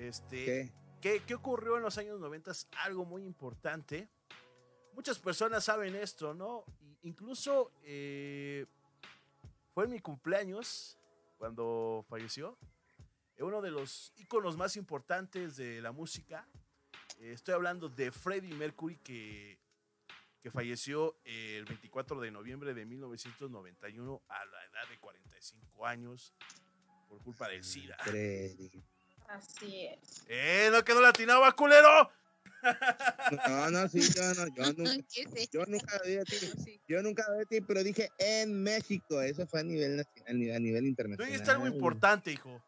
[0.00, 0.72] Este.
[1.00, 1.22] ¿qué?
[1.26, 2.52] ¿Qué, ocurrió en los años 90?
[2.84, 4.08] Algo muy importante.
[4.94, 6.64] Muchas personas saben esto, ¿no?
[7.02, 8.66] Incluso eh,
[9.74, 10.98] fue en mi cumpleaños
[11.38, 12.58] cuando falleció.
[13.36, 16.46] eh, Uno de los íconos más importantes de la música.
[17.18, 19.58] Eh, estoy hablando de Freddie Mercury, que,
[20.42, 26.34] que falleció el 24 de noviembre de 1991 a la edad de 45 años
[27.08, 27.96] por culpa del SIDA.
[28.00, 28.70] Freddy.
[29.30, 30.24] Así es.
[30.28, 30.68] ¡Eh!
[30.72, 32.10] ¡No quedó latinaba, culero!
[33.48, 34.92] No, no, sí, yo no, yo nunca,
[35.50, 36.80] yo nunca lo dije a ti.
[36.86, 39.20] Yo nunca lo dije a ti, pero dije en México.
[39.22, 41.26] Eso fue a nivel nacional, a nivel Tú internacional.
[41.32, 42.62] dijiste algo importante, hijo.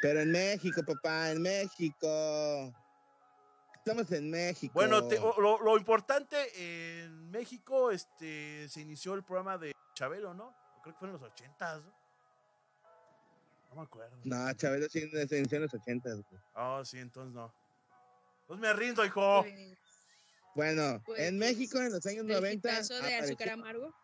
[0.00, 2.72] Pero en México, papá, en México.
[3.74, 4.72] Estamos en México.
[4.74, 6.36] Bueno, te- lo, lo importante
[7.04, 10.54] en México, este, se inició el programa de Chabelo, ¿no?
[10.82, 11.97] Creo que fue en los ochentas, ¿no?
[13.68, 14.16] No me acuerdo.
[14.24, 16.10] No, Chabelo sí se inició en los 80.
[16.10, 16.24] güey.
[16.54, 17.52] Oh, sí, entonces no.
[18.46, 19.42] Pues me rindo, hijo.
[19.42, 19.78] Pues,
[20.54, 23.94] Bueno, Pues, en México en los años el 90 hitazo de apareció, azúcar amargo.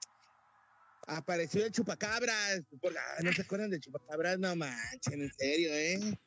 [1.07, 2.61] apareció el chupacabras.
[2.81, 4.39] Por- ah, ¿No se acuerdan del chupacabras?
[4.39, 6.19] No manchen, en serio, ¿eh?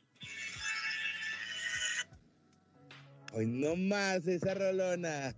[3.34, 5.36] Hoy no más esa rolona.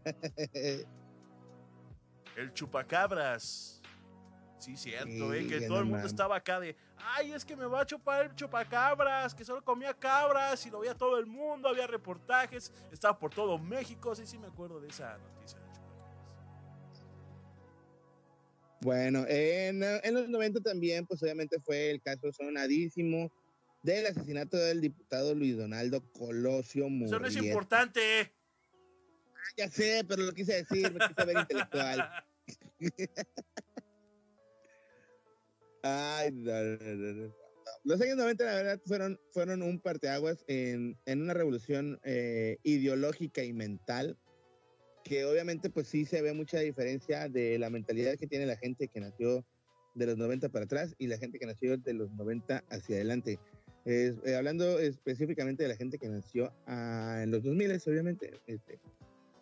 [2.36, 3.82] El chupacabras.
[4.60, 5.48] Sí, cierto, Sí, ¿eh?
[5.48, 8.26] Que todo no el mundo estaba acá de, ay, es que me va a chupar
[8.26, 13.18] el chupacabras, que solo comía cabras y lo veía todo el mundo, había reportajes, estaba
[13.18, 15.60] por todo México, sí, sí me acuerdo de esa noticia.
[18.82, 23.30] Bueno, en, en los 90 también, pues obviamente fue el caso sonadísimo
[23.84, 27.40] del asesinato del diputado Luis Donaldo Colosio Eso no es Murrieta.
[27.40, 28.34] importante.
[29.58, 32.10] ya sé, pero lo quise decir, me quise ver intelectual.
[35.84, 37.36] Ay, no, no, no, no.
[37.84, 43.44] Los años 90, la verdad, fueron, fueron un parteaguas en, en una revolución eh, ideológica
[43.44, 44.18] y mental,
[45.04, 48.88] que obviamente, pues sí se ve mucha diferencia de la mentalidad que tiene la gente
[48.88, 49.46] que nació
[49.96, 53.40] de los 90 para atrás y la gente que nació de los 90 hacia adelante.
[53.86, 58.80] Es, eh, hablando específicamente de la gente que nació ah, en los 2000, obviamente, este,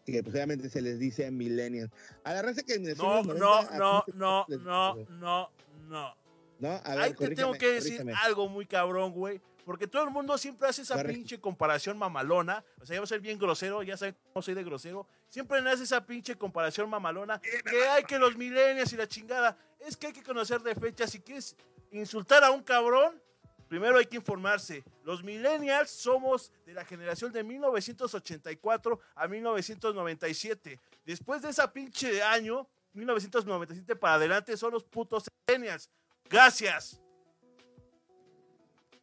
[0.06, 1.92] que pues obviamente se les dice millennials.
[2.24, 4.96] A la raza que nació en No, los 90, no, ¿a no, no, les- no,
[5.10, 5.50] no,
[5.90, 6.27] no.
[6.60, 6.70] ¿No?
[6.84, 8.14] A ver, Ahí te tengo que decir corríjame.
[8.26, 9.42] algo muy cabrón, güey.
[9.66, 11.14] Porque todo el mundo siempre hace esa Correcto.
[11.14, 12.64] pinche comparación mamalona.
[12.82, 15.06] O sea, ya va a ser bien grosero, ya saben cómo soy de grosero.
[15.28, 17.40] Siempre me hace esa pinche comparación mamalona.
[17.42, 19.58] Que hay que los millennials y la chingada.
[19.80, 21.12] Es que hay que conocer de fechas.
[21.12, 21.56] Si quieres
[21.92, 23.22] insultar a un cabrón,
[23.68, 24.86] primero hay que informarse.
[25.04, 30.80] Los millennials somos de la generación de 1984 a 1997.
[31.06, 35.90] Después de esa pinche año, 1997 para adelante, son los putos millennials.
[36.30, 37.00] Gracias.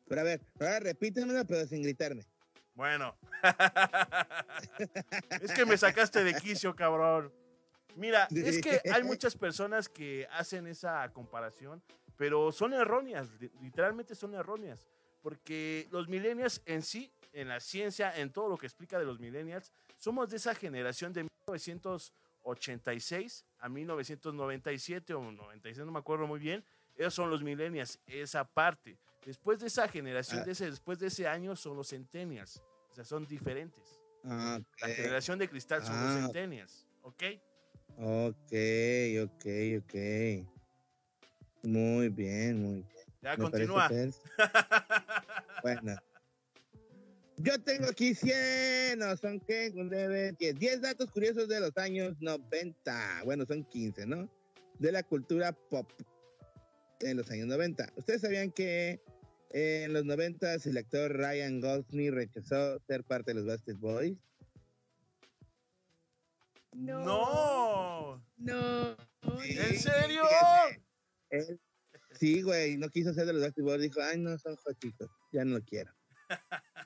[0.06, 2.26] Pero a ver, ahora repítemelo, pero sin gritarme.
[2.74, 3.16] Bueno.
[5.40, 7.32] es que me sacaste de quicio, cabrón.
[7.96, 11.80] Mira, es que hay muchas personas que hacen esa comparación,
[12.16, 14.84] pero son erróneas, li- literalmente son erróneas,
[15.22, 19.20] porque los millennials en sí, en la ciencia, en todo lo que explica de los
[19.20, 26.40] millennials, somos de esa generación de 1986 a 1997 o 96, no me acuerdo muy
[26.40, 26.64] bien,
[26.96, 28.96] esos son los millennials, esa parte.
[29.24, 30.44] Después de esa generación, Ah.
[30.44, 34.00] de ese, después de ese año son los centennials, o sea, son diferentes.
[34.24, 36.04] Ah, La generación de cristal son Ah.
[36.04, 37.22] los centennials, ¿ok?
[37.96, 38.52] Ok,
[39.24, 39.46] ok,
[39.78, 39.94] ok.
[41.62, 42.88] Muy bien, muy bien.
[43.22, 43.88] Ya Me continúa.
[45.62, 45.96] Bueno.
[47.36, 52.14] Yo tengo aquí 100, no, son qué, 9, 10, 10 datos curiosos de los años
[52.20, 53.22] 90.
[53.24, 54.28] Bueno, son 15, ¿no?
[54.78, 55.90] De la cultura pop
[57.00, 57.92] en los años 90.
[57.96, 59.00] ¿Ustedes sabían que
[59.50, 64.16] en los 90 el actor Ryan Gosling rechazó ser parte de los Bastard Boys?
[66.72, 68.22] No.
[68.36, 68.96] No.
[69.44, 70.22] ¿En serio?
[71.30, 71.60] Él-
[72.18, 73.82] sí, güey, no quiso ser de los Bastard Boys.
[73.82, 75.92] Dijo, ay, no, son jochitos, ya no lo quiero.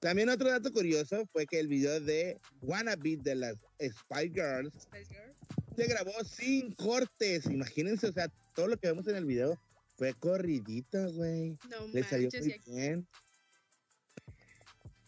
[0.00, 5.14] También otro dato curioso fue que el video de Wannabe de las Spy Girls Spice
[5.14, 5.34] Girl.
[5.76, 7.46] se grabó sin cortes.
[7.46, 9.58] Imagínense, o sea, todo lo que vemos en el video
[9.96, 11.58] fue corridito, güey.
[11.68, 13.08] No Le salió manches, y muy aquí, bien.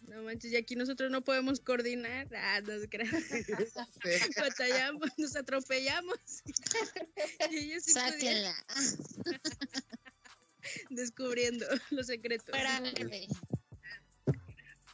[0.03, 2.29] no manches, y aquí nosotros no podemos coordinar.
[2.35, 3.11] Ah, no se crean.
[4.37, 6.19] Batallamos, nos atropellamos.
[7.51, 7.95] y ellos sí
[10.91, 12.51] descubriendo los secretos.
[12.51, 13.29] Párale.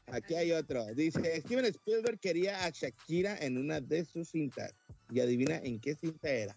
[0.07, 0.84] Aquí hay otro.
[0.94, 4.74] Dice, Steven Spielberg quería a Shakira en una de sus cintas.
[5.11, 6.57] Y adivina en qué cinta era.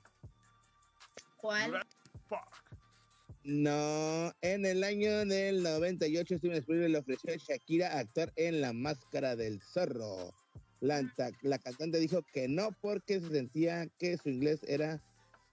[3.43, 8.59] No, en el año del 98 Steven Spielberg le ofreció a Shakira a actuar en
[8.61, 10.33] La Máscara del Zorro.
[10.79, 11.03] La,
[11.41, 15.01] la cantante dijo que no porque se sentía que su inglés era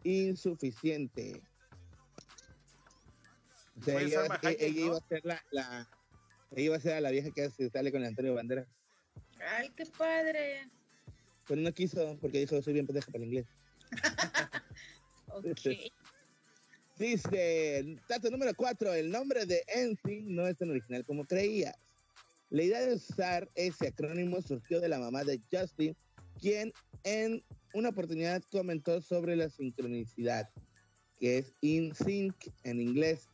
[0.04, 1.42] insuficiente.
[3.78, 4.86] O sea, Fue ella, Salma Hayek, ella ¿no?
[4.86, 5.88] iba a ser la, la-
[6.52, 8.68] ella iba a ser la vieja que se sale con el Antonio Banderas.
[9.58, 10.68] Ay, qué padre.
[11.46, 13.46] Pero no quiso porque dijo soy bien pendeja para el inglés.
[15.32, 15.44] Ok.
[16.98, 21.74] Dice, dato número 4, el nombre de NSYNC no es tan original como creías.
[22.50, 25.96] La idea de usar ese acrónimo surgió de la mamá de Justin,
[26.38, 26.72] quien
[27.02, 30.50] en una oportunidad comentó sobre la sincronicidad,
[31.18, 33.30] que es in sync en inglés,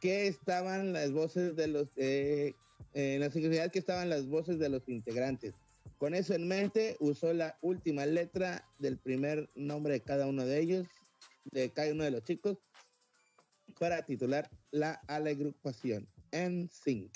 [0.00, 2.54] que estaban las voces de los, eh,
[2.94, 5.54] en la sincronicidad que estaban las voces de los integrantes.
[5.98, 10.60] Con eso en mente, usó la última letra del primer nombre de cada uno de
[10.60, 10.86] ellos,
[11.44, 12.58] de cada uno de los chicos,
[13.78, 17.12] para titular la agrupación en Sync.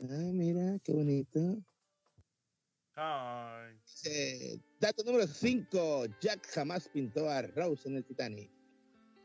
[0.00, 1.62] Ah, mira, qué bonito.
[2.94, 3.74] Ay.
[4.04, 6.06] Eh, dato número 5.
[6.20, 8.50] Jack jamás pintó a Rose en el Titanic.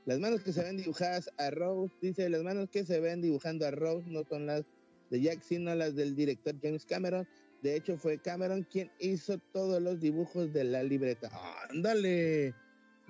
[0.05, 3.65] Las manos que se ven dibujadas a Rose, dice, las manos que se ven dibujando
[3.65, 4.63] a Rose no son las
[5.09, 7.27] de Jack, sino las del director James Cameron.
[7.61, 11.29] De hecho, fue Cameron quien hizo todos los dibujos de la libreta.
[11.69, 12.53] ¡Ándale!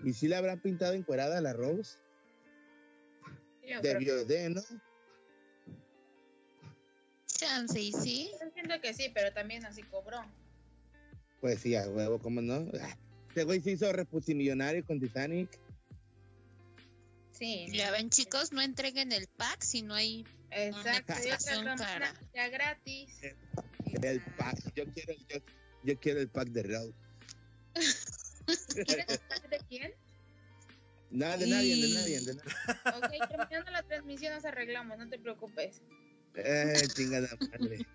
[0.03, 1.97] ¿Y si la habrán pintado encuerada a la Rose?
[3.67, 4.61] Yo Debió de, ¿no?
[7.25, 8.31] Chance, y sí.
[8.39, 10.19] Yo Entiendo que sí, pero también así cobró.
[11.41, 12.67] Pues sí, a huevo, ¿cómo no?
[13.29, 15.49] Este güey se hizo reputimillonario con Titanic.
[17.31, 17.67] Sí.
[17.71, 20.25] Ya ven, chicos, no entreguen el pack si no hay.
[20.49, 21.13] Exacto.
[21.51, 22.13] Broma, cara.
[22.33, 23.19] Ya gratis.
[24.01, 25.39] El pack, yo quiero el yo,
[25.83, 26.93] Yo quiero el pack de Rose.
[28.47, 29.91] ¿Quieres pack de quién?
[31.09, 32.51] Nada, de nadie, de nadie, de nadie.
[32.97, 35.81] Ok, terminando la transmisión nos arreglamos, no te preocupes.
[36.35, 37.85] Eh, chingada madre.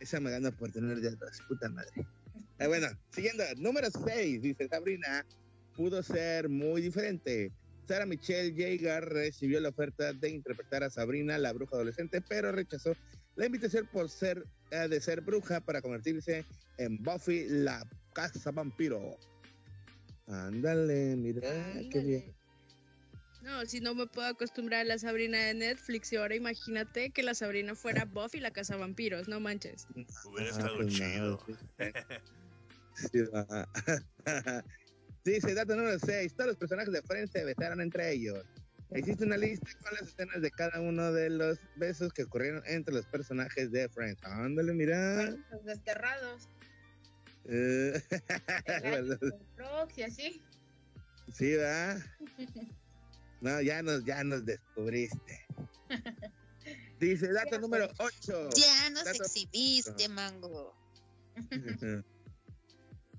[0.00, 2.06] Esa me gana por tener ya dos, puta madre.
[2.58, 5.26] Eh, bueno, siguiendo, número 6, dice Sabrina,
[5.76, 7.52] pudo ser muy diferente.
[7.86, 12.94] Sarah Michelle Yeager recibió la oferta de interpretar a Sabrina, la bruja adolescente, pero rechazó
[13.36, 16.44] la invitación por ser eh, de ser bruja para convertirse
[16.78, 19.18] en Buffy, la casa vampiro.
[20.26, 21.40] Ándale, mira,
[21.90, 22.22] qué bien.
[22.22, 22.34] Ándale.
[23.42, 27.22] No, si no me puedo acostumbrar a la Sabrina de Netflix y ahora imagínate que
[27.22, 29.86] la Sabrina fuera Buffy la casa vampiros, no manches.
[30.24, 31.44] Hubiera Ah, estado pues chido.
[31.46, 31.54] sí.
[35.24, 36.34] Dice, dato número 6.
[36.34, 38.44] Todos los personajes de Friends se besaron entre ellos.
[38.90, 42.94] Existe una lista con las escenas de cada uno de los besos que ocurrieron entre
[42.94, 44.22] los personajes de Friends.
[44.24, 45.30] Ándale, mira.
[45.50, 46.48] Los desterrados.
[47.46, 48.00] Eh,
[49.96, 50.42] y así.
[51.32, 51.96] sí, va.
[53.40, 55.46] No, ya nos, ya nos descubriste.
[56.98, 58.48] Dice, dato número 8.
[58.56, 60.74] Ya nos Dato- exhibiste, mango.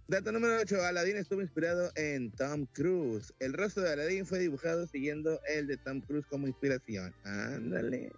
[0.07, 0.81] Dato número 8.
[0.83, 3.33] Aladdin estuvo inspirado en Tom Cruise.
[3.39, 7.13] El rostro de Aladdin fue dibujado siguiendo el de Tom Cruise como inspiración.
[7.23, 8.11] Ándale.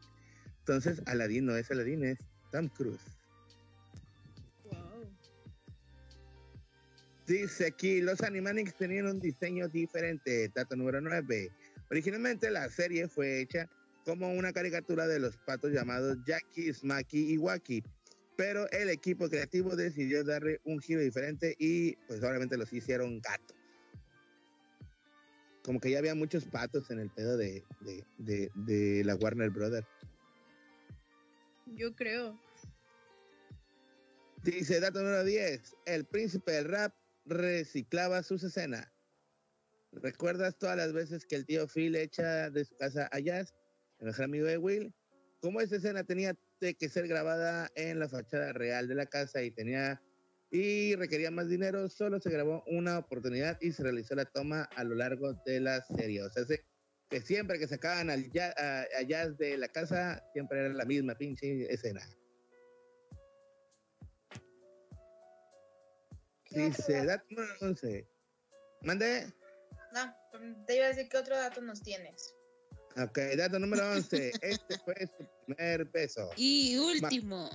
[0.59, 2.19] Entonces, Aladdin no es Aladdin, es
[2.53, 3.16] Tom Cruise.
[7.27, 10.49] Dice aquí, los Animaniacs tenían un diseño diferente.
[10.55, 11.51] Dato número 9.
[11.91, 13.69] Originalmente la serie fue hecha
[14.05, 17.83] como una caricatura de los patos llamados Jackie, Smacky y Wacky.
[18.37, 23.57] Pero el equipo creativo decidió darle un giro diferente y pues obviamente los hicieron gatos.
[25.63, 29.49] Como que ya había muchos patos en el pedo de, de, de- de la Warner
[29.49, 29.87] Brothers.
[31.75, 32.39] Yo creo.
[34.43, 35.75] Dice dato número 10.
[35.85, 36.93] El príncipe del rap
[37.27, 38.87] reciclaba sus escenas.
[39.91, 43.53] ¿Recuerdas todas las veces que el tío Phil echa de su casa a Jazz,
[43.99, 44.93] el mejor amigo de Will?
[45.41, 49.51] Como esa escena tenía que ser grabada en la fachada real de la casa y
[49.51, 50.01] tenía
[50.49, 54.83] y requería más dinero, solo se grabó una oportunidad y se realizó la toma a
[54.85, 56.23] lo largo de la serie.
[56.23, 56.65] O sea, se-
[57.09, 60.85] que siempre que sacaban al jazz, a, a Jazz de la casa, siempre era la
[60.85, 62.01] misma pinche escena.
[66.57, 67.25] Dice, dato?
[67.29, 68.07] número 11.
[68.83, 69.33] Mande.
[69.93, 70.13] No,
[70.65, 72.33] te iba a decir qué otro dato nos tienes.
[73.01, 74.31] Ok, dato número 11.
[74.41, 76.29] Este fue su primer beso.
[76.35, 77.49] Y último.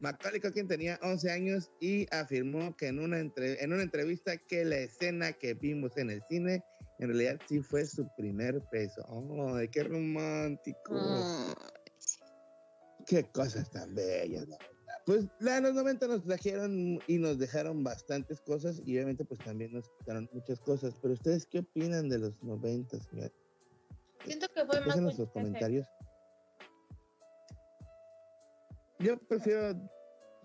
[0.00, 4.64] Macaulay Culkin tenía 11 años y afirmó que en una, entre- en una entrevista que
[4.64, 6.62] la escena que vimos en el cine
[6.98, 9.02] en realidad sí fue su primer beso.
[9.56, 10.92] ¡Ay, qué romántico!
[10.92, 11.54] Oh,
[13.06, 14.46] ¡Qué cosas tan bellas!
[15.06, 19.72] Pues la, los 90 nos trajeron y nos dejaron bastantes cosas y obviamente pues también
[19.72, 20.94] nos quitaron muchas cosas.
[21.00, 23.32] Pero ustedes qué opinan de los 90, señor?
[24.24, 25.86] Siento que fue más bonito ese- comentarios.
[28.98, 29.74] Yo prefiero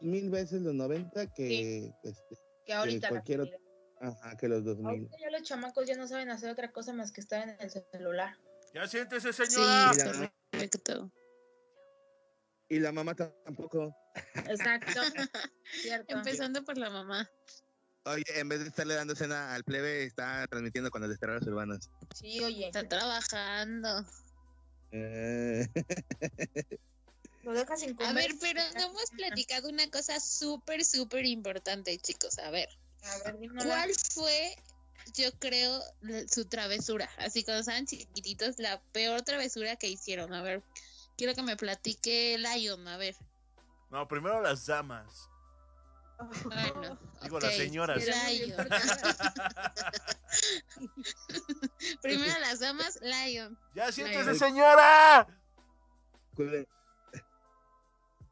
[0.01, 2.36] mil veces los 90 que, este,
[2.66, 3.07] que ahorita.
[3.07, 3.72] la cualquier actualidad.
[4.01, 4.86] ajá, que los 2000.
[4.88, 7.70] Ahorita ya los chamacos ya no saben hacer otra cosa más que estar en el
[7.72, 8.38] celular.
[8.74, 10.34] Ya siéntese, Sí, señora.
[10.51, 11.12] Correcto.
[12.70, 13.95] Y la mamá tampoco.
[14.47, 15.01] Exacto.
[15.82, 16.16] Cierto.
[16.16, 17.30] Empezando por la mamá.
[18.05, 21.89] Oye, en vez de estarle dando cena al plebe, está transmitiendo con los desterrados urbanos.
[22.16, 22.68] Sí, oye.
[22.68, 24.05] Está trabajando.
[24.91, 25.68] Eh,
[27.43, 28.09] Lo dejas sin comer.
[28.09, 32.38] A ver, pero no hemos platicado una cosa súper, súper importante, chicos.
[32.39, 32.70] A ver,
[33.03, 33.49] A ver.
[33.66, 34.55] ¿cuál fue,
[35.16, 35.82] yo creo,
[36.28, 37.09] su travesura?
[37.17, 40.33] Así cuando estaban chiquititos, la peor travesura que hicieron.
[40.33, 40.63] A ver,
[41.17, 43.16] quiero que me platique Lion, a ver.
[43.92, 45.30] No, primero las damas.
[46.43, 48.04] Bueno, Digo, ok, las señoras.
[48.04, 48.55] Lion.
[52.01, 53.59] Primero las damas, Lion.
[53.76, 54.39] Ya siéntese, Lion.
[54.39, 55.28] señora.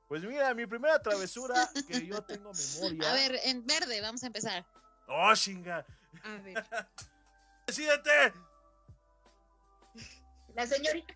[0.07, 3.11] Pues mira, mi primera travesura que yo tengo memoria.
[3.11, 4.65] A ver, en verde, vamos a empezar.
[5.07, 5.85] Oh, chinga.
[6.23, 6.65] A ver.
[7.67, 8.33] ¡Decídete!
[10.55, 11.13] La señorita.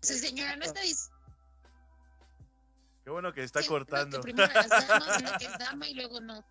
[0.00, 1.17] Su señora no está diciendo
[3.08, 4.20] Qué bueno que está cortando.
[4.20, 6.44] primero las damas, no que es dama y luego no.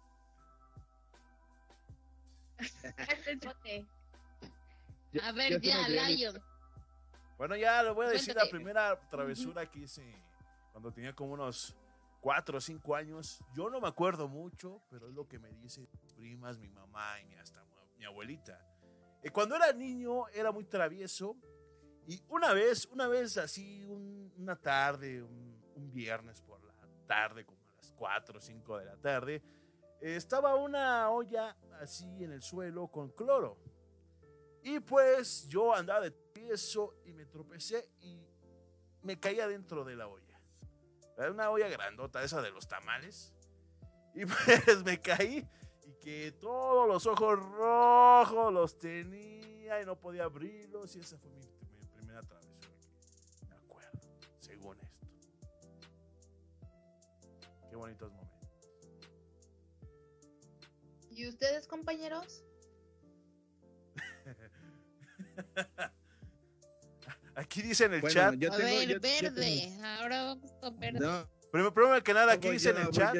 [2.58, 3.86] Hazte el bote.
[5.14, 6.42] Yo- A ver, yo ya, Lion.
[7.38, 10.20] Bueno, ya le voy a decir la primera travesura que hice
[10.72, 11.76] cuando tenía como unos
[12.22, 13.38] 4 o 5 años.
[13.54, 17.22] Yo no me acuerdo mucho, pero es lo que me dicen mis primas, mi mamá
[17.22, 17.64] y hasta
[18.00, 18.60] mi abuelita.
[19.22, 21.38] Eh, cuando era niño era muy travieso
[22.08, 26.74] y una vez, una vez así, un- una tarde, un, un viernes por la
[27.06, 29.42] tarde, como a las 4 o 5 de la tarde,
[30.02, 33.58] estaba una olla así en el suelo con cloro.
[34.64, 38.20] Y pues yo andaba de tieso y me tropecé y
[39.02, 40.40] me caía dentro de la olla.
[41.18, 43.34] Era una olla grandota, esa de los tamales.
[44.14, 45.48] Y pues me caí
[45.86, 50.96] y que todos los ojos rojos los tenía y no podía abrirlos.
[50.96, 51.42] Y esa fue mi,
[57.78, 58.38] bonitos momentos.
[61.12, 62.44] ¿Y ustedes, compañeros?
[67.36, 68.36] Aquí dice en el Bueno, chat.
[68.36, 69.32] yo A ver, yo- yo verde.
[69.72, 71.00] tengo- Ahora vamos con verde.
[71.00, 73.16] No, Primero, primero que nada, aquí dice en el chat.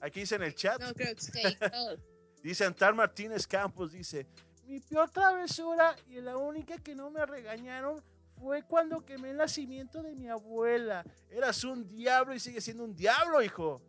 [0.00, 0.80] Aquí dice en el chat.
[0.80, 2.00] No, creo que Ok, todos.
[2.42, 4.26] Dice Antar Martínez Campos, dice,
[4.64, 8.02] mi peor travesura y la única que no me regañaron
[8.42, 11.04] fue cuando quemé el nacimiento de mi abuela.
[11.30, 13.80] Eras un diablo y sigue siendo un diablo, hijo.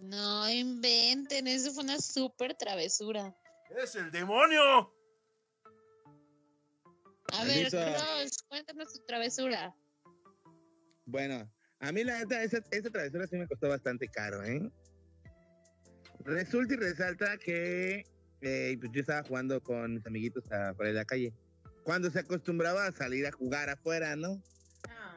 [0.00, 3.36] No inventen, eso fue una súper travesura.
[3.76, 4.90] ¡Es el demonio!
[7.34, 7.68] A ver.
[7.68, 9.76] Cross, cuéntanos tu travesura.
[11.04, 14.72] Bueno, a mí la neta, esa, esa travesura sí me costó bastante caro, ¿eh?
[16.20, 18.06] Resulta y resalta que
[18.42, 21.32] eh, pues yo estaba jugando con mis amiguitos a- por ahí en la calle.
[21.84, 24.42] Cuando se acostumbraba a salir a jugar afuera, ¿no?
[24.88, 25.16] Ah,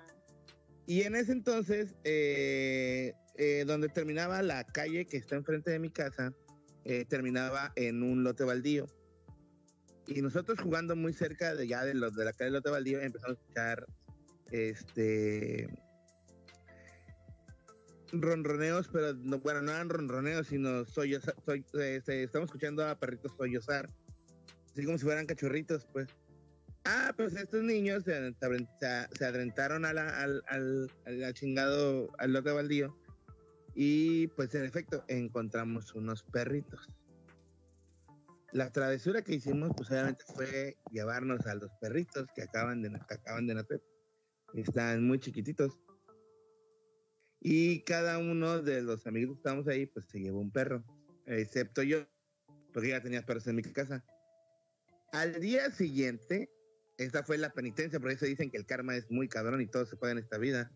[0.88, 5.90] Y en ese entonces, eh, eh, donde terminaba la calle que está enfrente de mi
[5.90, 6.34] casa,
[6.86, 8.86] eh, terminaba en un lote baldío.
[10.08, 13.00] Y nosotros jugando muy cerca de ya de, los de la calle del lote baldío,
[13.02, 13.86] empezamos a escuchar
[14.52, 15.68] este
[18.22, 23.34] ronroneos, pero no, bueno, no eran ronroneos, sino solloza- soy, este, estamos escuchando a perritos
[23.38, 23.90] sollozar,
[24.72, 26.10] así como si fueran cachorritos, pues.
[26.86, 28.34] Ah, pues estos niños se,
[29.18, 32.96] se, adrentaron al, al, al chingado, al lote baldío,
[33.74, 36.88] y pues en efecto encontramos unos perritos.
[38.52, 43.14] La travesura que hicimos, pues obviamente fue llevarnos a los perritos que acaban de, que
[43.16, 43.82] acaban de nacer.
[44.54, 45.80] Están muy chiquititos.
[47.46, 50.82] Y cada uno de los amigos que estábamos ahí, pues se llevó un perro,
[51.26, 52.08] excepto yo,
[52.72, 54.06] porque ya tenía perros en mi casa.
[55.12, 56.50] Al día siguiente,
[56.98, 59.86] esta fue la penitencia, por eso dicen que el karma es muy cabrón y todo
[59.86, 60.72] se puede en esta vida.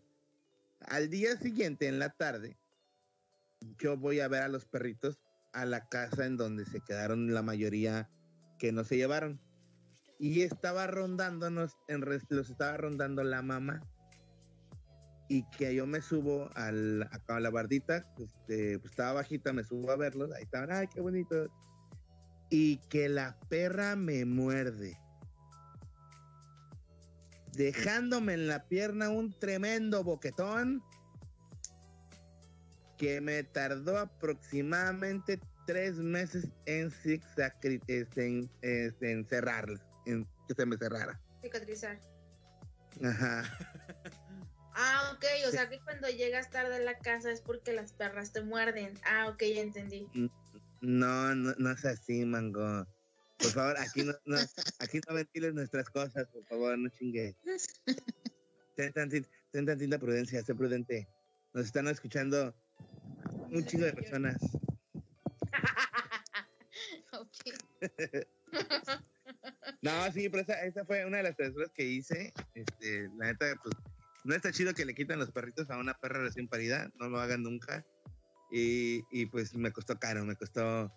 [0.80, 2.58] Al día siguiente, en la tarde,
[3.78, 5.18] yo voy a ver a los perritos
[5.54, 8.10] a la casa en donde se quedaron la mayoría
[8.58, 9.40] que no se llevaron.
[10.18, 13.80] Y estaba rondándonos, en los estaba rondando la mamá.
[15.28, 19.90] Y que yo me subo al, a, la bardita, este, pues estaba bajita, me subo
[19.90, 21.50] a verlos, ahí estaban, ay, qué bonito.
[22.50, 24.98] Y que la perra me muerde.
[27.52, 30.82] Dejándome en la pierna un tremendo boquetón
[32.96, 40.54] que me tardó aproximadamente tres meses en zigzag- este, en, este, en cerrarla, en que
[40.54, 41.20] se me cerrara.
[41.42, 41.98] cicatrizar.
[43.04, 43.44] Ajá.
[44.80, 48.32] Ah, ok, o sea que cuando llegas tarde a la casa es porque las perras
[48.32, 48.94] te muerden.
[49.04, 50.06] Ah, ok, ya entendí.
[50.80, 52.86] No, no, no es así, mango.
[53.38, 54.38] Por favor, aquí no, no-
[54.78, 57.34] aquí no ventiles nuestras cosas, por favor, no chingues.
[58.76, 61.08] Ten tantita, ten tantita prudencia, sé prudente.
[61.54, 62.54] Nos están escuchando
[63.50, 64.36] un chingo de personas.
[69.82, 72.32] No, sí, pero esa, esa fue una de las travesuras que hice.
[72.54, 73.74] Este, la neta, pues,
[74.28, 77.18] no está chido que le quitan los perritos a una perra recién parida, no lo
[77.18, 77.84] hagan nunca.
[78.50, 80.92] Y, y pues me costó caro, me costó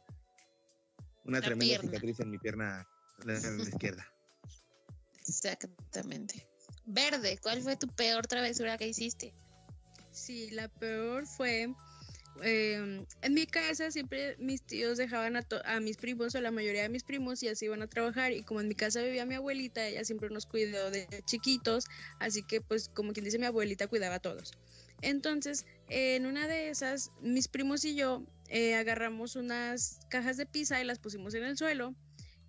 [1.24, 1.90] una La tremenda pierna.
[1.90, 2.86] cicatriz en mi pierna
[3.24, 4.06] la izquierda.
[5.28, 6.46] Exactamente.
[6.86, 9.34] Verde, ¿cuál fue tu peor travesura que hiciste?
[10.12, 11.74] Sí, la peor fue.
[12.44, 16.90] Eh, en mi casa siempre mis tíos dejaban a mis primos o la mayoría de
[16.90, 19.86] mis primos y así iban a trabajar y como en mi casa vivía mi abuelita,
[19.86, 21.86] ella siempre nos cuidó de chiquitos,
[22.20, 24.54] así que pues como quien dice mi abuelita cuidaba a todos.
[25.02, 30.82] Entonces, en una de esas, mis primos y yo eh, agarramos unas cajas de pizza
[30.82, 31.96] y las pusimos en el suelo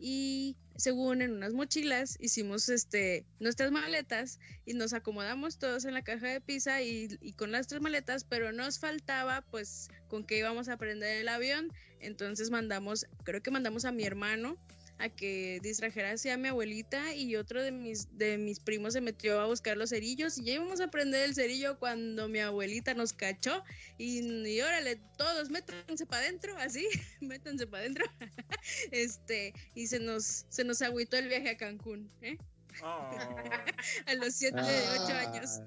[0.03, 6.03] y según en unas mochilas hicimos este nuestras maletas y nos acomodamos todos en la
[6.03, 10.69] caja de pizza y, con las tres maletas, pero nos faltaba pues con qué íbamos
[10.69, 14.59] a prender el avión, entonces mandamos, creo que mandamos a mi hermano
[15.03, 19.01] a que distrajera así a mi abuelita y otro de mis, de mis primos se
[19.01, 22.95] metió a buscar los cerillos y ya íbamos a prender el cerillo cuando mi abuelita
[22.95, 23.65] nos cachó
[23.99, 26.87] y, y órale, todos métanse para adentro, así,
[27.21, 28.05] métanse para adentro,
[28.93, 32.39] este, y se nos, se nos agüitó el viaje a Cancún, ¿eh?
[32.83, 33.11] Oh.
[34.07, 35.61] a los 7, 8 años.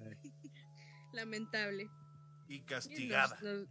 [1.14, 1.88] Lamentable.
[2.48, 3.40] Y Y nos- castigada.
[3.42, 3.68] nos-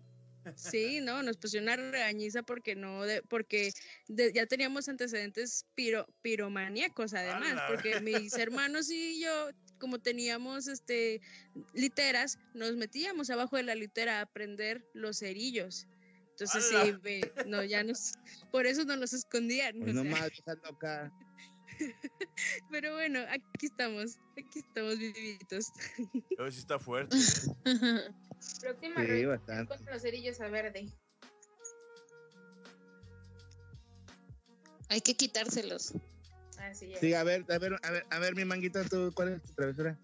[0.56, 3.72] sí, no, nos pusieron una regañiza porque no, de- porque
[4.08, 7.66] de- ya teníamos antecedentes piro, piromaníacos además, ¡Hala!
[7.68, 11.20] porque mis hermanos y yo, como teníamos este
[11.72, 15.86] literas, nos metíamos abajo de la litera a prender los cerillos.
[16.30, 16.98] Entonces sí, ¡Hala!
[17.02, 18.12] ve- no, ya nos,
[18.50, 19.78] por eso nos los escondían.
[19.80, 21.12] Pues o sea, nomás, esa loca.
[22.70, 25.72] pero bueno, aquí estamos, aquí estamos vivitos.
[26.36, 27.16] Pero sí está fuerte.
[28.60, 29.76] Próxima Sí, bastante.
[29.76, 30.88] con los cerillos a verde.
[34.88, 35.92] Hay que quitárselos.
[36.58, 37.00] Así es.
[37.00, 39.52] Sí, a ver, a ver, a ver, a ver, mi manguita, ¿tú cuál es tu
[39.54, 39.98] travesura?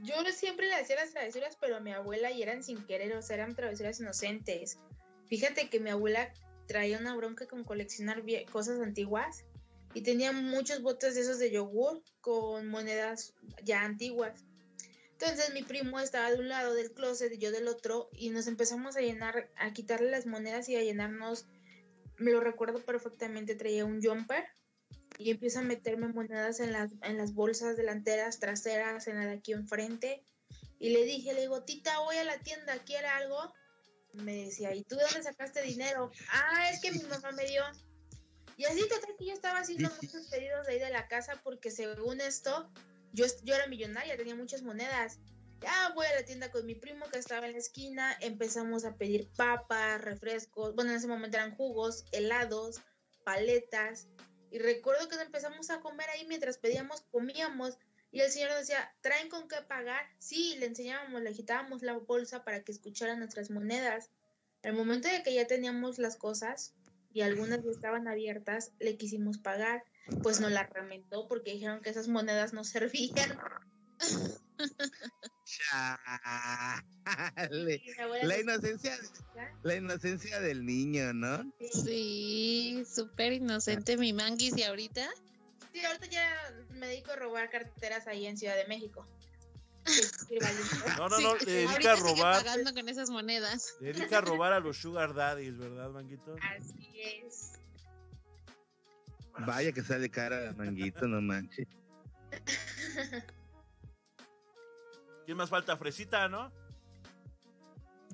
[0.00, 3.22] Yo siempre le hacía las travesuras, pero a mi abuela y eran sin querer, o
[3.22, 4.78] sea, eran travesuras inocentes.
[5.28, 6.32] Fíjate que mi abuela
[6.66, 9.44] traía una bronca con coleccionar cosas antiguas
[9.94, 14.44] y tenía muchos botes de esos de yogur con monedas ya antiguas.
[15.22, 18.48] Entonces mi primo estaba de un lado del closet y yo del otro y nos
[18.48, 21.46] empezamos a llenar, a quitarle las monedas y a llenarnos,
[22.16, 24.44] me lo recuerdo perfectamente, traía un jumper
[25.18, 29.34] y empiezo a meterme monedas en las, en las bolsas delanteras, traseras, en la de
[29.34, 30.26] aquí enfrente.
[30.80, 33.54] Y le dije, le digo, tita, voy a la tienda, ¿quiere algo?
[34.14, 36.10] Me decía, ¿y tú de dónde sacaste dinero?
[36.32, 37.62] Ah, es que mi mamá me dio.
[38.56, 41.70] Y así, total, que yo estaba haciendo muchos pedidos de ahí de la casa porque
[41.70, 42.68] según esto,
[43.12, 45.18] yo, yo era millonaria, tenía muchas monedas.
[45.60, 48.96] Ya voy a la tienda con mi primo que estaba en la esquina, empezamos a
[48.96, 52.80] pedir papas, refrescos, bueno, en ese momento eran jugos, helados,
[53.24, 54.08] paletas.
[54.50, 57.78] Y recuerdo que empezamos a comer ahí mientras pedíamos, comíamos.
[58.10, 60.04] Y el señor decía, ¿traen con qué pagar?
[60.18, 64.10] Sí, le enseñábamos, le agitábamos la bolsa para que escucharan nuestras monedas.
[64.62, 66.74] Al momento de que ya teníamos las cosas
[67.12, 69.84] y algunas estaban abiertas, le quisimos pagar.
[70.22, 73.38] Pues nos la lamentó porque dijeron que esas monedas no servían.
[75.44, 76.00] Chale.
[78.22, 78.98] La inocencia,
[79.62, 81.52] la inocencia del niño, ¿no?
[81.72, 85.08] Sí, súper inocente mi manguis y ahorita.
[85.72, 89.06] Sí, ahorita ya me dedico a robar carteras ahí en Ciudad de México.
[89.84, 90.96] Valen.
[90.96, 92.44] No, no, Sí, no, le dedica a robar.
[92.44, 93.74] pagando con esas monedas.
[93.80, 96.36] Le dedica a robar a los sugar daddies, ¿verdad, Manguito?
[96.40, 97.52] Así es.
[99.46, 101.66] Vaya que sale cara manguito, no manches.
[105.24, 105.76] ¿Quién más falta?
[105.76, 106.52] Fresita, ¿no?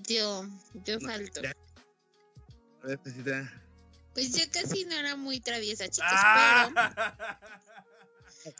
[0.06, 0.44] Yo,
[0.84, 1.42] yo No, falto.
[1.42, 1.52] ya.
[2.82, 3.50] A ver, Pesita.
[4.14, 6.70] Pues yo casi no era muy traviesa, chicos, ¡Ah!
[6.74, 7.34] pero.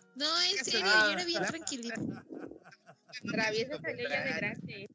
[0.17, 1.95] No, en serio, yo era bien tranquilita.
[3.33, 4.91] Traviesa salió ya de grande.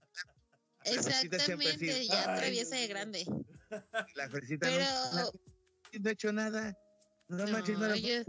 [0.83, 3.25] Fresita Exactamente, ya traviesa de grande.
[4.15, 4.85] La fresita Pero.
[5.13, 5.31] no,
[5.99, 6.77] no ha hecho nada.
[7.27, 8.23] No, manches, no No, la- yo-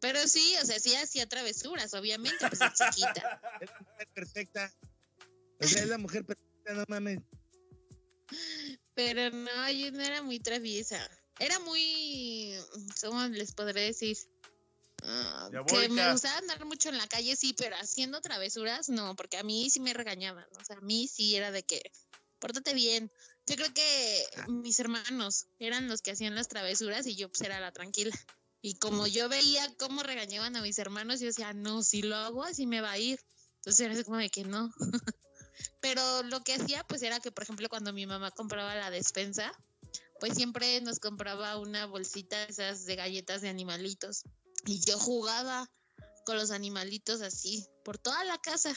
[0.00, 3.40] Pero sí, o sea, sí hacía travesuras, obviamente, pues es chiquita.
[3.60, 4.72] Es la mujer perfecta.
[5.60, 7.20] O sea, es la mujer perfecta, no mames.
[8.94, 10.98] Pero no, yo no era muy traviesa.
[11.38, 12.54] Era muy.
[13.02, 14.16] ¿Cómo les podré decir?
[15.02, 19.36] Ah, que me gustaba andar mucho en la calle, sí, pero haciendo travesuras, no, porque
[19.36, 20.44] a mí sí me regañaban.
[20.58, 21.92] O sea, a mí sí era de que,
[22.38, 23.12] pórtate bien.
[23.46, 27.60] Yo creo que mis hermanos eran los que hacían las travesuras y yo pues era
[27.60, 28.16] la tranquila.
[28.60, 32.42] Y como yo veía cómo regañaban a mis hermanos, yo decía, no, si lo hago
[32.42, 33.20] así me va a ir.
[33.58, 34.72] Entonces era como de que no.
[35.80, 39.52] Pero lo que hacía, pues era que, por ejemplo, cuando mi mamá compraba la despensa,
[40.18, 44.24] pues siempre nos compraba una bolsita esas de galletas de animalitos.
[44.66, 45.70] Y yo jugaba
[46.24, 48.76] con los animalitos así, por toda la casa.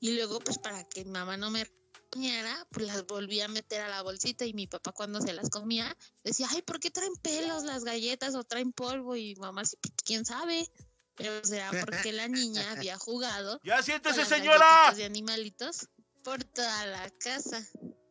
[0.00, 1.66] Y luego, pues para que mi mamá no me
[2.14, 4.44] regañara, pues las volví a meter a la bolsita.
[4.44, 8.34] Y mi papá, cuando se las comía, decía, ay, ¿por qué traen pelos las galletas
[8.34, 9.16] o traen polvo?
[9.16, 10.68] Y mamá, "Sí, pues, quién sabe.
[11.16, 14.92] Pero será porque la niña había jugado ¡Ya con siéntese, las señora!
[14.96, 15.88] de animalitos
[16.24, 17.64] por toda la casa.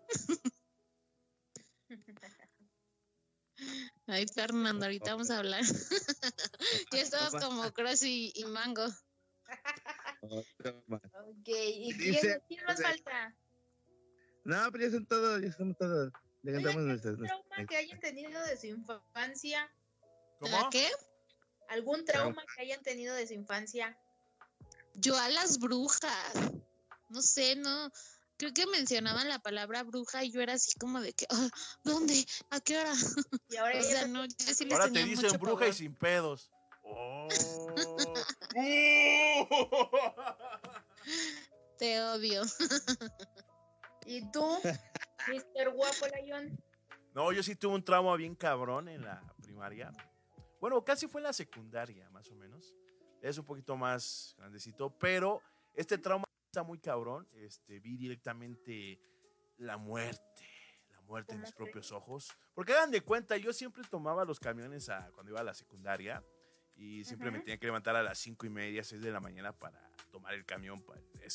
[4.08, 5.62] Ay, Fernando, ahorita vamos a hablar.
[6.92, 8.86] ya estamos como Cross y, y Mango.
[10.22, 13.36] Ok, ¿y quién, quién más falta?
[14.46, 16.12] No, pero ya son todos, ya somos todos.
[16.44, 17.16] Ya Oigan, cantamos ¿algún nuestras.
[17.18, 19.72] trauma nuestras- que hayan tenido de su infancia?
[20.40, 20.60] ¿Cómo?
[20.62, 20.88] ¿La qué?
[21.70, 23.98] ¿Algún trauma que hayan tenido de su infancia?
[24.96, 26.34] Yo a las brujas.
[27.10, 27.92] No sé, no.
[28.38, 31.50] Creo que mencionaban la palabra bruja y yo era así como de que, "Ah,
[31.84, 32.26] ¿dónde?
[32.50, 32.92] ¿A qué hora?
[33.50, 35.74] Y ahora O sea, no, yo sí les Ahora te tenía dicen mucho bruja y
[35.74, 36.52] sin pedos.
[36.84, 37.28] Oh.
[41.78, 42.44] Te odio.
[44.06, 44.46] ¿Y tú,
[45.28, 45.70] Mr.
[45.72, 46.58] Guapo Layón?
[47.14, 49.92] No, yo sí tuve un trauma bien cabrón en la primaria.
[50.60, 52.76] Bueno, casi fue en la secundaria, más o menos.
[53.22, 55.42] es un poquito más grandecito, pero
[55.74, 57.28] este trauma está muy cabrón.
[57.34, 59.00] Este, vi directamente
[59.58, 60.48] la muerte,
[60.92, 62.32] la muerte en mis propios ojos.
[62.54, 66.24] Porque hagan de cuenta, yo siempre tomaba los camiones a, cuando iba a la secundaria
[66.76, 69.54] y siempre me tenía que levantar a las cinco y media, seis de la mañana
[69.54, 69.80] para
[70.12, 70.84] tomar el camión,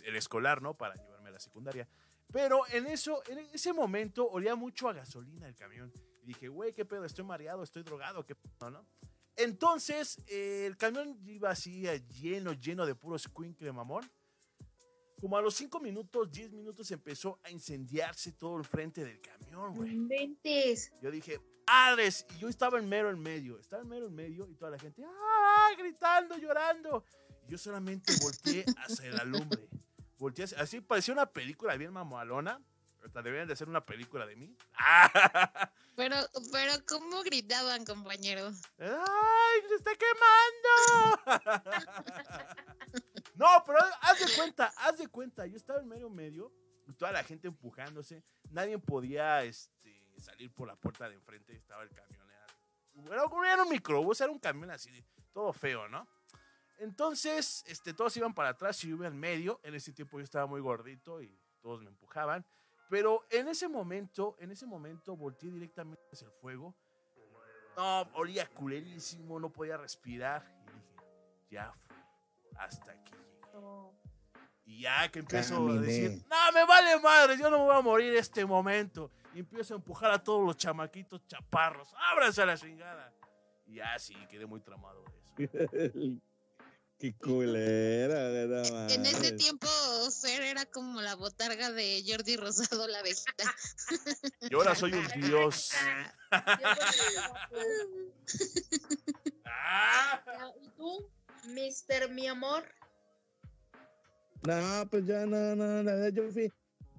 [0.04, 0.74] el escolar, ¿no?
[0.74, 1.88] Para llevarme a la secundaria.
[2.32, 5.92] Pero en eso, en ese momento olía mucho a gasolina el camión.
[6.22, 8.86] Y dije, güey, qué pedo, estoy mareado, estoy drogado, qué pedo, ¿no?
[9.36, 11.86] Entonces, eh, el camión iba así
[12.20, 14.10] lleno, lleno de puro squinkle mamón.
[15.20, 19.74] Como a los 5 minutos, 10 minutos empezó a incendiarse todo el frente del camión,
[19.74, 19.92] güey.
[19.92, 20.92] Inventes.
[21.00, 24.48] Yo dije, padres, y yo estaba en mero en medio, estaba en mero en medio
[24.48, 25.70] y toda la gente, ¡ah!
[25.78, 27.04] gritando, llorando.
[27.46, 29.68] Y yo solamente volteé hacia la lumbre.
[30.56, 32.60] Así parecía una película bien mamalona.
[33.04, 34.56] Hasta deberían de hacer una película de mí.
[35.94, 36.14] Pero,
[36.52, 38.52] pero, ¿cómo gritaban, compañero?
[38.78, 41.50] ¡Ay, se está quemando!
[43.34, 45.44] no, pero haz de cuenta, haz de cuenta.
[45.46, 46.52] Yo estaba en medio medio,
[46.96, 48.22] toda la gente empujándose.
[48.50, 51.56] Nadie podía este, salir por la puerta de enfrente.
[51.56, 52.28] Estaba el camión.
[53.06, 56.06] Era, era un microbús, era un camión así, todo feo, ¿no?
[56.78, 59.60] Entonces, este, todos iban para atrás y yo iba al medio.
[59.62, 62.44] En ese tiempo yo estaba muy gordito y todos me empujaban.
[62.88, 66.74] Pero en ese momento, en ese momento volteé directamente hacia el fuego.
[67.76, 70.44] No, olía culerísimo, no podía respirar.
[70.66, 70.96] Y dije,
[71.50, 71.96] ya fue,
[72.58, 73.12] hasta aquí
[74.64, 77.80] Y ya que empiezo a decir, no, me vale madre, yo no me voy a
[77.80, 79.10] morir este momento.
[79.34, 83.12] Y empiezo a empujar a todos los chamaquitos chaparros, ábranse a la chingada.
[83.66, 85.04] Y ya sí, quedé muy tramado
[85.36, 86.20] de eso.
[86.98, 89.68] Qué culera, En ese tiempo,
[90.20, 93.54] Fer era como la botarga de Jordi Rosado, la abejita.
[94.50, 95.70] Y ahora soy un dios.
[100.60, 101.08] ¿Y tú,
[101.48, 102.64] Mister, mi amor?
[104.46, 106.52] No, pues ya no, no, la verdad yo fui,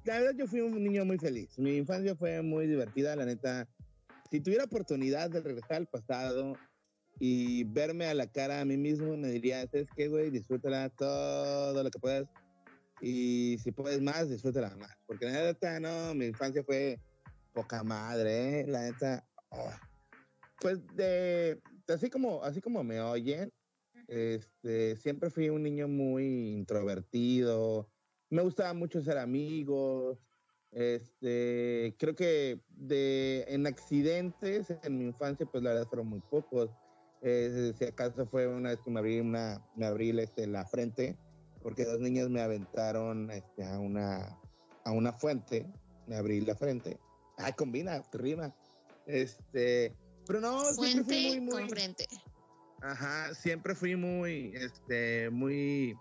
[0.04, 1.58] la verdad yo fui un niño muy feliz.
[1.58, 3.68] Mi infancia fue muy divertida, la neta.
[4.30, 6.58] Si tuviera oportunidad de regresar al pasado,
[7.20, 10.32] y verme a la cara a mí mismo, me diría, ¿sabes qué, güey?
[10.32, 12.28] Disfrútala todo lo que puedas.
[13.02, 14.96] Y si puedes más, disfrútala más.
[15.06, 17.00] Porque la neta, no, mi infancia fue
[17.54, 18.68] poca madre, ¿eh?
[18.68, 19.72] La neta, oh.
[20.62, 23.52] pues de, así como, así como me oyen,
[24.08, 27.90] este, siempre fui un niño muy introvertido.
[28.30, 30.18] Me gustaba mucho ser amigos.
[30.72, 36.70] Este, creo que de, en accidentes en mi infancia, pues la verdad fueron muy pocos
[37.22, 41.18] eh, si acaso fue una vez que me abrí, una, me abrí este, la frente,
[41.62, 44.40] porque dos niñas me aventaron este, a, una,
[44.86, 45.66] a una fuente,
[46.08, 46.98] me abrí la frente.
[47.38, 48.54] Ay, combina, rima.
[49.06, 52.08] Este, pero no, fuente fui muy, con frente.
[52.82, 55.98] Ajá, siempre fui muy, este, muy,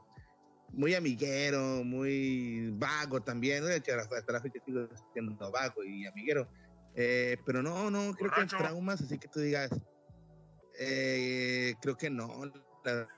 [0.72, 3.64] muy amiguero, muy vago también.
[3.64, 6.48] De hecho, hasta la fecha sigo siendo vago y amiguero.
[6.94, 9.70] Eh, pero no, no, creo que traumas, así que tú digas,
[10.78, 12.44] eh, creo que no,
[12.84, 13.08] la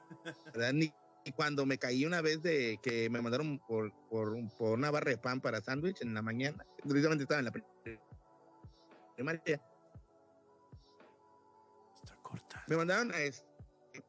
[0.52, 0.92] verdad, ni
[1.36, 5.18] cuando me caí una vez de que me mandaron por, por, por una barra de
[5.18, 7.52] pan para sándwich en la mañana, precisamente estaba en la
[9.14, 9.62] primaria.
[12.02, 12.64] Está corta.
[12.66, 13.18] Me mandaron a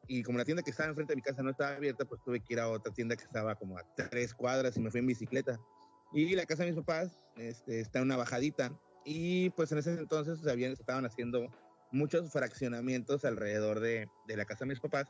[0.06, 2.40] y como la tienda que estaba enfrente de mi casa no estaba abierta, pues tuve
[2.40, 5.06] que ir a otra tienda que estaba como a tres cuadras y me fui en
[5.06, 5.58] bicicleta.
[6.12, 8.72] Y la casa de mis papás este, está en una bajadita.
[9.04, 11.48] Y pues en ese entonces sabían, estaban haciendo
[11.92, 15.06] muchos fraccionamientos alrededor de, de, la casa de mis papás.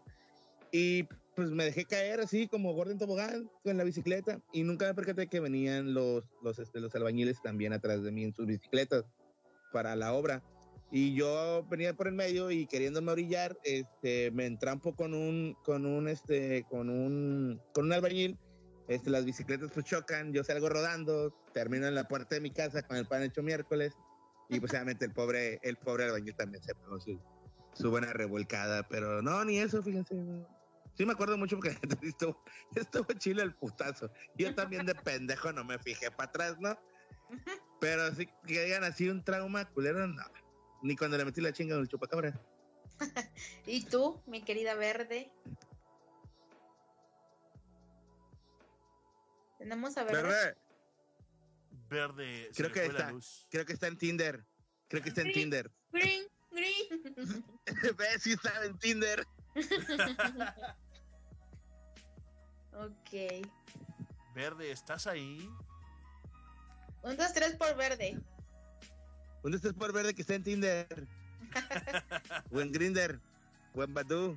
[0.70, 1.04] Y
[1.34, 5.26] pues me dejé caer así como Gordon Tobogán con la bicicleta y nunca me percaté
[5.26, 9.04] que venían los, los, este, los albañiles también atrás de mí en sus bicicletas
[9.72, 10.42] para la obra.
[10.90, 15.86] Y yo venía por el medio y queriéndome orillar, este, me entrampo con un, con
[15.86, 18.38] un, este, con un, con un albañil.
[18.88, 22.82] Este, las bicicletas pues chocan, yo salgo rodando, termino en la puerta de mi casa
[22.82, 23.94] con el pan hecho miércoles
[24.48, 27.20] y pues obviamente el pobre, el pobre albañil también se pegó su,
[27.72, 30.14] su, buena revolcada, pero no, ni eso, fíjense.
[30.94, 32.42] Sí me acuerdo mucho porque estuvo,
[32.74, 34.10] estuvo chile el putazo.
[34.36, 36.78] Yo también de pendejo no me fijé para atrás, ¿no?
[37.80, 40.22] Pero así que digan así un trauma culero, no.
[40.82, 42.38] Ni cuando le metí la chinga en el chupacabra.
[43.66, 45.32] ¿Y tú, mi querida verde?
[49.58, 50.22] Tenemos a verde.
[50.22, 50.61] Verde
[51.92, 52.50] verde.
[52.56, 53.12] Creo que está.
[53.50, 54.44] Creo que está en Tinder.
[54.88, 55.70] Creo que está en Tinder.
[55.92, 57.44] Green, green.
[57.96, 59.26] Ve si está en Tinder.
[62.72, 63.46] ok.
[64.34, 65.48] Verde, ¿estás ahí?
[67.02, 68.18] Un, dos, tres por verde.
[69.42, 71.06] Un, dos, tres por verde que está en Tinder.
[72.50, 73.20] o en Grinder.
[73.74, 74.36] O en Badu.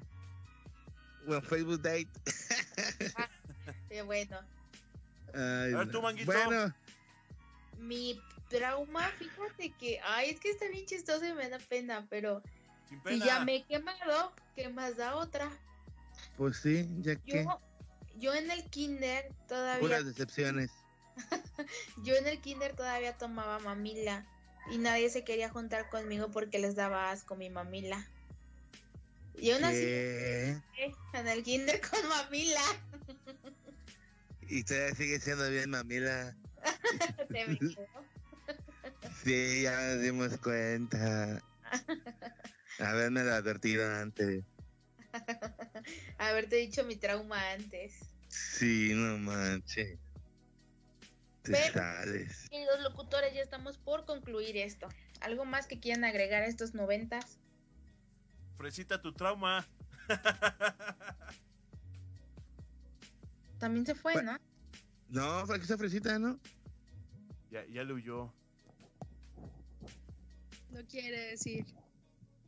[1.26, 2.10] bueno, Facebook Date.
[3.90, 4.40] Qué bueno.
[5.34, 6.02] Ay, A ver, tú.
[6.02, 6.32] Manguito.
[6.32, 6.74] Bueno,
[7.80, 8.20] Mi
[8.50, 12.42] trauma, fíjate que, ay, es que está bien chistoso y me da pena, pero
[12.88, 15.50] Sin si ya me he quemado, ¿qué más da otra?
[16.38, 17.60] pues sí, ya que Yo,
[18.18, 20.72] yo en el kinder todavía, puras decepciones.
[22.04, 24.26] yo en el kinder todavía tomaba mamila
[24.72, 28.08] y nadie se quería juntar conmigo porque les daba asco mi mamila.
[29.38, 30.62] Y aún así, ¿Qué?
[31.14, 32.62] en el kinder con mamila.
[34.48, 36.36] Y todavía sigue siendo bien mamila.
[37.30, 37.88] Te me quedó.
[39.24, 41.42] Sí, ya nos dimos cuenta.
[42.80, 44.44] Haberme advertido antes.
[46.20, 48.00] Haberte dicho mi trauma antes.
[48.28, 49.98] Sí, no manches.
[51.42, 52.48] Te Pero- sales.
[52.52, 54.88] Y los locutores ya estamos por concluir esto.
[55.22, 57.40] ¿Algo más que quieran agregar a estos noventas?
[58.58, 59.66] Fresita tu trauma.
[63.60, 64.34] También se fue, Bueno.
[64.34, 64.40] ¿no?
[65.16, 66.38] No, que esa fresita, ¿no?
[67.50, 68.34] Ya, ya le huyó.
[70.72, 71.66] No quiere decir.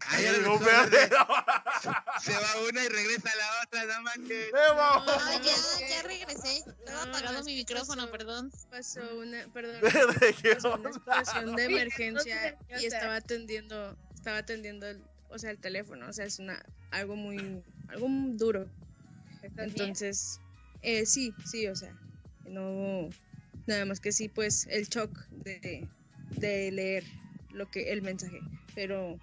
[0.02, 1.10] Ah, ya verde.
[2.22, 4.52] Se va una y regresa la otra, no manches.
[4.53, 6.57] Ah, ya, ya regresé.
[6.57, 8.52] Estaba No, apagado mi micrófono, pasó- perdón.
[8.69, 14.88] Pasó una, perdón, Verde, ¿qué pasó una situación de emergencia y estaba atendiendo, estaba atendiendo,
[14.88, 18.69] el, o sea, el teléfono, o sea, es una algo muy, algo muy duro.
[19.57, 20.39] Entonces,
[20.81, 21.94] eh, sí, sí, o sea,
[22.49, 23.10] no,
[23.65, 25.88] nada más que sí, pues el shock de,
[26.40, 27.03] de leer
[27.52, 28.41] lo que el mensaje,
[28.76, 29.19] pero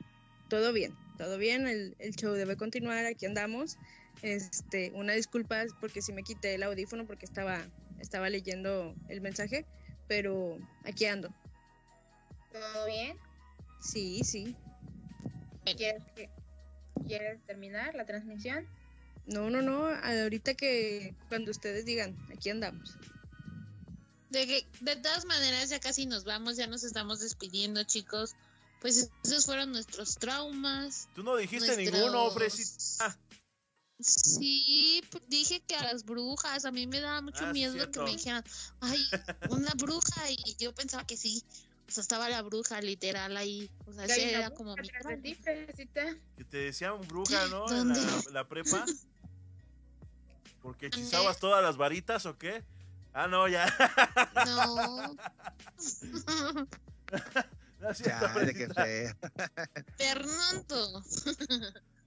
[0.48, 3.76] todo bien, todo bien, el, el show debe continuar, aquí andamos.
[4.22, 7.66] Este, una disculpa porque si me quité el audífono porque estaba,
[8.00, 9.66] estaba leyendo el mensaje,
[10.08, 11.28] pero aquí ando.
[12.52, 13.16] ¿Todo bien?
[13.80, 14.56] Sí, sí.
[15.76, 16.30] ¿Quieres, que-
[17.06, 18.64] ¿Quieres terminar la transmisión?
[19.26, 22.96] No, no, no, ahorita que cuando ustedes digan, aquí andamos.
[24.30, 28.34] De, que, de todas maneras, ya casi nos vamos, ya nos estamos despidiendo, chicos.
[28.80, 31.08] Pues esos fueron nuestros traumas.
[31.14, 33.18] Tú no dijiste nuestros- ninguno, Fresita.
[34.00, 38.00] Sí, dije que a las brujas, a mí me daba mucho Ah, sí, miedo que
[38.00, 38.44] me dijeran,
[38.80, 39.06] ay,
[39.50, 41.44] una bruja, y yo pensaba que sí.
[41.86, 43.70] O sea, estaba la bruja literal ahí.
[43.86, 44.88] O sea, una era como mi
[45.22, 45.36] ti.
[46.36, 47.66] Que te decían bruja, ¿no?
[47.68, 48.84] La, la prepa.
[50.62, 52.64] Porque hechizabas todas las varitas o qué?
[53.14, 53.64] Ah, no, ya.
[54.46, 55.16] No.
[57.78, 59.14] No cierto, Chale, qué feo.
[59.98, 61.02] Fernando.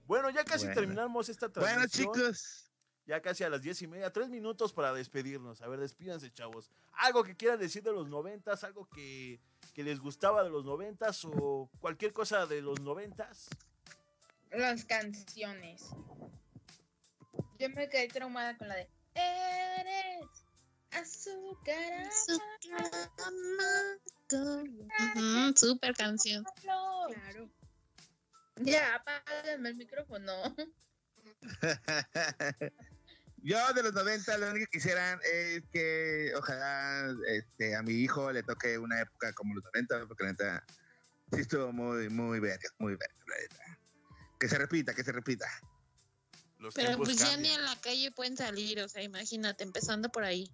[0.06, 0.80] Bueno, ya casi Bueno.
[0.80, 2.12] terminamos esta Bueno, transmisión.
[2.14, 2.64] chicos.
[3.06, 5.62] Ya casi a las diez y media, tres minutos para despedirnos.
[5.62, 6.70] A ver, despídanse, chavos.
[6.94, 9.40] Algo que quieran decir de los noventas, algo que,
[9.72, 13.48] que les gustaba de los noventas o cualquier cosa de los noventas.
[14.50, 15.84] Las canciones.
[17.60, 20.26] Yo me quedé traumada con la de Eres
[20.92, 22.10] azúcar.
[24.32, 26.44] Ujú, super canción.
[26.62, 27.08] amado".
[27.08, 27.50] Claro.
[28.60, 30.32] Ya, apágame el micrófono.
[33.42, 38.32] Yo de los 90 lo único que quisieran es que ojalá este, a mi hijo
[38.32, 40.66] le toque una época como los 90, porque la neta
[41.32, 43.78] sí estuvo muy, muy verga, muy verga, la neta.
[44.40, 45.46] Que se repita, que se repita.
[46.58, 50.24] Los Pero pues ya ni a la calle pueden salir, o sea, imagínate, empezando por
[50.24, 50.50] ahí.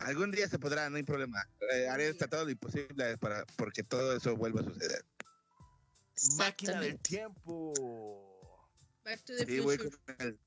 [0.00, 1.42] Algún día se podrá, no hay problema.
[1.72, 5.04] Eh, haré hasta todo lo imposible para porque todo eso vuelva a suceder.
[6.36, 7.72] Máquina del tiempo.
[9.04, 10.38] Back to the Sí, voy con el,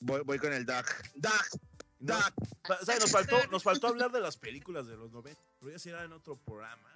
[0.00, 0.86] voy, voy con el Doc.
[1.14, 1.44] Doc,
[2.00, 2.18] No,
[2.80, 5.40] o sea, nos faltó, nos faltó hablar de las películas de los 90.
[5.60, 6.90] Pero ya será en otro programa.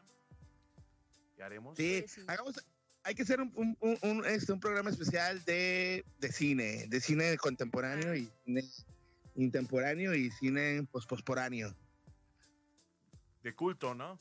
[1.36, 1.76] ¿Qué haremos?
[1.76, 2.20] Sí, Pues sí.
[2.26, 2.54] hagamos,
[3.04, 7.00] hay que hacer un, un, un, un, este, un programa especial de, de cine, de
[7.00, 8.64] cine contemporáneo y cine
[9.36, 11.74] intemporáneo y cine pos- posporáneo.
[13.42, 14.18] De culto, ¿no?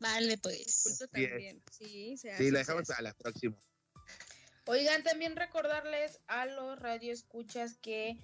[0.00, 0.82] Vale, pues.
[0.84, 1.62] Culto también.
[1.70, 2.44] Sí, se hace.
[2.44, 3.56] Sí, se dejamos para la próxima.
[4.66, 8.18] Oigan, también recordarles a los radioescuchas que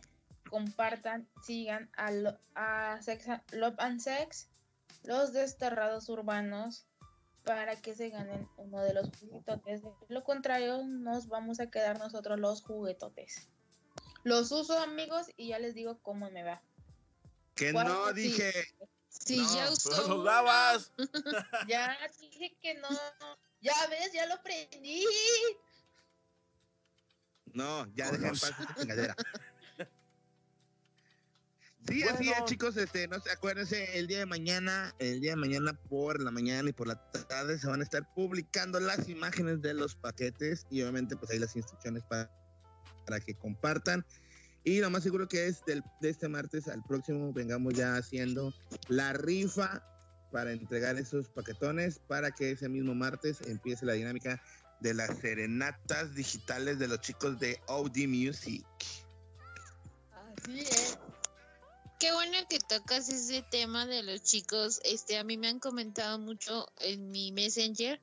[0.50, 4.48] compartan, sigan a, lo- a Sex, Love and Sex,
[5.04, 6.86] los desterrados urbanos,
[7.44, 9.82] para que se ganen uno de los juguetotes.
[9.82, 13.48] De lo contrario, nos vamos a quedar nosotros los juguetotes.
[14.24, 16.62] Los uso, amigos, y ya les digo cómo me va.
[17.54, 18.14] Que no Sí.
[18.14, 18.52] dije.
[19.12, 20.90] Si No, ya usó uno, lavas.
[21.68, 22.89] Ya dije que no.
[23.60, 25.05] Ya ves, ya lo prendí.
[27.52, 29.16] No, ya dejen en paz esta chingadera.
[31.86, 32.76] Sí, así es, chicos.
[32.76, 36.70] Este, no se acuérdense, el día de mañana, el día de mañana por la mañana
[36.70, 40.82] y por la tarde se van a estar publicando las imágenes de los paquetes y
[40.82, 42.30] obviamente pues ahí las instrucciones para,
[43.05, 44.06] para que compartan.
[44.64, 48.55] Y lo más seguro que es del, de este martes al próximo vengamos ya haciendo
[48.89, 49.82] la rifa
[50.30, 54.43] para entregar esos paquetones para que ese mismo martes empiece la dinámica
[54.80, 58.64] de las serenatas digitales de los chicos de OD Music.
[60.12, 60.98] Así es.
[62.01, 64.80] Qué bueno que tocas ese tema de los chicos.
[64.84, 68.01] Este, a mí me han comentado mucho en mi Messenger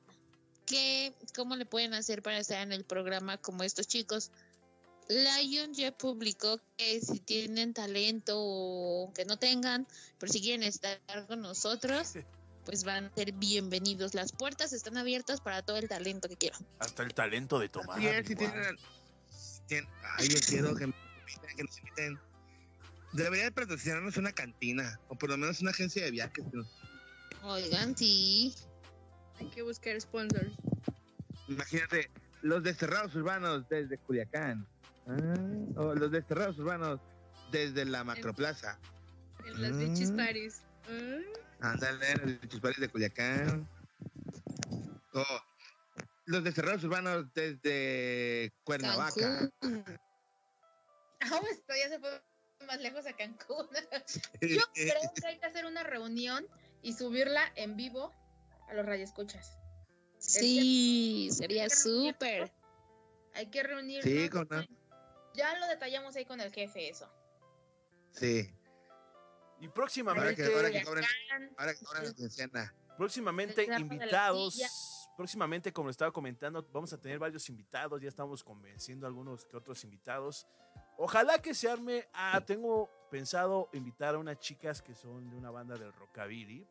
[0.64, 4.30] que cómo le pueden hacer para estar en el programa como estos chicos.
[5.10, 9.88] Lion ya publicó que si tienen talento o que no tengan,
[10.18, 12.14] pero si quieren estar con nosotros,
[12.64, 14.14] pues van a ser bienvenidos.
[14.14, 16.64] Las puertas están abiertas para todo el talento que quieran.
[16.78, 18.00] Hasta el talento de tomar.
[18.00, 18.76] Es, si tienen,
[19.66, 22.18] tienen- ay, yo quiero que, me inviten, que nos inviten.
[23.12, 26.44] Debería de patrocinarnos una cantina, o por lo menos una agencia de viajes.
[26.52, 26.64] ¿no?
[27.42, 28.54] Oigan, sí.
[29.40, 30.52] Hay que buscar sponsors.
[31.48, 32.08] Imagínate,
[32.42, 34.68] los desterrados urbanos desde Culiacán.
[35.06, 35.34] Ah,
[35.76, 37.00] o los desterrados urbanos
[37.50, 38.78] desde la macroplaza.
[39.46, 39.78] En las Mm.
[39.78, 40.62] Beaches Paris.
[41.60, 43.68] Ah, Ándale, los chispares de Culiacán.
[45.12, 45.24] O
[46.26, 49.50] los desterrados urbanos desde Cuernavaca.
[51.20, 52.22] Esto ya se fue
[52.66, 53.66] más lejos a Cancún.
[54.40, 56.46] Yo creo que hay que hacer una reunión
[56.82, 58.12] y subirla en vivo
[58.68, 59.58] a los radioescuchas.
[60.18, 62.52] Sí, sería súper.
[63.34, 64.04] Hay que reunirnos.
[64.04, 64.48] Sí, con-
[65.34, 67.08] Ya lo detallamos ahí con el jefe eso.
[68.12, 68.52] Sí,
[69.60, 71.04] Y próximamente, ahora que cobran,
[71.56, 72.74] ahora que cobran la quincena.
[72.96, 74.58] próximamente invitados.
[75.16, 78.00] Próximamente, como lo estaba comentando, vamos a tener varios invitados.
[78.00, 80.46] Ya estamos convenciendo a algunos que otros invitados.
[80.96, 82.08] Ojalá que se arme.
[82.12, 86.66] Ah, tengo pensado invitar a unas chicas que son de una banda del rockabilly.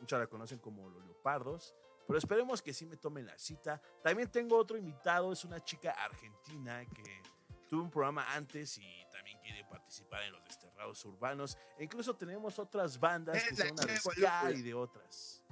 [0.00, 1.74] Muchos la conocen como los Leopardos.
[2.06, 3.80] Pero esperemos que sí me tomen la cita.
[4.02, 7.22] También tengo otro invitado, es una chica argentina que
[7.68, 11.56] tuvo un programa antes y también quiere participar en los desterrados urbanos.
[11.78, 15.42] E incluso tenemos otras bandas Es que son de ska y de otras.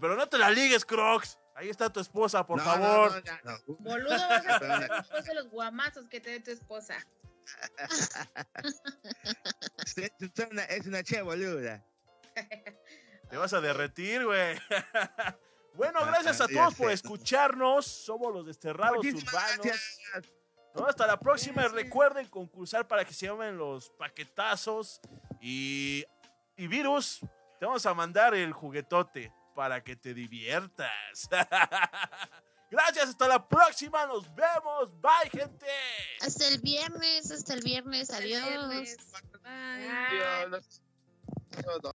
[0.00, 1.38] Pero no te la ligues, Crocs.
[1.54, 3.10] Ahí está tu esposa, por No, favor.
[3.10, 3.58] no, no, ya, no.
[3.78, 6.96] Boludo, vas a después de los guamazos que te dé tu esposa.
[9.96, 11.84] Es una, es una che boluda.
[13.30, 14.56] Te vas a derretir, güey.
[15.74, 17.86] bueno, Ajá, gracias a ya todos por escucharnos.
[17.86, 19.66] Somos los desterrados Muchísimas urbanos.
[19.66, 20.32] gracias.
[20.78, 20.86] ¿No?
[20.86, 21.66] Hasta la próxima.
[21.68, 25.00] Recuerden concursar para que se llamen los paquetazos.
[25.40, 26.04] Y,
[26.56, 27.20] y Virus,
[27.58, 31.28] te vamos a mandar el juguetote para que te diviertas.
[32.70, 34.06] Gracias, hasta la próxima.
[34.06, 34.92] Nos vemos.
[35.00, 35.66] Bye, gente.
[36.20, 38.10] Hasta el viernes, hasta el viernes.
[38.10, 38.48] el Adiós.
[38.48, 38.96] viernes.
[39.10, 39.40] Bye.
[39.42, 40.16] Bye.
[40.16, 40.82] Dios, los-